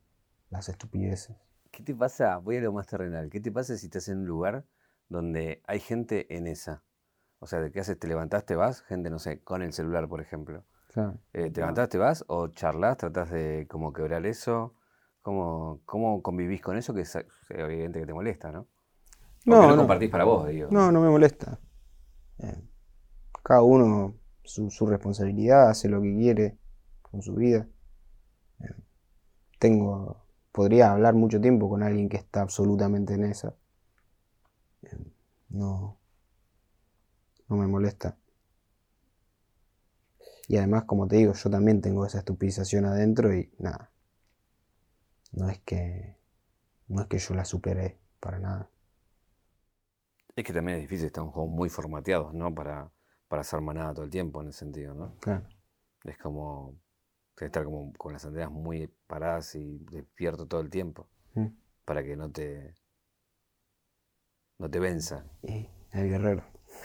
las 0.49 0.68
estupideces. 0.68 1.37
¿Qué 1.71 1.85
te 1.85 1.95
pasa? 1.95 2.39
Voy 2.39 2.57
a 2.57 2.62
lo 2.62 2.73
más 2.73 2.89
terrenal. 2.89 3.31
¿Qué 3.31 3.39
te 3.39 3.53
pasa 3.53 3.77
si 3.77 3.87
estás 3.87 4.09
en 4.09 4.18
un 4.18 4.27
lugar 4.27 4.64
donde 5.09 5.62
hay 5.68 5.79
gente 5.79 6.37
en 6.37 6.49
esa? 6.49 6.83
O 7.39 7.47
sea, 7.47 7.61
¿de 7.61 7.71
qué 7.71 7.79
haces? 7.79 7.97
¿Te 7.97 8.09
levantás, 8.09 8.45
te 8.45 8.57
vas? 8.57 8.83
Gente, 8.83 9.09
no 9.09 9.21
sé, 9.21 9.39
con 9.45 9.62
el 9.62 9.73
celular, 9.73 10.09
por 10.09 10.21
ejemplo. 10.21 10.64
Eh, 11.33 11.53
¿Te 11.53 11.61
levantás, 11.61 11.89
te 11.91 11.99
vas? 11.99 12.25
¿O 12.27 12.49
charlas, 12.49 12.97
tratás 12.97 13.31
de 13.31 13.68
como 13.71 13.93
quebrar 13.93 14.27
eso? 14.27 14.75
¿Cómo, 15.23 15.81
cómo 15.85 16.23
convivís 16.23 16.62
con 16.62 16.77
eso 16.77 16.95
que 16.95 17.03
es 17.03 17.18
evidente 17.51 18.01
que 18.01 18.07
te 18.07 18.14
molesta, 18.14 18.51
no? 18.51 18.66
No, 19.45 19.68
no, 19.68 19.77
compartís 19.77 20.11
para 20.11 20.25
vos, 20.25 20.47
digo. 20.49 20.68
No, 20.71 20.91
no 20.93 21.01
me 21.01 21.09
molesta. 21.09 21.59
Eh, 22.39 22.62
cada 23.43 23.62
uno 23.62 24.14
su, 24.45 24.71
su, 24.71 24.87
responsabilidad, 24.87 25.68
hace 25.68 25.89
lo 25.89 26.01
que 26.01 26.14
quiere 26.14 26.59
con 27.03 27.23
su 27.23 27.35
vida. 27.35 27.66
Eh, 28.61 28.75
tengo, 29.59 30.25
podría 30.53 30.93
hablar 30.93 31.14
mucho 31.14 31.41
tiempo 31.41 31.68
con 31.68 31.83
alguien 31.83 32.09
que 32.09 32.16
está 32.16 32.43
absolutamente 32.43 33.14
en 33.14 33.25
esa. 33.25 33.55
no, 35.49 35.99
no 37.49 37.57
me 37.57 37.66
molesta. 37.66 38.16
Y 40.49 40.57
además, 40.57 40.85
como 40.85 41.07
te 41.07 41.16
digo, 41.16 41.33
yo 41.33 41.51
también 41.51 41.81
tengo 41.81 42.05
esa 42.05 42.18
estupidización 42.18 42.85
adentro 42.85 43.35
y 43.35 43.53
nada. 43.59 43.93
No 45.33 45.49
es 45.49 45.61
que. 45.61 46.16
No 46.89 47.03
es 47.03 47.09
que 47.09 47.18
yo 47.18 47.35
la 47.35 47.45
superé, 47.45 47.99
para 48.18 48.39
nada. 48.39 48.70
Es 50.35 50.45
que 50.45 50.53
también 50.53 50.78
es 50.78 50.83
difícil, 50.83 51.07
estamos 51.07 51.35
muy 51.49 51.68
formateados, 51.68 52.35
¿no? 52.35 52.55
Para, 52.55 52.91
para 53.28 53.43
hacer 53.43 53.61
manada 53.61 53.95
todo 53.95 54.05
el 54.05 54.11
tiempo 54.11 54.41
en 54.41 54.49
ese 54.49 54.61
sentido, 54.61 54.95
¿no? 54.95 55.16
Claro. 55.20 55.47
Es 56.05 56.16
como 56.18 56.81
estar 57.39 57.64
como 57.64 57.93
con 57.95 58.12
las 58.12 58.24
antenas 58.24 58.51
muy 58.51 58.89
paradas 59.07 59.55
y 59.55 59.78
despierto 59.91 60.47
todo 60.47 60.61
el 60.61 60.70
tiempo. 60.70 61.09
Mm. 61.35 61.47
Para 61.85 62.03
que 62.03 62.16
no 62.16 62.31
te. 62.31 62.74
no 64.59 64.70
te 64.70 64.78
venza. 64.78 65.24
Y 65.43 65.68
el 65.93 66.09
guerrero. 66.09 66.45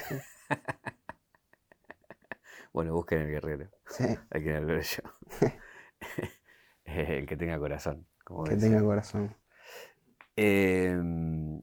bueno, 2.73 2.93
busquen 2.93 3.21
el 3.21 3.31
guerrero. 3.31 3.69
Sí. 3.87 4.05
Hay 4.29 4.43
que 4.43 4.59
ver 4.59 4.83
yo. 4.83 5.03
el 6.85 7.25
que 7.25 7.37
tenga 7.37 7.59
corazón. 7.59 8.07
Que 8.25 8.55
tenga 8.55 8.81
corazón. 8.81 9.35
Em, 10.35 11.61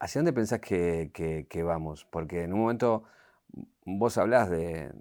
¿Hacia 0.00 0.18
dónde 0.18 0.32
pensás 0.32 0.60
que, 0.60 1.62
vamos? 1.64 2.04
Porque 2.10 2.42
en 2.42 2.52
un 2.52 2.60
momento 2.60 3.04
vos 3.84 4.18
hablás 4.18 4.50
de, 4.50 4.92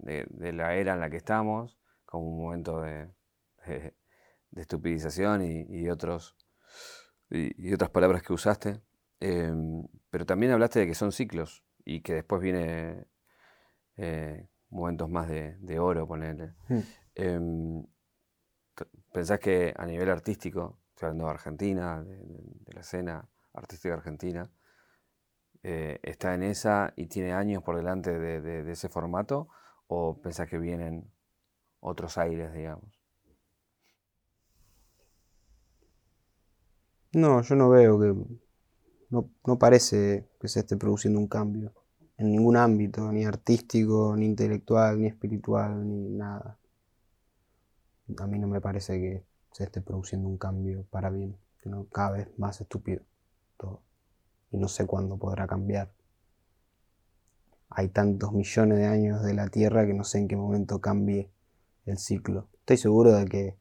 la 0.53 0.75
era 0.75 0.93
en 0.93 0.99
la 0.99 1.09
que 1.09 1.17
estamos, 1.17 1.79
como 2.05 2.27
un 2.27 2.43
momento 2.43 2.81
de, 2.81 3.09
estupidización 4.55 5.41
y, 5.43 5.89
otros, 5.89 6.35
y, 7.29 7.73
otras 7.73 7.89
palabras 7.89 8.21
que 8.21 8.33
usaste, 8.33 8.81
em, 9.19 9.87
pero 10.11 10.25
también 10.25 10.51
hablaste 10.51 10.81
de 10.81 10.87
que 10.87 10.95
son 10.95 11.11
ciclos 11.11 11.63
y 11.83 12.01
que 12.01 12.13
después 12.13 12.41
viene 12.41 13.07
eh, 13.97 14.47
momentos 14.69 15.09
más 15.09 15.27
de, 15.27 15.79
oro, 15.79 16.07
ponerle. 16.07 16.53
Hmm. 16.67 17.81
¿Pensás 19.11 19.39
que 19.39 19.73
a 19.75 19.85
nivel 19.85 20.09
artístico, 20.09 20.77
estoy 20.89 21.07
hablando 21.07 21.25
de 21.25 21.31
Argentina, 21.31 22.03
de, 22.03 22.73
la 22.73 22.81
escena 22.81 23.27
artística 23.53 23.93
argentina, 23.93 24.49
eh, 25.63 25.99
está 26.01 26.33
en 26.33 26.43
esa 26.43 26.93
y 26.95 27.07
tiene 27.07 27.33
años 27.33 27.61
por 27.61 27.75
delante 27.75 28.17
de, 28.17 28.71
ese 28.71 28.87
formato? 28.87 29.49
¿O 29.87 30.21
pensás 30.21 30.47
que 30.47 30.57
vienen 30.57 31.11
otros 31.81 32.17
aires, 32.17 32.53
digamos? 32.53 33.01
No, 37.13 37.41
yo 37.41 37.55
no 37.55 37.69
veo 37.69 37.99
que 37.99 38.15
no, 39.09 39.59
parece 39.59 40.29
que 40.39 40.47
se 40.47 40.61
esté 40.61 40.77
produciendo 40.77 41.19
un 41.19 41.27
cambio 41.27 41.73
en 42.17 42.31
ningún 42.31 42.55
ámbito, 42.55 43.11
ni 43.11 43.25
artístico, 43.25 44.15
ni 44.15 44.25
intelectual, 44.25 45.01
ni 45.01 45.07
espiritual, 45.07 45.85
ni 45.85 46.09
nada. 46.11 46.60
A 48.17 48.27
mí 48.27 48.39
no 48.39 48.47
me 48.47 48.61
parece 48.61 48.99
que 48.99 49.23
se 49.51 49.63
esté 49.63 49.81
produciendo 49.81 50.27
un 50.27 50.37
cambio 50.37 50.85
para 50.89 51.09
bien, 51.09 51.37
sino 51.63 51.85
cada 51.85 52.11
vez 52.11 52.27
más 52.37 52.59
estúpido 52.61 53.03
todo. 53.57 53.81
Y 54.51 54.57
no 54.57 54.67
sé 54.67 54.85
cuándo 54.85 55.17
podrá 55.17 55.47
cambiar. 55.47 55.91
Hay 57.69 57.87
tantos 57.87 58.33
millones 58.33 58.77
de 58.77 58.85
años 58.85 59.23
de 59.23 59.33
la 59.33 59.47
Tierra 59.47 59.85
que 59.85 59.93
no 59.93 60.03
sé 60.03 60.19
en 60.19 60.27
qué 60.27 60.35
momento 60.35 60.81
cambie 60.81 61.29
el 61.85 61.97
ciclo. 61.97 62.49
Estoy 62.59 62.77
seguro 62.77 63.13
de 63.13 63.25
que 63.25 63.57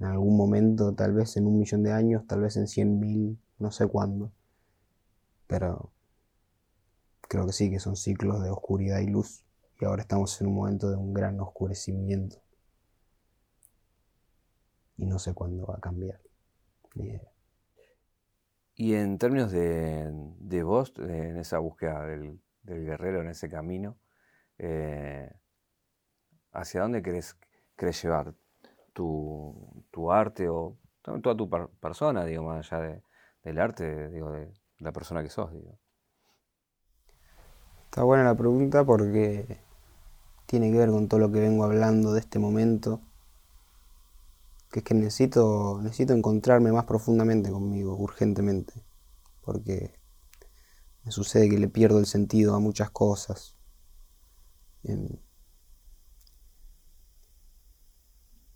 en 0.00 0.06
algún 0.06 0.36
momento, 0.36 0.94
tal 0.94 1.12
vez 1.12 1.36
en 1.36 1.46
un 1.46 1.58
millón 1.58 1.82
de 1.82 1.92
años, 1.92 2.26
tal 2.26 2.40
vez 2.40 2.56
en 2.56 2.68
cien 2.68 3.00
mil, 3.00 3.38
no 3.58 3.70
sé 3.72 3.86
cuándo, 3.86 4.32
pero 5.46 5.90
creo 7.22 7.46
que 7.46 7.52
sí, 7.52 7.70
que 7.70 7.80
son 7.80 7.96
ciclos 7.96 8.42
de 8.42 8.50
oscuridad 8.50 9.00
y 9.00 9.08
luz. 9.08 9.44
Y 9.80 9.84
ahora 9.84 10.02
estamos 10.02 10.40
en 10.40 10.48
un 10.48 10.54
momento 10.54 10.90
de 10.90 10.96
un 10.96 11.12
gran 11.12 11.38
oscurecimiento. 11.40 12.38
Y 14.98 15.06
no 15.06 15.18
sé 15.18 15.32
cuándo 15.32 15.66
va 15.66 15.76
a 15.76 15.80
cambiar. 15.80 16.20
Y 18.74 18.94
en 18.94 19.18
términos 19.18 19.50
de, 19.50 20.10
de 20.38 20.62
vos, 20.62 20.92
en 20.98 21.36
esa 21.38 21.58
búsqueda 21.58 22.04
del, 22.04 22.40
guerrero, 22.62 23.22
en 23.22 23.28
ese 23.28 23.48
camino, 23.48 23.96
eh, 24.58 25.32
¿hacia 26.52 26.82
dónde 26.82 27.02
querés, 27.02 27.36
llevar 28.02 28.34
tu, 28.92 30.12
arte 30.12 30.48
o 30.48 30.76
toda 31.02 31.36
tu 31.36 31.48
persona, 31.80 32.24
digo, 32.24 32.42
más 32.42 32.72
allá 32.72 33.00
del 33.42 33.58
arte, 33.58 34.10
digo, 34.10 34.30
de, 34.32 34.52
la 34.78 34.92
persona 34.92 35.22
que 35.22 35.30
sos, 35.30 35.52
digo. 35.52 35.78
Está 37.84 38.02
buena 38.04 38.24
la 38.24 38.36
pregunta 38.36 38.84
porque 38.84 39.58
tiene 40.46 40.70
que 40.70 40.78
ver 40.78 40.90
con 40.90 41.08
todo 41.08 41.20
lo 41.20 41.32
que 41.32 41.40
vengo 41.40 41.64
hablando 41.64 42.12
de 42.12 42.20
este 42.20 42.38
momento, 42.38 43.00
que 44.70 44.80
es 44.80 44.84
que 44.84 44.94
necesito, 44.94 45.80
necesito 45.82 46.12
encontrarme 46.14 46.72
más 46.72 46.84
profundamente 46.84 47.50
conmigo, 47.50 47.96
urgentemente, 47.96 48.84
porque 49.42 49.94
me 51.04 51.12
sucede 51.12 51.48
que 51.48 51.58
le 51.58 51.68
pierdo 51.68 51.98
el 51.98 52.06
sentido 52.06 52.54
a 52.54 52.60
muchas 52.60 52.90
cosas. 52.90 53.56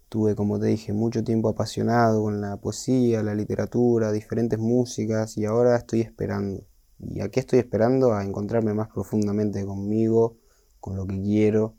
Tuve, 0.09 0.35
como 0.35 0.61
te 0.61 0.67
dije, 0.67 0.93
mucho 0.93 1.25
tiempo 1.25 1.49
apasionado 1.49 2.23
con 2.23 2.41
la 2.43 2.59
poesía, 2.59 3.23
la 3.23 3.35
literatura, 3.35 4.13
diferentes 4.13 4.59
músicas 4.59 5.39
y 5.39 5.47
ahora 5.47 5.77
estoy 5.77 6.03
esperando. 6.03 6.67
¿Y 6.99 7.21
a 7.21 7.31
qué 7.31 7.41
estoy 7.41 7.59
esperando? 7.61 8.13
A 8.13 8.23
encontrarme 8.23 8.75
más 8.75 8.89
profundamente 8.89 9.65
conmigo, 9.65 10.39
con 10.81 10.97
lo 10.97 11.07
que 11.07 11.21
quiero 11.23 11.79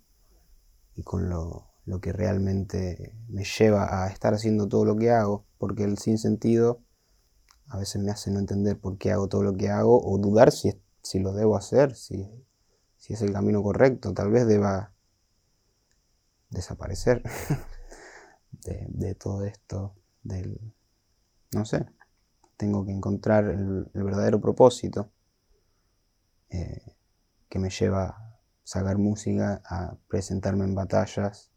y 0.95 1.03
con 1.03 1.29
lo, 1.29 1.72
que 2.01 2.13
realmente 2.13 3.13
me 3.27 3.43
lleva 3.43 4.03
a 4.03 4.07
estar 4.07 4.33
haciendo 4.33 4.67
todo 4.67 4.85
lo 4.85 4.95
que 4.95 5.11
hago, 5.11 5.45
porque 5.57 5.83
el 5.83 5.97
sinsentido 5.97 6.81
a 7.67 7.77
veces 7.77 8.01
me 8.01 8.11
hace 8.11 8.31
no 8.31 8.39
entender 8.39 8.79
por 8.79 8.97
qué 8.97 9.11
hago 9.11 9.27
todo 9.27 9.43
lo 9.43 9.53
que 9.55 9.69
hago 9.69 10.01
o 10.03 10.17
dudar 10.17 10.51
si, 10.51 10.81
si 11.01 11.19
lo 11.19 11.33
debo 11.33 11.55
hacer, 11.55 11.95
si, 11.95 12.29
si 12.97 13.13
es 13.13 13.21
el 13.21 13.33
camino 13.33 13.61
correcto, 13.63 14.13
tal 14.13 14.31
vez 14.31 14.47
deba 14.47 14.93
desaparecer. 16.49 17.23
de, 18.61 19.15
todo 19.15 19.43
esto, 19.43 19.95
del, 20.23 20.59
no 21.53 21.65
sé, 21.65 21.85
tengo 22.57 22.85
que 22.85 22.91
encontrar 22.91 23.45
el, 23.45 23.89
verdadero 23.93 24.39
propósito 24.39 25.11
eh, 26.49 26.95
que 27.49 27.59
me 27.59 27.69
lleva 27.69 28.05
a 28.05 28.39
sacar 28.63 28.97
música, 28.97 29.61
a 29.65 29.97
presentarme 30.07 30.65
en 30.65 30.75
batallas. 30.75 31.51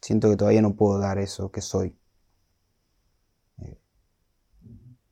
Siento 0.00 0.30
que 0.30 0.36
todavía 0.36 0.62
no 0.62 0.74
puedo 0.76 0.98
dar 0.98 1.18
eso 1.18 1.50
que 1.50 1.60
soy. 1.60 1.96
Eh, 3.58 3.78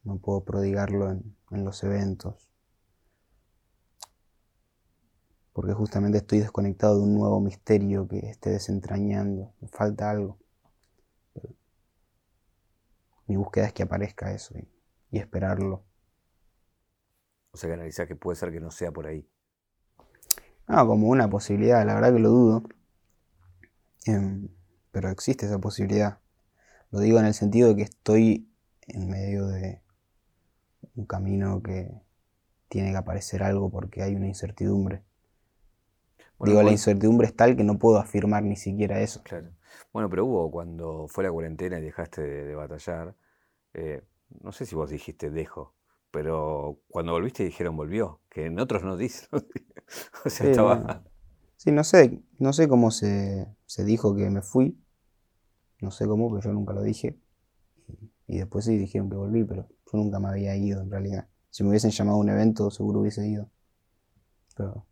no 0.04 0.18
puedo 0.18 0.44
prodigarlo 0.44 1.10
en 1.10 1.64
los 1.64 1.82
eventos. 1.84 2.48
porque 5.58 5.72
justamente 5.72 6.18
estoy 6.18 6.38
desconectado 6.38 6.98
de 6.98 7.02
un 7.02 7.16
nuevo 7.16 7.40
misterio 7.40 8.06
que 8.06 8.18
esté 8.30 8.50
desentrañando, 8.50 9.52
me 9.60 9.66
falta 9.66 10.08
algo. 10.08 10.38
mi 13.26 13.34
búsqueda 13.34 13.66
es 13.66 13.72
que 13.72 13.82
aparezca 13.82 14.32
eso 14.32 14.56
y, 14.56 15.18
esperarlo. 15.18 15.82
O 17.50 17.56
sea, 17.56 17.70
que 17.70 17.74
analizar 17.74 18.06
que 18.06 18.14
puede 18.14 18.36
ser 18.36 18.52
que 18.52 18.60
no 18.60 18.70
sea 18.70 18.92
por 18.92 19.08
ahí. 19.08 19.28
Ah, 20.68 20.86
como 20.86 21.08
una 21.08 21.28
posibilidad, 21.28 21.84
la 21.84 21.94
verdad 21.94 22.12
que 22.12 22.20
lo 22.20 22.28
dudo. 22.28 22.62
Em, 24.06 24.48
pero 24.98 25.10
existe 25.10 25.46
esa 25.46 25.60
posibilidad. 25.60 26.18
Lo 26.90 26.98
digo 26.98 27.20
en 27.20 27.26
el 27.26 27.34
sentido 27.34 27.68
de 27.68 27.76
que 27.76 27.82
estoy 27.82 28.50
en 28.88 29.08
medio 29.08 29.46
de 29.46 29.80
un 30.96 31.06
camino 31.06 31.62
que 31.62 31.88
tiene 32.68 32.90
que 32.90 32.96
aparecer 32.96 33.44
algo 33.44 33.70
porque 33.70 34.02
hay 34.02 34.16
una 34.16 34.26
incertidumbre. 34.26 35.04
Digo, 36.40 36.64
la 36.64 36.72
incertidumbre 36.72 37.28
es 37.28 37.36
tal 37.36 37.54
que 37.54 37.62
no 37.62 37.78
puedo 37.78 37.98
afirmar 37.98 38.42
ni 38.42 38.56
siquiera 38.56 39.00
eso. 39.00 39.22
Claro. 39.22 39.52
Bueno, 39.92 40.10
pero 40.10 40.26
hubo 40.26 40.50
cuando 40.50 41.06
fue 41.06 41.22
la 41.22 41.30
cuarentena 41.30 41.78
y 41.78 41.82
dejaste 41.82 42.20
de, 42.20 42.54
batallar, 42.56 43.14
eh, 43.74 44.02
no 44.42 44.50
sé 44.50 44.66
si 44.66 44.74
vos 44.74 44.90
dijiste 44.90 45.30
dejo, 45.30 45.76
pero 46.10 46.80
cuando 46.88 47.12
volviste 47.12 47.44
dijeron 47.44 47.76
volvió, 47.76 48.20
que 48.28 48.46
en 48.46 48.58
otros 48.58 48.82
no 48.82 48.96
dicen. 48.96 49.28
o 50.24 50.28
sea, 50.28 50.50
estaba... 50.50 51.04
Sí, 51.56 51.70
no 51.70 51.84
sé, 51.84 52.20
no 52.40 52.52
sé 52.52 52.68
cómo 52.68 52.90
se, 52.90 53.46
se, 53.66 53.84
dijo 53.84 54.16
que 54.16 54.28
me 54.28 54.42
fui. 54.42 54.76
No 55.80 55.90
sé 55.90 56.06
cómo, 56.06 56.28
pero 56.28 56.42
yo 56.42 56.52
nunca 56.52 56.72
lo 56.72 56.82
dije. 56.82 57.20
Y, 58.26 58.38
después 58.38 58.64
sí 58.64 58.76
dijeron 58.76 59.08
que 59.08 59.16
volví, 59.16 59.44
pero 59.44 59.68
yo 59.68 59.98
nunca 59.98 60.18
me 60.18 60.28
había 60.28 60.56
ido 60.56 60.82
en 60.82 60.90
realidad. 60.90 61.28
Si 61.50 61.62
me 61.62 61.70
hubiesen 61.70 61.90
llamado 61.90 62.18
a 62.18 62.20
un 62.20 62.28
evento, 62.28 62.70
seguro 62.70 63.00
hubiese 63.00 63.26
ido. 63.26 63.50
Pero 64.56 64.86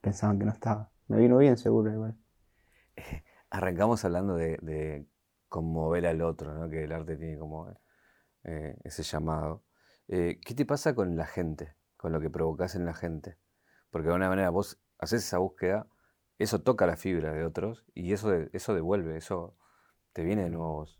pensaban 0.00 0.38
que 0.38 0.44
no 0.44 0.52
estaba. 0.52 0.90
Me 1.06 1.18
vino 1.18 1.38
bien 1.38 1.56
seguro 1.56 1.92
igual. 1.92 2.16
Arrancamos 3.50 4.04
hablando 4.04 4.34
de, 4.34 5.06
conmover 5.48 6.06
al 6.06 6.20
otro, 6.20 6.52
¿no? 6.52 6.68
que 6.68 6.84
el 6.84 6.92
arte 6.92 7.16
tiene 7.16 7.38
como 7.38 7.70
eh, 8.44 8.76
ese 8.84 9.02
llamado. 9.02 9.64
Eh, 10.08 10.40
¿Qué 10.44 10.54
te 10.54 10.66
pasa 10.66 10.94
con 10.94 11.16
la 11.16 11.26
gente, 11.26 11.74
con 11.96 12.12
lo 12.12 12.20
que 12.20 12.28
provocas 12.28 12.74
en 12.74 12.84
la 12.84 12.92
gente? 12.92 13.38
Porque 13.90 14.08
de 14.08 14.12
alguna 14.12 14.28
manera 14.28 14.50
vos 14.50 14.78
haces 14.98 15.24
esa 15.24 15.38
búsqueda, 15.38 15.86
eso 16.38 16.60
toca 16.60 16.86
la 16.86 16.96
fibra 16.96 17.32
de 17.32 17.44
otros 17.44 17.86
y 17.94 18.12
eso, 18.12 18.32
eso 18.52 18.74
devuelve, 18.74 19.16
eso 19.16 19.56
te 20.18 20.24
viene 20.24 20.42
de 20.42 20.50
nuevos. 20.50 20.98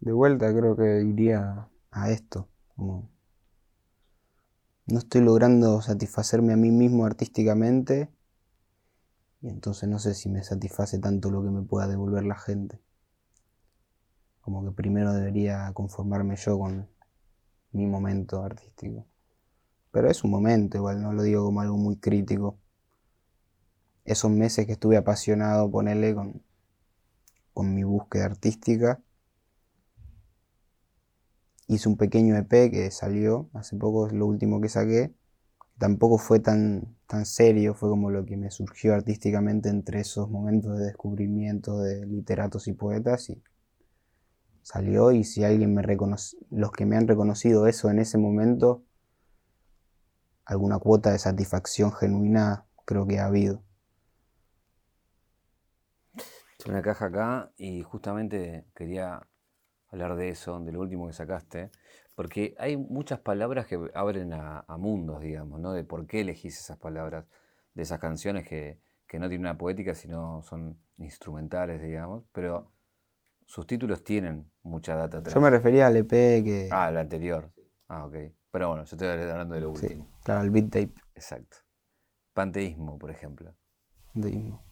De 0.00 0.10
vuelta 0.10 0.50
creo 0.56 0.74
que 0.74 1.02
iría 1.02 1.68
a 1.90 2.10
esto, 2.10 2.48
como 2.74 3.10
no 4.86 4.98
estoy 5.00 5.20
logrando 5.20 5.82
satisfacerme 5.82 6.54
a 6.54 6.56
mí 6.56 6.70
mismo 6.70 7.04
artísticamente 7.04 8.10
y 9.42 9.48
entonces 9.48 9.86
no 9.86 9.98
sé 9.98 10.14
si 10.14 10.30
me 10.30 10.42
satisface 10.42 10.98
tanto 10.98 11.30
lo 11.30 11.42
que 11.42 11.50
me 11.50 11.60
pueda 11.60 11.88
devolver 11.88 12.24
la 12.24 12.38
gente. 12.38 12.80
Como 14.40 14.64
que 14.64 14.70
primero 14.70 15.12
debería 15.12 15.70
conformarme 15.74 16.36
yo 16.36 16.58
con 16.58 16.88
mi 17.72 17.84
momento 17.84 18.42
artístico. 18.42 19.06
Pero 19.90 20.10
es 20.10 20.24
un 20.24 20.30
momento, 20.30 20.78
igual 20.78 21.02
no 21.02 21.12
lo 21.12 21.22
digo 21.22 21.44
como 21.44 21.60
algo 21.60 21.76
muy 21.76 21.98
crítico. 21.98 22.63
Esos 24.04 24.30
meses 24.30 24.66
que 24.66 24.72
estuve 24.72 24.96
apasionado, 24.96 25.70
ponerle 25.70 26.14
con, 26.14 26.42
con 27.52 27.74
mi 27.74 27.84
búsqueda 27.84 28.26
artística, 28.26 29.02
hice 31.66 31.88
un 31.88 31.96
pequeño 31.96 32.36
EP 32.36 32.70
que 32.70 32.90
salió 32.90 33.48
hace 33.54 33.76
poco, 33.76 34.06
es 34.06 34.12
lo 34.12 34.26
último 34.26 34.60
que 34.60 34.68
saqué. 34.68 35.14
Tampoco 35.78 36.18
fue 36.18 36.38
tan, 36.40 36.96
tan 37.06 37.26
serio, 37.26 37.74
fue 37.74 37.88
como 37.88 38.10
lo 38.10 38.24
que 38.24 38.36
me 38.36 38.50
surgió 38.50 38.94
artísticamente 38.94 39.68
entre 39.68 40.00
esos 40.00 40.30
momentos 40.30 40.78
de 40.78 40.86
descubrimiento 40.86 41.78
de 41.80 42.06
literatos 42.06 42.68
y 42.68 42.72
poetas 42.74 43.30
y 43.30 43.42
salió 44.62 45.12
y 45.12 45.24
si 45.24 45.44
alguien 45.44 45.74
me 45.74 45.82
reconoce, 45.82 46.36
los 46.50 46.72
que 46.72 46.86
me 46.86 46.96
han 46.96 47.08
reconocido 47.08 47.66
eso 47.66 47.90
en 47.90 47.98
ese 47.98 48.18
momento, 48.18 48.84
alguna 50.44 50.78
cuota 50.78 51.10
de 51.12 51.18
satisfacción 51.18 51.92
genuina 51.92 52.66
creo 52.84 53.06
que 53.06 53.18
ha 53.18 53.26
habido. 53.26 53.62
Una 56.66 56.82
caja 56.82 57.06
acá 57.06 57.52
y 57.56 57.82
justamente 57.82 58.64
quería 58.74 59.26
hablar 59.88 60.16
de 60.16 60.30
eso, 60.30 60.58
de 60.60 60.72
lo 60.72 60.80
último 60.80 61.06
que 61.06 61.12
sacaste, 61.12 61.70
porque 62.14 62.54
hay 62.58 62.76
muchas 62.76 63.20
palabras 63.20 63.66
que 63.66 63.78
abren 63.94 64.32
a, 64.32 64.64
mundos, 64.78 65.20
digamos, 65.20 65.60
¿no? 65.60 65.72
De 65.72 65.84
por 65.84 66.06
qué 66.06 66.20
elegís 66.20 66.58
esas 66.58 66.78
palabras, 66.78 67.26
de 67.74 67.82
esas 67.82 67.98
canciones 68.00 68.46
que, 68.46 68.80
no 69.12 69.28
tienen 69.28 69.42
una 69.42 69.56
poética, 69.56 69.94
sino 69.94 70.42
son 70.42 70.76
instrumentales, 70.98 71.80
digamos, 71.80 72.24
pero 72.32 72.72
sus 73.46 73.64
títulos 73.64 74.02
tienen 74.02 74.50
mucha 74.64 74.96
data 74.96 75.18
atrás. 75.18 75.32
Yo 75.32 75.40
me 75.40 75.50
refería 75.50 75.86
al 75.86 75.96
EP 75.98 76.10
que... 76.10 76.68
Ah, 76.72 76.88
el 76.88 76.96
anterior. 76.96 77.52
Ah, 77.86 78.06
ok. 78.06 78.16
Pero 78.50 78.70
bueno, 78.70 78.84
yo 78.84 78.96
estoy 78.96 79.06
hablando 79.06 79.54
de 79.54 79.60
lo 79.60 79.70
último. 79.70 80.08
claro, 80.24 80.42
el 80.42 80.50
beat 80.50 80.64
tape. 80.64 80.94
Exacto. 81.14 81.58
Panteísmo, 82.32 82.98
por 82.98 83.12
ejemplo. 83.12 83.54
Panteísmo. 84.12 84.64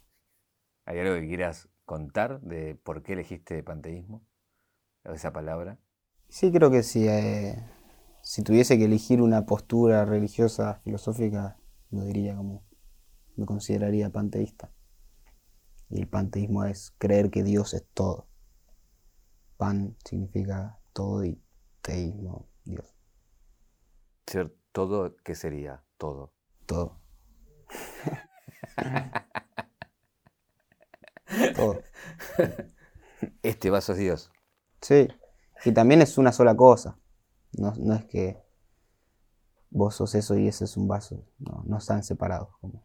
¿Hay 0.86 0.98
algo 0.98 1.14
que 1.14 1.28
quieras 1.28 1.68
contar 1.92 2.40
de 2.40 2.74
por 2.74 3.02
qué 3.02 3.12
elegiste 3.12 3.62
panteísmo? 3.62 4.24
esa 5.04 5.30
palabra? 5.30 5.78
Sí, 6.30 6.50
creo 6.50 6.70
que 6.70 6.82
sí. 6.82 7.06
Eh, 7.06 7.62
si 8.22 8.42
tuviese 8.42 8.78
que 8.78 8.86
elegir 8.86 9.20
una 9.20 9.44
postura 9.44 10.06
religiosa, 10.06 10.80
filosófica, 10.84 11.58
lo 11.90 12.06
diría 12.06 12.34
como, 12.34 12.64
me 13.36 13.44
consideraría 13.44 14.08
panteísta. 14.08 14.72
Y 15.90 16.00
el 16.00 16.08
panteísmo 16.08 16.64
es 16.64 16.94
creer 16.96 17.30
que 17.30 17.42
Dios 17.42 17.74
es 17.74 17.86
todo. 17.92 18.26
Pan 19.58 19.94
significa 20.02 20.80
todo 20.94 21.26
y 21.26 21.42
teísmo, 21.82 22.48
Dios. 22.64 22.96
Ser 24.26 24.56
todo, 24.72 25.14
¿qué 25.16 25.34
sería? 25.34 25.84
Todo. 25.98 26.32
Todo. 26.64 27.02
Este 33.42 33.70
vaso 33.70 33.92
es 33.92 33.98
Dios. 33.98 34.30
Sí, 34.80 35.08
y 35.64 35.72
también 35.72 36.02
es 36.02 36.18
una 36.18 36.32
sola 36.32 36.56
cosa. 36.56 36.98
No, 37.52 37.94
es 37.94 38.04
que 38.06 38.42
vos 39.70 39.94
sos 39.94 40.14
eso 40.14 40.36
y 40.36 40.48
ese 40.48 40.64
es 40.64 40.76
un 40.76 40.88
vaso. 40.88 41.24
No, 41.38 41.62
no 41.66 41.78
están 41.78 42.02
separados. 42.02 42.48
Como, 42.60 42.84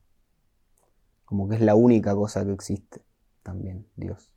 como 1.25 1.49
que 1.49 1.55
es 1.55 1.61
la 1.61 1.75
única 1.75 2.13
cosa 2.15 2.45
que 2.45 2.51
existe 2.51 3.03
también, 3.41 3.87
Dios. 3.95 4.31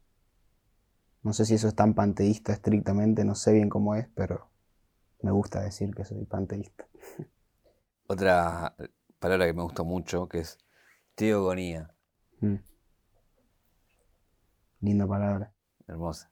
No 1.23 1.33
sé 1.35 1.45
si 1.45 1.55
eso 1.55 1.69
es 1.69 1.75
tan 1.75 1.95
panteísta 1.95 2.53
estrictamente, 2.53 3.25
no 3.25 3.35
sé 3.35 3.53
bien 3.53 3.69
cómo 3.69 3.95
es, 3.95 4.09
pero 4.15 4.49
me 5.21 5.31
gusta 5.31 5.61
decir 5.61 5.95
que 5.95 6.05
soy 6.05 6.25
panteísta. 6.25 6.87
Otra 8.07 8.75
palabra 9.19 9.47
que 9.47 9.53
me 9.53 9.63
gusta 9.63 9.83
mucho, 9.83 10.29
que 10.29 10.39
es 10.39 10.59
teogonía. 11.15 11.95
Mm. 12.41 12.70
Linda 14.81 15.07
palabra. 15.07 15.53
Hermosa. 15.87 16.31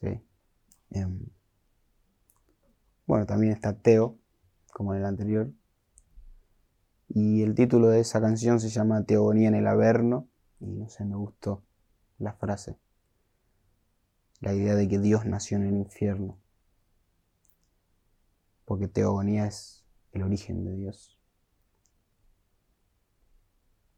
Sí. 0.00 0.20
Em, 0.90 1.20
bueno, 3.06 3.26
también 3.26 3.52
está 3.52 3.76
Teo, 3.76 4.18
como 4.72 4.94
en 4.94 5.00
el 5.00 5.06
anterior. 5.06 5.50
Y 7.08 7.42
el 7.42 7.54
título 7.54 7.88
de 7.88 8.00
esa 8.00 8.20
canción 8.20 8.60
se 8.60 8.68
llama 8.68 9.04
Teogonía 9.04 9.48
en 9.48 9.54
el 9.54 9.66
Averno. 9.66 10.28
Y 10.60 10.66
no 10.66 10.88
sé, 10.88 11.04
me 11.04 11.16
gustó 11.16 11.62
la 12.18 12.32
frase. 12.32 12.78
La 14.40 14.54
idea 14.54 14.74
de 14.74 14.88
que 14.88 14.98
Dios 14.98 15.24
nació 15.26 15.58
en 15.58 15.66
el 15.66 15.76
infierno. 15.76 16.38
Porque 18.64 18.88
teogonía 18.88 19.46
es 19.46 19.84
el 20.12 20.22
origen 20.22 20.64
de 20.64 20.74
Dios. 20.74 21.18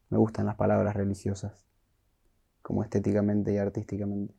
Me 0.08 0.18
gustan 0.18 0.46
las 0.46 0.56
palabras 0.56 0.94
religiosas, 0.94 1.65
como 2.66 2.82
estéticamente 2.82 3.52
y 3.52 3.58
artísticamente. 3.58 4.34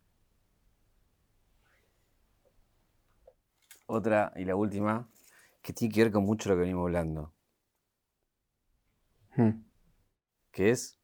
Otra 3.86 4.34
y 4.36 4.44
la 4.44 4.58
última, 4.58 5.10
que 5.62 5.72
tiene 5.72 5.94
que 5.94 6.04
ver 6.04 6.12
con 6.12 6.26
mucho 6.26 6.50
lo 6.50 6.56
que 6.56 6.62
venimos 6.64 6.84
hablando. 6.84 7.34
Hmm. 9.38 9.64
Que 10.52 10.72
es. 10.72 11.00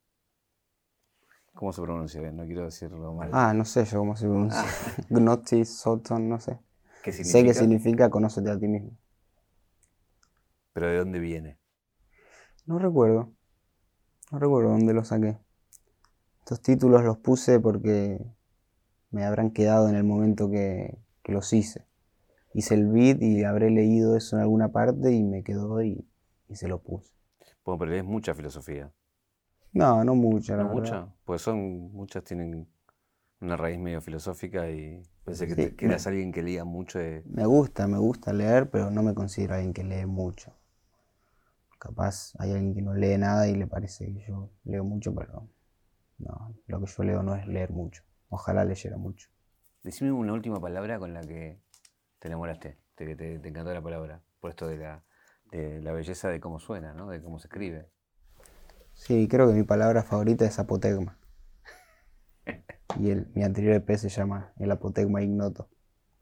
¿Cómo 1.54 1.72
se 1.72 1.82
pronuncia 1.82 2.20
bien? 2.20 2.36
No 2.36 2.44
quiero 2.44 2.66
decirlo 2.66 3.14
mal. 3.14 3.30
Ah, 3.32 3.54
no 3.54 3.64
sé 3.64 3.86
yo 3.86 4.00
cómo 4.00 4.18
se 4.18 4.26
pronuncia. 4.26 4.66
Gnotis, 5.10 5.70
Soton, 5.78 6.28
no 6.28 6.42
sé. 6.42 6.60
¿Qué 7.04 7.14
significa? 7.14 7.40
Sé 7.40 7.46
que 7.46 7.54
significa 7.54 8.10
conócete 8.10 8.52
a 8.52 8.60
ti 8.60 8.68
mismo. 8.68 8.98
¿Pero 10.74 10.88
de 10.88 10.98
dónde 10.98 11.20
viene? 11.20 11.58
No 12.66 12.80
recuerdo. 12.80 13.32
No 14.30 14.40
recuerdo 14.40 14.72
dónde 14.72 14.94
lo 14.94 15.06
saqué. 15.06 15.40
Estos 16.44 16.62
títulos 16.62 17.04
los 17.04 17.18
puse 17.18 17.60
porque 17.60 18.20
me 19.12 19.26
habrán 19.26 19.52
quedado 19.52 19.90
en 19.90 19.96
el 19.96 20.04
momento 20.04 20.50
que, 20.50 20.98
que 21.24 21.32
los 21.34 21.54
hice 21.54 21.86
hice 22.54 22.76
el 22.76 22.88
beat 22.88 23.22
y 23.22 23.44
habré 23.46 23.72
leído 23.72 24.18
eso 24.18 24.38
en 24.38 24.44
alguna 24.44 24.72
parte 24.72 25.14
y 25.14 25.24
me 25.24 25.44
quedó 25.44 25.84
y 25.84 26.08
y 26.50 26.56
se 26.58 26.68
lo 26.70 26.80
puse. 26.82 27.14
Bueno, 27.66 27.78
pero 27.80 27.92
lees 27.92 28.06
mucha 28.06 28.34
filosofía. 28.34 28.94
No, 29.74 30.04
no 30.04 30.16
mucha, 30.16 30.56
la 30.58 30.64
¿No 30.64 30.68
verdad. 30.68 31.00
mucha? 31.00 31.14
Pues 31.26 31.42
son, 31.44 31.92
muchas 31.94 32.24
tienen 32.24 32.68
una 33.42 33.58
raíz 33.58 33.80
medio 33.80 34.02
filosófica 34.02 34.70
y 34.72 35.02
pensé 35.26 35.48
que, 35.48 35.56
Sí, 35.56 35.58
te- 35.58 35.76
que 35.76 35.86
eras 35.86 36.08
alguien 36.08 36.32
que 36.32 36.44
leía 36.44 36.66
mucho 36.66 37.00
de... 37.00 37.26
Me 37.26 37.46
gusta, 37.46 37.86
me 37.86 37.98
gusta 37.98 38.32
leer, 38.32 38.70
pero 38.70 38.90
no 38.90 39.04
me 39.04 39.14
considero 39.14 39.56
alguien 39.56 39.74
que 39.74 39.84
lee 39.84 40.06
mucho. 40.06 40.54
Capaz 41.78 42.34
hay 42.40 42.50
alguien 42.52 42.74
que 42.74 42.82
no 42.82 42.96
lee 42.96 43.16
nada 43.20 43.48
y 43.48 43.54
le 43.54 43.68
parece 43.68 44.08
que 44.12 44.26
yo 44.28 44.50
leo 44.64 44.84
mucho, 44.84 45.14
pero 45.14 45.48
no, 46.24 46.56
lo 46.68 46.80
que 46.80 46.86
yo 46.86 47.04
leo 47.04 47.24
no 47.24 47.36
es 47.36 47.48
leer 47.48 47.72
mucho. 47.72 48.04
Ojalá 48.30 48.66
leyera 48.66 48.98
mucho. 48.98 49.30
Decime 49.84 50.12
una 50.12 50.34
última 50.34 50.60
palabra 50.60 50.98
con 51.00 51.14
la 51.14 51.22
que 51.22 51.62
te 52.20 52.28
enamoraste, 52.28 52.80
de 52.98 53.06
que 53.06 53.16
te, 53.16 53.40
te 53.40 53.50
encantó 53.50 53.74
la 53.74 53.82
palabra, 53.82 54.24
por 54.40 54.50
esto 54.52 54.68
de 54.68 54.78
la, 54.78 55.04
de 55.52 55.82
la 55.82 55.92
belleza 55.92 56.30
de 56.30 56.40
cómo 56.40 56.60
suena, 56.60 56.94
¿no? 56.94 57.10
De 57.10 57.22
cómo 57.22 57.40
se 57.40 57.48
escribe. 57.48 57.90
Sí, 58.94 59.28
creo 59.28 59.48
que 59.48 59.54
mi 59.54 59.64
palabra 59.64 60.04
favorita 60.04 60.46
es 60.46 60.60
apotegma. 60.60 61.18
Y 63.00 63.10
el, 63.10 63.32
mi 63.34 63.44
anterior 63.44 63.74
EP 63.74 63.98
se 63.98 64.10
llama 64.10 64.54
el 64.60 64.70
apotegma 64.70 65.24
ignoto. 65.24 65.68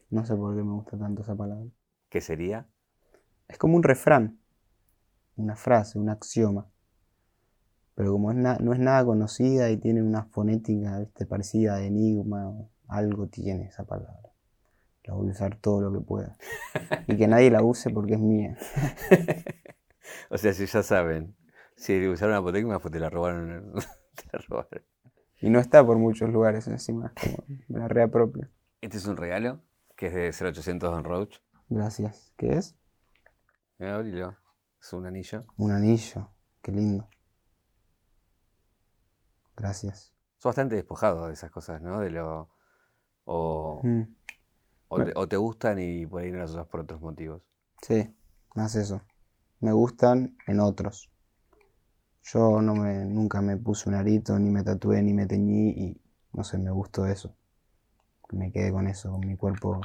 No 0.09 0.25
sé 0.25 0.35
por 0.35 0.55
qué 0.55 0.63
me 0.63 0.71
gusta 0.71 0.97
tanto 0.97 1.21
esa 1.21 1.35
palabra. 1.35 1.69
¿Qué 2.09 2.21
sería? 2.21 2.69
Es 3.49 3.57
como 3.57 3.75
un 3.75 3.83
refrán, 3.83 4.39
una 5.35 5.57
frase, 5.57 5.99
un 5.99 6.09
axioma. 6.09 6.70
Pero 8.01 8.13
como 8.13 8.31
es 8.31 8.37
no 8.37 8.73
es 8.73 8.79
nada 8.79 9.05
conocida 9.05 9.69
y 9.69 9.77
tiene 9.77 10.01
una 10.01 10.23
fonética 10.23 10.97
¿viste? 10.97 11.27
parecida 11.27 11.75
a 11.75 11.83
enigma, 11.83 12.51
algo 12.87 13.27
tiene 13.27 13.65
esa 13.65 13.83
palabra. 13.83 14.33
La 15.03 15.13
voy 15.13 15.27
a 15.27 15.31
usar 15.33 15.57
todo 15.57 15.81
lo 15.81 15.93
que 15.93 16.03
pueda. 16.03 16.35
Y 17.05 17.15
que 17.15 17.27
nadie 17.27 17.51
la 17.51 17.61
use 17.61 17.91
porque 17.91 18.15
es 18.15 18.19
mía. 18.19 18.57
o 20.31 20.37
sea, 20.39 20.51
si 20.51 20.65
ya 20.65 20.81
saben, 20.81 21.35
si 21.75 22.07
usaron 22.07 22.33
apotegma, 22.33 22.79
pues 22.79 22.91
te 22.91 22.99
la 22.99 23.11
robaron. 23.11 23.71
te 24.15 24.23
la 24.33 24.43
robaron. 24.49 24.81
Y 25.39 25.51
no 25.51 25.59
está 25.59 25.85
por 25.85 25.99
muchos 25.99 26.27
lugares 26.31 26.67
encima, 26.67 27.13
es 27.15 27.35
como 27.35 27.43
la 27.67 27.87
reapropio. 27.87 28.49
Este 28.81 28.97
es 28.97 29.05
un 29.05 29.15
regalo, 29.15 29.61
que 29.95 30.07
es 30.07 30.39
de 30.39 30.47
0800 30.47 30.89
Don 30.89 31.03
Roach. 31.03 31.37
Gracias. 31.69 32.33
¿Qué 32.35 32.53
es? 32.53 32.75
Abrilo. 33.77 34.35
Es 34.81 34.91
un 34.91 35.05
anillo. 35.05 35.45
Un 35.55 35.69
anillo. 35.69 36.31
Qué 36.63 36.71
lindo. 36.71 37.07
Gracias. 39.55 40.13
Sos 40.37 40.49
bastante 40.49 40.75
despojado 40.75 41.27
de 41.27 41.33
esas 41.33 41.51
cosas, 41.51 41.81
¿no? 41.81 41.99
De 41.99 42.09
lo... 42.09 42.49
O, 43.25 43.81
Mm, 43.83 44.01
o 44.89 45.03
te, 45.03 45.13
o 45.15 45.27
te 45.27 45.37
gustan 45.37 45.79
y 45.79 46.05
por 46.05 46.21
ahí 46.21 46.31
no 46.31 46.39
las 46.39 46.51
usas 46.51 46.67
por 46.67 46.81
otros 46.81 47.01
motivos. 47.01 47.41
Sí, 47.81 48.13
más 48.55 48.75
eso. 48.75 49.01
Me 49.59 49.71
gustan 49.71 50.35
en 50.47 50.59
otros. 50.59 51.09
Yo 52.23 52.61
no 52.61 52.75
me, 52.75 53.05
nunca 53.05 53.41
me 53.41 53.57
puse 53.57 53.89
un 53.89 53.95
arito, 53.95 54.37
ni 54.39 54.49
me 54.49 54.63
tatué, 54.63 55.01
ni 55.01 55.13
me 55.13 55.25
teñí 55.27 55.69
y 55.69 56.01
no 56.33 56.43
sé, 56.43 56.57
me 56.57 56.71
gustó 56.71 57.05
eso. 57.05 57.35
Me 58.31 58.51
quedé 58.51 58.71
con 58.71 58.87
eso, 58.87 59.11
con 59.11 59.21
mi 59.27 59.35
cuerpo 59.37 59.81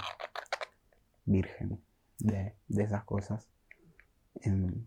virgen 1.27 1.83
de, 2.19 2.55
de 2.69 2.83
esas 2.83 3.05
cosas. 3.05 3.49
Em, 4.43 4.87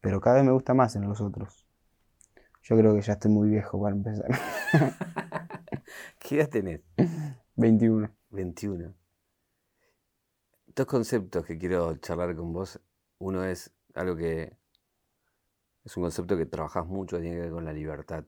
pero 0.00 0.20
cada 0.20 0.36
vez 0.36 0.44
me 0.44 0.52
gusta 0.52 0.74
más 0.74 0.96
en 0.96 1.08
los 1.08 1.20
otros. 1.20 1.66
Yo 2.62 2.76
creo 2.76 2.94
que 2.94 3.02
ya 3.02 3.14
estoy 3.14 3.30
muy 3.30 3.48
viejo 3.48 3.80
para 3.80 3.94
empezar. 3.94 4.30
¿Qué 6.18 6.36
edad 6.36 6.48
tenés? 6.48 6.80
21. 7.56 8.10
21. 8.30 8.94
Dos 10.74 10.86
conceptos 10.86 11.44
que 11.44 11.58
quiero 11.58 11.96
charlar 11.96 12.36
con 12.36 12.52
vos. 12.52 12.80
Uno 13.18 13.44
es 13.44 13.72
algo 13.94 14.16
que 14.16 14.56
es 15.84 15.96
un 15.96 16.02
concepto 16.04 16.36
que 16.36 16.46
trabajás 16.46 16.86
mucho, 16.86 17.20
tiene 17.20 17.36
que 17.36 17.42
ver 17.42 17.50
con 17.50 17.64
la 17.64 17.72
libertad. 17.72 18.24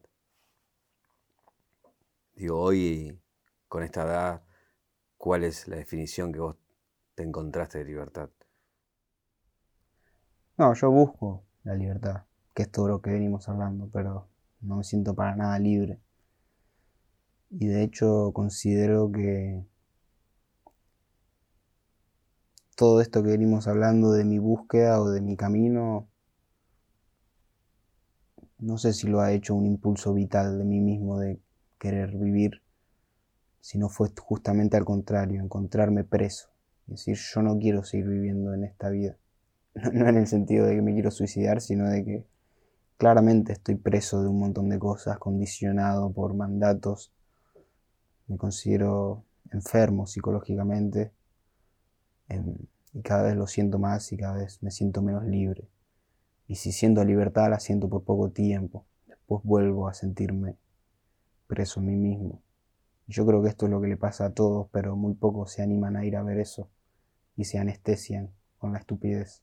Digo, 2.34 2.58
hoy, 2.60 3.20
con 3.68 3.82
esta 3.82 4.04
edad, 4.04 4.42
¿cuál 5.18 5.44
es 5.44 5.68
la 5.68 5.76
definición 5.76 6.32
que 6.32 6.40
vos 6.40 6.56
te 7.14 7.22
encontraste 7.22 7.78
de 7.78 7.84
libertad? 7.84 8.30
No, 10.56 10.74
yo 10.74 10.90
busco 10.90 11.44
la 11.64 11.74
libertad, 11.74 12.24
que 12.54 12.64
es 12.64 12.70
todo 12.70 12.88
lo 12.88 13.00
que 13.02 13.10
venimos 13.10 13.48
hablando, 13.48 13.88
pero 13.92 14.28
no 14.60 14.76
me 14.76 14.84
siento 14.84 15.14
para 15.14 15.36
nada 15.36 15.58
libre. 15.58 15.98
Y 17.50 17.66
de 17.66 17.82
hecho 17.82 18.32
considero 18.32 19.10
que 19.12 19.64
todo 22.76 23.00
esto 23.00 23.22
que 23.22 23.30
venimos 23.30 23.68
hablando 23.68 24.12
de 24.12 24.24
mi 24.24 24.38
búsqueda 24.38 25.00
o 25.00 25.10
de 25.10 25.20
mi 25.20 25.36
camino, 25.36 26.08
no 28.58 28.78
sé 28.78 28.92
si 28.92 29.06
lo 29.06 29.20
ha 29.20 29.32
hecho 29.32 29.54
un 29.54 29.66
impulso 29.66 30.14
vital 30.14 30.58
de 30.58 30.64
mí 30.64 30.80
mismo 30.80 31.18
de 31.18 31.40
querer 31.78 32.16
vivir, 32.16 32.62
sino 33.60 33.88
fue 33.88 34.10
justamente 34.18 34.76
al 34.76 34.84
contrario, 34.84 35.42
encontrarme 35.42 36.04
preso. 36.04 36.48
Es 36.88 37.06
decir, 37.06 37.16
yo 37.16 37.42
no 37.42 37.58
quiero 37.58 37.84
seguir 37.84 38.08
viviendo 38.08 38.54
en 38.54 38.64
esta 38.64 38.90
vida. 38.90 39.16
No, 39.74 39.90
no 39.92 40.08
en 40.08 40.16
el 40.16 40.26
sentido 40.26 40.66
de 40.66 40.74
que 40.76 40.82
me 40.82 40.92
quiero 40.94 41.10
suicidar, 41.10 41.60
sino 41.60 41.88
de 41.88 42.04
que 42.04 42.26
claramente 42.96 43.52
estoy 43.52 43.76
preso 43.76 44.22
de 44.22 44.28
un 44.28 44.38
montón 44.38 44.68
de 44.68 44.78
cosas, 44.78 45.18
condicionado 45.18 46.12
por 46.12 46.34
mandatos. 46.34 47.12
Me 48.26 48.36
considero 48.36 49.24
enfermo 49.50 50.06
psicológicamente 50.06 51.12
em, 52.28 52.56
y 52.94 53.02
cada 53.02 53.24
vez 53.24 53.36
lo 53.36 53.46
siento 53.46 53.78
más 53.78 54.12
y 54.12 54.16
cada 54.16 54.34
vez 54.34 54.62
me 54.62 54.70
siento 54.70 55.02
menos 55.02 55.24
libre. 55.24 55.68
Y 56.46 56.56
si 56.56 56.72
siento 56.72 57.04
libertad, 57.04 57.50
la 57.50 57.60
siento 57.60 57.88
por 57.88 58.04
poco 58.04 58.30
tiempo. 58.30 58.84
Después 59.06 59.42
vuelvo 59.44 59.88
a 59.88 59.94
sentirme 59.94 60.56
preso 61.46 61.80
en 61.80 61.86
mí 61.86 61.96
mismo. 61.96 62.42
Yo 63.06 63.26
creo 63.26 63.42
que 63.42 63.48
esto 63.48 63.66
es 63.66 63.72
lo 63.72 63.80
que 63.80 63.88
le 63.88 63.96
pasa 63.96 64.26
a 64.26 64.34
todos, 64.34 64.68
pero 64.70 64.96
muy 64.96 65.14
pocos 65.14 65.52
se 65.52 65.62
animan 65.62 65.96
a 65.96 66.04
ir 66.04 66.16
a 66.16 66.22
ver 66.22 66.38
eso 66.38 66.70
y 67.36 67.44
se 67.44 67.58
anestesian 67.58 68.30
con 68.58 68.72
la 68.72 68.78
estupidez. 68.78 69.42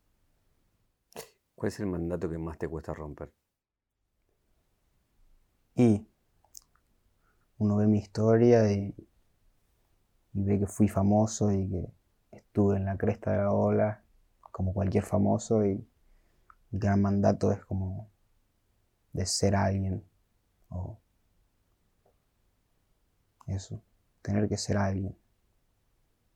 ¿Cuál 1.56 1.72
es 1.72 1.80
el 1.80 1.88
mandato 1.88 2.30
que 2.30 2.38
más 2.38 2.58
te 2.58 2.68
cuesta 2.68 2.94
romper? 2.94 3.32
Y 5.80 6.06
uno 7.58 7.78
ve 7.78 7.88
mi 7.88 8.00
historia 8.00 8.70
y, 8.70 8.94
ve 10.34 10.60
que 10.60 10.68
fui 10.68 10.90
famoso 10.90 11.54
y 11.54 11.70
que 11.70 11.90
estuve 12.34 12.76
en 12.76 12.84
la 12.84 12.98
cresta 12.98 13.32
de 13.32 13.38
la 13.38 13.54
ola 13.54 14.04
como 14.52 14.74
cualquier 14.74 15.06
famoso 15.06 15.66
y 15.66 15.70
el 15.70 15.88
gran 16.74 17.02
mandato 17.02 17.54
es 17.54 17.64
como 17.64 18.10
de 19.14 19.26
ser 19.26 19.56
alguien 19.56 20.04
o 20.70 21.00
eso, 23.48 23.82
tener 24.22 24.50
que 24.50 24.58
ser 24.58 24.76
alguien. 24.76 25.16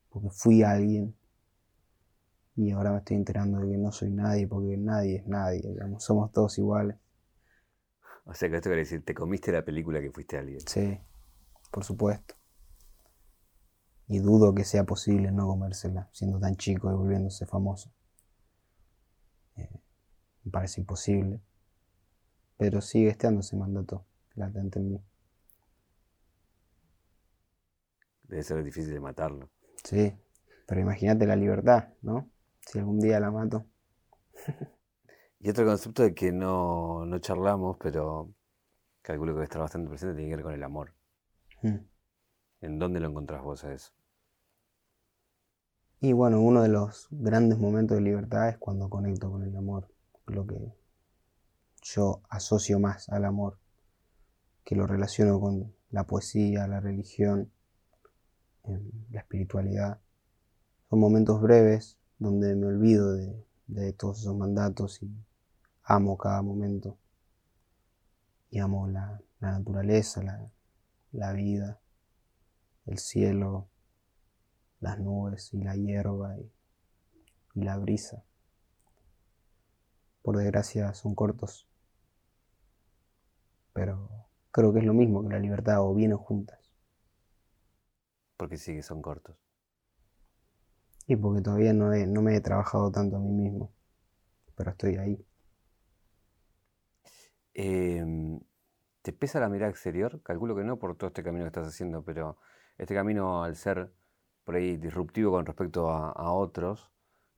Porque 0.07 0.29
fui 0.29 0.63
alguien 0.63 1.13
y 2.55 2.71
ahora 2.71 2.93
me 2.93 2.99
estoy 2.99 3.17
enterando 3.17 3.59
de 3.59 3.71
que 3.71 3.77
no 3.77 3.91
soy 3.91 4.09
nadie 4.09 4.47
porque 4.47 4.77
nadie 4.77 5.17
es 5.17 5.27
nadie, 5.27 5.61
digamos, 5.63 6.01
somos 6.01 6.31
todos 6.31 6.57
iguales. 6.57 7.02
O 8.25 8.33
sea 8.33 8.49
que 8.49 8.55
esto 8.55 8.69
quiere 8.69 8.81
decir, 8.81 9.03
te 9.03 9.13
comiste 9.13 9.51
la 9.51 9.65
película 9.65 10.01
que 10.01 10.11
fuiste 10.11 10.37
alguien. 10.37 10.61
Sí, 10.61 10.99
por 11.71 11.83
supuesto. 11.83 12.35
Y 14.07 14.19
dudo 14.19 14.53
que 14.53 14.63
sea 14.63 14.85
posible 14.85 15.31
no 15.31 15.47
comérsela 15.47 16.09
siendo 16.11 16.39
tan 16.39 16.55
chico 16.55 16.89
y 16.89 16.95
volviéndose 16.95 17.45
famoso. 17.45 17.91
Eh, 19.57 19.69
me 20.43 20.51
parece 20.51 20.81
imposible. 20.81 21.41
Pero 22.57 22.81
sigue 22.81 23.09
estando 23.09 23.41
ese 23.41 23.57
mandato 23.57 24.05
latente 24.35 24.79
en 24.79 24.91
mí. 24.91 25.03
Debe 28.23 28.43
ser 28.43 28.63
difícil 28.63 28.93
de 28.93 28.99
matarlo. 28.99 29.49
Sí, 29.83 30.13
pero 30.65 30.79
imagínate 30.79 31.25
la 31.27 31.35
libertad, 31.35 31.89
¿no? 32.01 32.29
Si 32.61 32.79
algún 32.79 32.99
día 32.99 33.19
la 33.19 33.31
mato. 33.31 33.65
Y 35.43 35.49
otro 35.49 35.65
concepto 35.65 36.03
de 36.03 36.13
que 36.13 36.31
no, 36.31 37.05
no 37.05 37.19
charlamos, 37.19 37.75
pero 37.77 38.33
calculo 39.01 39.33
que 39.33 39.35
va 39.35 39.41
a 39.41 39.43
estar 39.43 39.59
bastante 39.61 39.89
presente, 39.89 40.15
tiene 40.15 40.29
que 40.29 40.35
ver 40.37 40.45
con 40.45 40.53
el 40.53 40.63
amor. 40.63 40.93
Mm. 41.61 41.79
¿En 42.61 42.79
dónde 42.79 43.01
lo 43.01 43.09
encontrás 43.09 43.43
vos 43.43 43.61
a 43.65 43.73
eso? 43.73 43.91
Y 45.99 46.13
bueno, 46.13 46.39
uno 46.39 46.61
de 46.61 46.69
los 46.69 47.09
grandes 47.11 47.59
momentos 47.59 47.97
de 47.97 48.03
libertad 48.03 48.47
es 48.47 48.57
cuando 48.57 48.89
conecto 48.89 49.29
con 49.29 49.43
el 49.43 49.53
amor. 49.57 49.89
Lo 50.27 50.47
que 50.47 50.77
yo 51.81 52.21
asocio 52.29 52.79
más 52.79 53.09
al 53.09 53.25
amor, 53.25 53.59
que 54.63 54.77
lo 54.77 54.87
relaciono 54.87 55.41
con 55.41 55.75
la 55.89 56.07
poesía, 56.07 56.67
la 56.67 56.79
religión, 56.79 57.51
em, 58.63 58.89
la 59.11 59.19
espiritualidad. 59.19 59.99
Son 60.89 61.01
momentos 61.01 61.41
breves 61.41 61.97
donde 62.17 62.55
me 62.55 62.67
olvido 62.67 63.11
de, 63.11 63.45
de 63.67 63.91
todos 63.91 64.21
esos 64.21 64.37
mandatos 64.37 65.03
y 65.03 65.11
amo 65.83 66.17
cada 66.17 66.41
momento. 66.41 66.97
Y 68.49 68.59
amo 68.59 68.87
la, 68.87 69.21
la 69.39 69.51
naturaleza, 69.51 70.21
la, 70.23 70.49
la 71.11 71.33
vida, 71.33 71.79
el 72.85 72.99
cielo, 72.99 73.67
las 74.79 74.99
nubes 74.99 75.53
y 75.53 75.61
la 75.61 75.75
hierba 75.75 76.37
y, 76.37 76.51
y 77.55 77.63
la 77.63 77.77
brisa. 77.77 78.23
por 80.23 80.37
desgracia 80.37 80.93
son 80.93 81.13
cortos. 81.13 81.67
Pero 83.73 84.09
creo 84.51 84.73
que 84.73 84.79
es 84.79 84.85
lo 84.85 84.93
mismo 84.93 85.21
que 85.21 85.29
la 85.29 85.39
libertad 85.39 85.81
o 85.81 85.93
vienen 85.93 86.17
juntas. 86.17 86.59
Porque 88.37 88.57
sí 88.57 88.73
que 88.73 88.83
son 88.83 89.01
cortos. 89.01 89.35
Y 91.07 91.15
porque 91.17 91.41
todavía 91.41 91.73
no, 91.73 91.89
no 91.93 92.21
me 92.21 92.35
he 92.35 92.41
trabajado 92.41 92.91
tanto 92.91 93.17
a 93.17 93.19
mí 93.19 93.31
mismo. 93.31 93.71
Pero 94.55 94.71
estoy 94.71 94.95
ahí. 94.95 95.25
Em, 97.53 98.39
¿Te 99.03 99.11
pesa 99.11 99.41
la 99.41 99.49
mirada 99.49 99.69
exterior? 99.69 100.21
Calculo 100.23 100.55
que 100.55 100.63
no 100.63 100.79
por 100.79 100.95
todo 100.95 101.09
este 101.09 101.23
camino 101.23 101.43
que 101.43 101.49
estás 101.49 101.67
haciendo, 101.67 102.03
pero 102.03 102.37
este 102.77 102.95
camino 102.95 103.43
al 103.43 103.57
ser 103.57 103.91
por 104.45 104.55
ahí 104.55 104.77
disruptivo 104.77 105.31
con 105.31 105.45
respecto 105.45 105.89
a, 105.89 106.31
otros, 106.31 106.89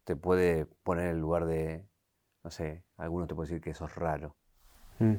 te 0.03 0.16
puede 0.16 0.68
poner 0.84 1.05
en 1.05 1.16
el 1.16 1.20
lugar 1.20 1.45
de, 1.45 1.88
no 2.43 2.51
sé, 2.51 2.84
algunos 2.97 3.28
te 3.28 3.34
puede 3.34 3.49
decir 3.49 3.61
que 3.61 3.72
eso 3.72 3.86
es 3.86 3.95
raro. 3.95 4.36
Mm. 4.99 5.16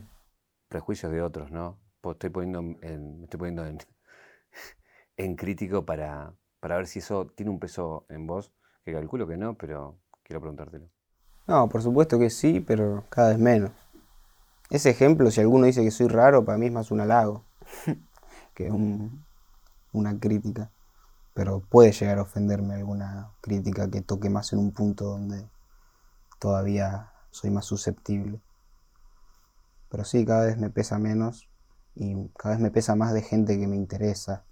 Prejuicios 0.69 1.11
de 1.11 1.21
otros, 1.21 1.51
¿no? 1.51 1.79
Estoy 2.05 2.31
poniendo 2.31 2.61
en, 2.83 3.19
me 3.19 3.25
estoy 3.25 3.39
poniendo 3.39 3.67
en, 3.67 3.79
en 5.17 5.35
crítico 5.35 5.85
para, 5.85 6.33
para 6.61 6.77
ver 6.77 6.87
si 6.87 7.01
eso 7.01 7.27
tiene 7.27 7.51
un 7.51 7.59
peso 7.59 8.07
en 8.09 8.27
vos, 8.29 8.53
que 8.85 8.93
calculo 8.93 9.27
que 9.27 9.37
no, 9.37 9.55
pero 9.55 9.99
quiero 10.23 10.41
preguntártelo. 10.41 10.89
No, 11.49 11.69
por 11.69 11.83
supuesto 11.83 12.19
que 12.19 12.31
sí, 12.31 12.61
pero 12.61 13.05
cada 13.09 13.31
vez 13.31 13.39
menos. 13.39 13.73
Ese 14.71 14.91
ejemplo, 14.91 15.31
si 15.31 15.41
alguno 15.41 15.67
dice 15.67 15.83
que 15.83 15.91
soy 15.91 16.09
raro, 16.09 16.45
para 16.45 16.59
mí 16.59 16.67
es 16.67 16.73
más 16.73 16.91
un 16.91 17.01
halago 17.01 17.45
que 18.55 18.71
una 19.93 20.19
crítica. 20.19 20.71
Pero 21.35 21.61
puede 21.61 21.93
llegar 21.93 22.19
a 22.19 22.23
ofenderme 22.23 22.75
alguna 22.75 23.31
crítica 23.41 23.91
que 23.91 24.01
toque 24.01 24.31
más 24.31 24.53
en 24.53 24.59
un 24.59 24.73
punto 24.73 25.05
donde 25.05 25.47
todavía 26.39 27.13
soy 27.31 27.51
más 27.51 27.67
susceptible. 27.67 28.41
Pero 29.91 30.05
sí, 30.05 30.25
cada 30.25 30.47
vez 30.47 30.59
me 30.59 30.71
pesa 30.71 30.99
menos 30.99 31.49
y 31.95 32.29
cada 32.39 32.55
vez 32.55 32.63
me 32.63 32.71
pesa 32.71 32.97
más 32.97 33.13
de 33.13 33.23
gente 33.23 33.59
que 33.59 33.67
me 33.67 33.77
interesa, 33.77 34.45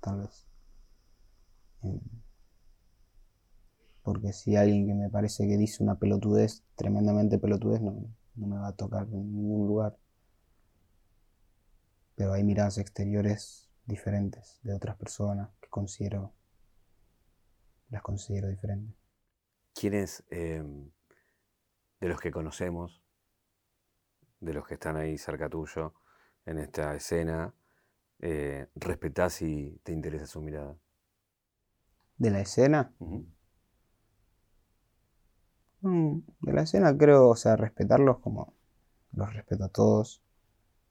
tal 0.00 0.20
vez. 0.20 0.46
Em, 1.82 2.00
porque 4.02 4.32
si 4.32 4.56
alguien 4.56 4.86
que 4.86 4.94
me 4.94 5.08
parece 5.08 5.46
que 5.46 5.56
dice 5.56 5.82
una 5.82 5.94
pelotudez, 5.94 6.64
tremendamente 6.76 7.38
pelotudez, 7.38 7.80
no, 7.80 7.94
no 8.34 8.46
me 8.46 8.56
va 8.56 8.68
a 8.68 8.76
tocar 8.76 9.04
en 9.04 9.32
ningún 9.32 9.68
lugar. 9.68 9.98
Pero 12.14 12.32
hay 12.32 12.44
miradas 12.44 12.78
exteriores 12.78 13.70
diferentes 13.84 14.60
de 14.62 14.74
otras 14.74 14.96
personas 14.96 15.50
que 15.60 15.68
considero, 15.68 16.34
las 17.90 18.02
considero 18.02 18.48
diferentes. 18.48 18.94
¿Quiénes 19.74 20.24
em, 20.30 20.90
de 22.00 22.08
los 22.08 22.20
que 22.20 22.30
conocemos, 22.30 23.02
de 24.40 24.54
los 24.54 24.66
que 24.66 24.74
están 24.74 24.96
ahí 24.96 25.18
cerca 25.18 25.48
tuyo 25.48 25.94
en 26.44 26.58
esta 26.58 26.94
escena, 26.94 27.54
eh, 28.18 28.68
respetás 28.74 29.42
y 29.42 29.80
te 29.82 29.92
interesa 29.92 30.26
su 30.26 30.40
mirada? 30.40 30.76
¿De 32.18 32.30
la 32.30 32.40
escena? 32.40 32.94
De 35.82 36.52
la 36.52 36.62
escena 36.62 36.96
creo, 36.96 37.28
o 37.28 37.36
sea, 37.36 37.56
respetarlos 37.56 38.18
como 38.18 38.54
los 39.12 39.32
respeto 39.34 39.64
a 39.64 39.68
todos. 39.68 40.22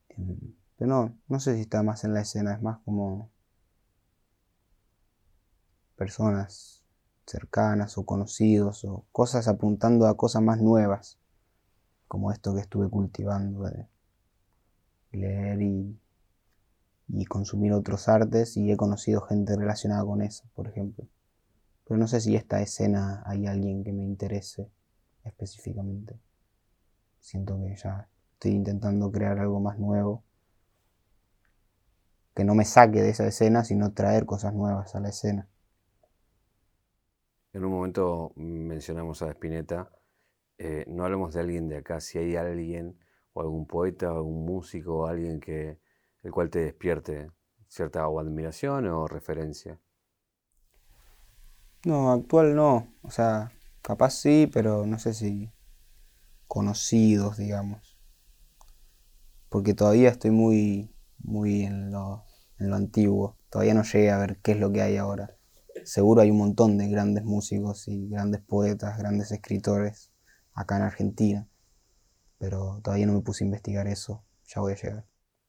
Em, 0.09 0.53
pero 0.77 0.89
no, 0.89 1.17
no 1.27 1.39
sé 1.39 1.55
si 1.55 1.61
está 1.61 1.83
más 1.83 2.03
en 2.03 2.13
la 2.13 2.21
escena, 2.21 2.53
es 2.53 2.61
más 2.61 2.79
como 2.79 3.29
personas 5.95 6.83
cercanas 7.25 7.97
o 7.97 8.05
conocidos 8.05 8.83
o 8.83 9.05
cosas 9.11 9.47
apuntando 9.47 10.07
a 10.07 10.17
cosas 10.17 10.41
más 10.41 10.59
nuevas, 10.59 11.17
como 12.07 12.31
esto 12.31 12.53
que 12.53 12.61
estuve 12.61 12.89
cultivando 12.89 13.63
de 13.63 13.87
leer 15.11 15.61
y, 15.61 15.97
y 17.07 17.25
consumir 17.25 17.73
otros 17.73 18.09
artes 18.09 18.57
y 18.57 18.71
he 18.71 18.77
conocido 18.77 19.21
gente 19.21 19.55
relacionada 19.55 20.03
con 20.03 20.21
eso, 20.21 20.43
por 20.53 20.67
ejemplo. 20.67 21.07
Pero 21.85 21.97
no 21.97 22.07
sé 22.07 22.19
si 22.21 22.35
esta 22.35 22.61
escena 22.61 23.23
hay 23.25 23.47
alguien 23.47 23.83
que 23.83 23.93
me 23.93 24.03
interese 24.03 24.69
específicamente. 25.24 26.19
Siento 27.19 27.59
que 27.59 27.76
ya 27.76 28.09
estoy 28.34 28.51
intentando 28.51 29.11
crear 29.11 29.39
algo 29.39 29.59
más 29.59 29.78
nuevo. 29.78 30.24
Que 32.34 32.43
no 32.43 32.55
me 32.55 32.65
saque 32.65 33.01
de 33.01 33.09
esa 33.09 33.28
escena, 33.28 33.63
sino 33.63 33.93
traer 33.93 34.26
cosas 34.26 34.53
nuevas 34.53 34.95
a 34.95 34.99
la 34.99 35.09
escena. 35.09 35.47
En 37.53 37.65
un 37.65 37.72
momento 37.72 38.32
mencionamos 38.36 39.22
a 39.22 39.30
Spinetta. 39.32 39.91
Eh, 40.57 40.86
no 40.88 41.03
hablamos 41.03 41.34
de 41.34 41.41
alguien 41.41 41.67
de 41.67 41.78
acá, 41.78 41.99
si 41.99 42.17
hay 42.17 42.36
alguien, 42.36 42.97
o 43.34 43.41
algún 43.41 43.67
poeta, 43.67 44.13
o 44.13 44.17
algún 44.17 44.45
músico, 44.45 44.99
o 44.99 45.07
alguien 45.07 45.39
que 45.39 45.80
el 46.24 46.32
cual 46.32 46.49
te 46.49 46.59
despierte 46.59 47.32
cierta 47.67 48.03
admiración 48.03 48.88
o 48.88 49.07
referencia. 49.07 49.80
No, 51.86 52.11
actual 52.11 52.55
no. 52.55 52.88
O 53.01 53.09
sea, 53.09 53.51
Capaz 53.82 54.11
sí, 54.11 54.49
pero 54.51 54.86
no 54.86 54.99
sé 54.99 55.13
si 55.13 55.51
conocidos, 56.47 57.38
digamos. 57.38 57.97
Porque 59.49 59.73
todavía 59.73 60.09
estoy 60.09 60.32
muy, 60.32 60.93
muy 61.17 61.63
en 61.63 61.91
lo, 61.91 62.23
en 62.59 62.69
lo 62.69 62.75
antiguo. 62.75 63.38
Todavía 63.49 63.73
no 63.73 63.84
llegué 63.84 64.11
a 64.11 64.17
ver 64.17 64.38
qué 64.41 64.51
es 64.51 64.59
lo 64.59 64.71
que 64.71 64.82
hay 64.82 64.97
ahora. 64.97 65.36
Seguro 65.84 66.21
hay 66.21 66.29
un 66.29 66.38
montón 66.38 66.77
de 66.77 66.88
grandes 66.89 67.23
músicos 67.23 67.88
y 67.88 68.09
grandes 68.09 68.41
poetas, 68.41 68.97
grandes 68.97 69.32
escritores 69.32 70.11
acá 70.53 70.77
en 70.77 70.84
Argentina. 70.84 71.47
Pero 72.38 72.82
todavía 72.84 73.07
no 73.07 73.13
me 73.13 73.21
puse 73.21 73.43
a 73.43 73.47
investigar 73.47 73.88
eso. 73.88 74.23
Ya 74.45 74.61
voy 74.61 74.73
a 74.73 74.75
llegar. 74.75 75.05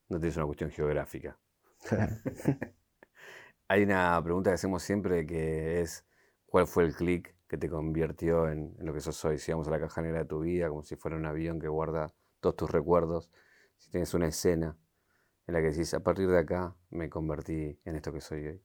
No 0.09 0.18
tienes 0.18 0.37
una 0.37 0.47
cuestión 0.47 0.70
geográfica. 0.70 1.39
hay 3.68 3.83
una 3.83 4.20
pregunta 4.22 4.51
que 4.51 4.55
hacemos 4.55 4.83
siempre 4.83 5.26
que 5.26 5.80
es 5.80 6.05
¿cuál 6.47 6.66
fue 6.66 6.85
el 6.85 6.95
clic 6.95 7.35
que 7.53 7.59
te 7.59 7.69
convirtió 7.69 8.49
en, 8.49 8.75
lo 8.79 8.95
que 8.95 9.01
sos 9.01 9.23
hoy. 9.27 9.39
Si 9.39 9.53
vamos 9.53 9.69
a 9.69 9.73
la 9.73 9.79
caja 9.79 10.01
negra 10.01 10.21
de 10.21 10.25
tu 10.25 10.41
vida, 10.41 10.71
como 10.71 10.83
si 10.83 10.97
fuera 10.97 11.19
un 11.19 11.27
avión 11.27 11.61
que 11.61 11.69
guarda 11.69 12.15
todos 12.41 12.57
tus 12.57 12.71
recuerdos, 12.71 13.31
si 13.77 13.91
tienes 13.91 14.15
una 14.15 14.27
escena 14.29 14.79
en 15.47 15.53
la 15.55 15.61
que 15.61 15.67
decís, 15.69 15.93
a 15.93 16.01
partir 16.01 16.31
de 16.31 16.39
acá 16.39 16.75
me 16.89 17.11
convertí 17.11 17.79
en 17.85 17.97
esto 17.97 18.11
que 18.11 18.23
soy 18.23 18.47
hoy. 18.47 18.63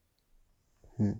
Mm. 0.99 1.19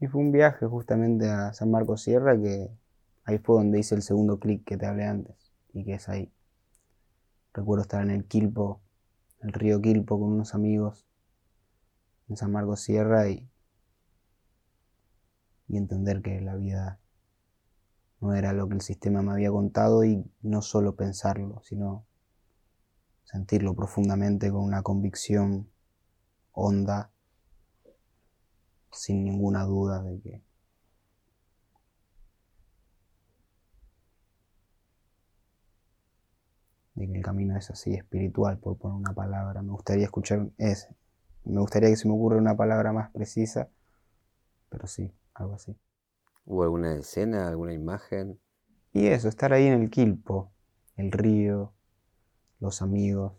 Y 0.00 0.06
fue 0.06 0.22
un 0.22 0.32
viaje 0.32 0.64
justamente 0.66 1.28
a 1.28 1.52
San 1.52 1.70
Marcos 1.70 2.00
Sierra 2.00 2.40
que 2.40 2.70
ahí 3.24 3.36
fue 3.38 3.56
donde 3.56 3.78
hice 3.78 3.94
el 3.94 4.00
segundo 4.00 4.38
clic 4.38 4.64
que 4.64 4.78
te 4.78 4.86
hablé 4.86 5.04
antes 5.04 5.52
y 5.74 5.84
que 5.84 5.94
es 5.94 6.08
ahí. 6.08 6.32
Recuerdo 7.52 7.82
estar 7.82 8.02
en 8.02 8.10
el 8.10 8.26
Quilpo, 8.26 8.80
el 9.40 9.52
río 9.52 9.80
Quilpo 9.80 10.18
con 10.18 10.32
unos 10.32 10.54
amigos 10.54 11.06
en 12.28 12.36
San 12.36 12.52
Marcos 12.52 12.80
Sierra 12.80 13.28
y, 13.28 13.48
y 15.66 15.76
entender 15.76 16.22
que 16.22 16.40
la 16.40 16.54
vida 16.54 17.00
no 18.20 18.34
era 18.34 18.52
lo 18.52 18.68
que 18.68 18.74
el 18.74 18.82
sistema 18.82 19.22
me 19.22 19.32
había 19.32 19.50
contado 19.50 20.04
y 20.04 20.24
no 20.42 20.62
solo 20.62 20.94
pensarlo, 20.94 21.60
sino 21.62 22.04
sentirlo 23.24 23.74
profundamente 23.74 24.50
con 24.50 24.62
una 24.62 24.82
convicción 24.82 25.68
honda, 26.52 27.10
sin 28.92 29.24
ninguna 29.24 29.64
duda 29.64 30.02
de 30.02 30.20
que 30.20 30.49
de 37.00 37.06
que 37.10 37.18
el 37.18 37.24
camino 37.24 37.56
es 37.56 37.70
así 37.70 37.94
espiritual, 37.94 38.58
por 38.58 38.76
poner 38.76 38.96
una 38.96 39.14
palabra. 39.14 39.62
Me 39.62 39.72
gustaría 39.72 40.04
escuchar 40.04 40.50
ese. 40.58 40.94
Me 41.44 41.60
gustaría 41.60 41.88
que 41.88 41.96
se 41.96 42.06
me 42.06 42.14
ocurra 42.14 42.36
una 42.36 42.56
palabra 42.56 42.92
más 42.92 43.10
precisa, 43.10 43.70
pero 44.68 44.86
sí, 44.86 45.10
algo 45.34 45.54
así. 45.54 45.74
¿Hubo 46.44 46.62
alguna 46.62 46.94
escena, 46.96 47.48
alguna 47.48 47.72
imagen? 47.72 48.38
Y 48.92 49.06
eso, 49.06 49.28
estar 49.28 49.52
ahí 49.52 49.66
en 49.66 49.80
el 49.80 49.90
Quilpo, 49.90 50.52
el 50.96 51.10
río, 51.10 51.72
los 52.58 52.82
amigos, 52.82 53.32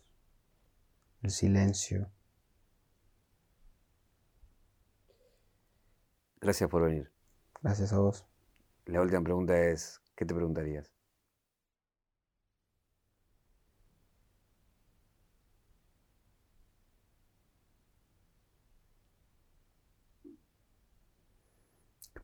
el 1.22 1.30
silencio. 1.30 2.10
Gracias 6.40 6.68
por 6.68 6.82
venir. 6.82 7.12
Gracias 7.62 7.94
a 7.94 8.00
vos. 8.00 8.26
La 8.86 9.02
última 9.02 9.22
pregunta 9.22 9.56
es, 9.60 10.02
¿qué 10.16 10.26
te 10.26 10.34
preguntarías? 10.34 10.92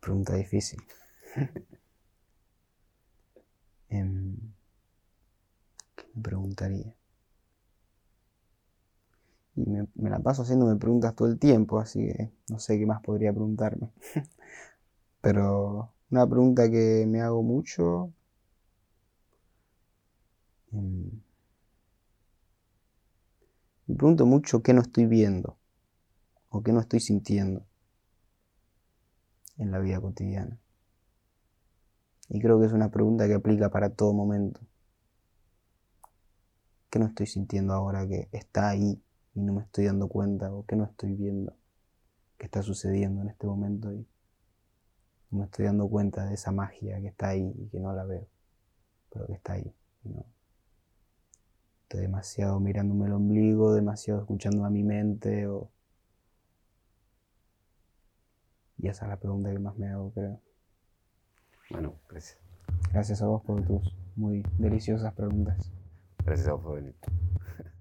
Pregunta 0.07 0.33
difícil. 0.35 0.79
Em, 3.89 4.53
¿Qué 5.95 6.05
me 6.15 6.21
preguntaría? 6.23 6.95
y 9.55 9.65
me, 9.69 9.87
me 9.95 10.09
la 10.09 10.19
paso 10.19 10.43
haciéndome 10.43 10.77
preguntas 10.77 11.15
todo 11.15 11.27
el 11.27 11.39
tiempo, 11.39 11.79
así 11.79 11.99
que 12.07 12.31
no 12.49 12.59
sé 12.59 12.77
qué 12.79 12.85
más 12.85 13.01
podría 13.01 13.31
preguntarme. 13.33 13.89
Pero 15.21 15.93
una 16.09 16.27
pregunta 16.27 16.69
que 16.71 17.05
me 17.07 17.21
hago 17.21 17.43
mucho... 17.43 18.13
em, 20.73 21.21
Me 23.87 23.95
pregunto 23.95 24.25
mucho 24.25 24.61
qué 24.63 24.71
no 24.71 24.81
estoy 24.81 25.07
viendo 25.07 25.57
o 26.49 26.63
qué 26.63 26.73
no 26.73 26.81
estoy 26.81 27.01
sintiendo 27.01 27.66
en 29.57 29.71
la 29.71 29.79
vida 29.79 29.99
cotidiana. 29.99 30.59
Y 32.29 32.39
creo 32.41 32.59
que 32.59 32.65
es 32.65 32.73
una 32.73 32.89
pregunta 32.89 33.27
que 33.27 33.33
aplica 33.33 33.69
para 33.69 33.89
todo 33.89 34.13
momento. 34.13 34.59
¿Qué 36.89 36.99
no 36.99 37.05
estoy 37.05 37.27
sintiendo 37.27 37.73
ahora 37.73 38.07
que 38.07 38.29
está 38.31 38.69
ahí 38.69 39.01
y 39.33 39.41
no 39.41 39.53
me 39.53 39.61
estoy 39.61 39.85
dando 39.85 40.07
cuenta? 40.07 40.53
¿O 40.53 40.65
qué 40.65 40.75
no 40.75 40.85
estoy 40.85 41.13
viendo 41.13 41.55
que 42.37 42.45
está 42.45 42.61
sucediendo 42.61 43.21
en 43.21 43.29
este 43.29 43.47
momento 43.47 43.91
y 43.93 44.07
no 45.31 45.39
me 45.39 45.45
estoy 45.45 45.65
dando 45.65 45.87
cuenta 45.89 46.25
de 46.25 46.35
esa 46.35 46.51
magia 46.51 46.99
que 47.01 47.07
está 47.07 47.29
ahí 47.29 47.53
y 47.57 47.67
que 47.69 47.79
no 47.79 47.93
la 47.93 48.05
veo, 48.05 48.27
pero 49.09 49.27
que 49.27 49.33
está 49.33 49.53
ahí? 49.53 49.73
no. 50.03 50.25
Estoy 51.83 52.01
demasiado 52.01 52.59
mirándome 52.59 53.05
el 53.05 53.13
ombligo, 53.13 53.73
demasiado 53.73 54.19
escuchando 54.19 54.65
a 54.65 54.69
mi 54.69 54.83
mente 54.83 55.47
o... 55.47 55.71
Y 58.77 58.87
esa 58.87 59.05
es 59.05 59.09
la 59.09 59.17
pregunta 59.17 59.51
que 59.51 59.59
más 59.59 59.77
me 59.77 59.87
hago, 59.89 60.11
creo. 60.11 60.39
Manu, 61.69 61.95
gracias. 62.09 62.37
Gracias 62.91 63.21
a 63.21 63.27
vos 63.27 63.43
por 63.43 63.63
tus 63.65 63.95
muy 64.15 64.43
deliciosas 64.57 65.13
preguntas. 65.13 65.71
Gracias 66.25 66.47
a 66.47 66.53
vos 66.53 66.63
por 66.63 66.75
venir. 66.75 66.95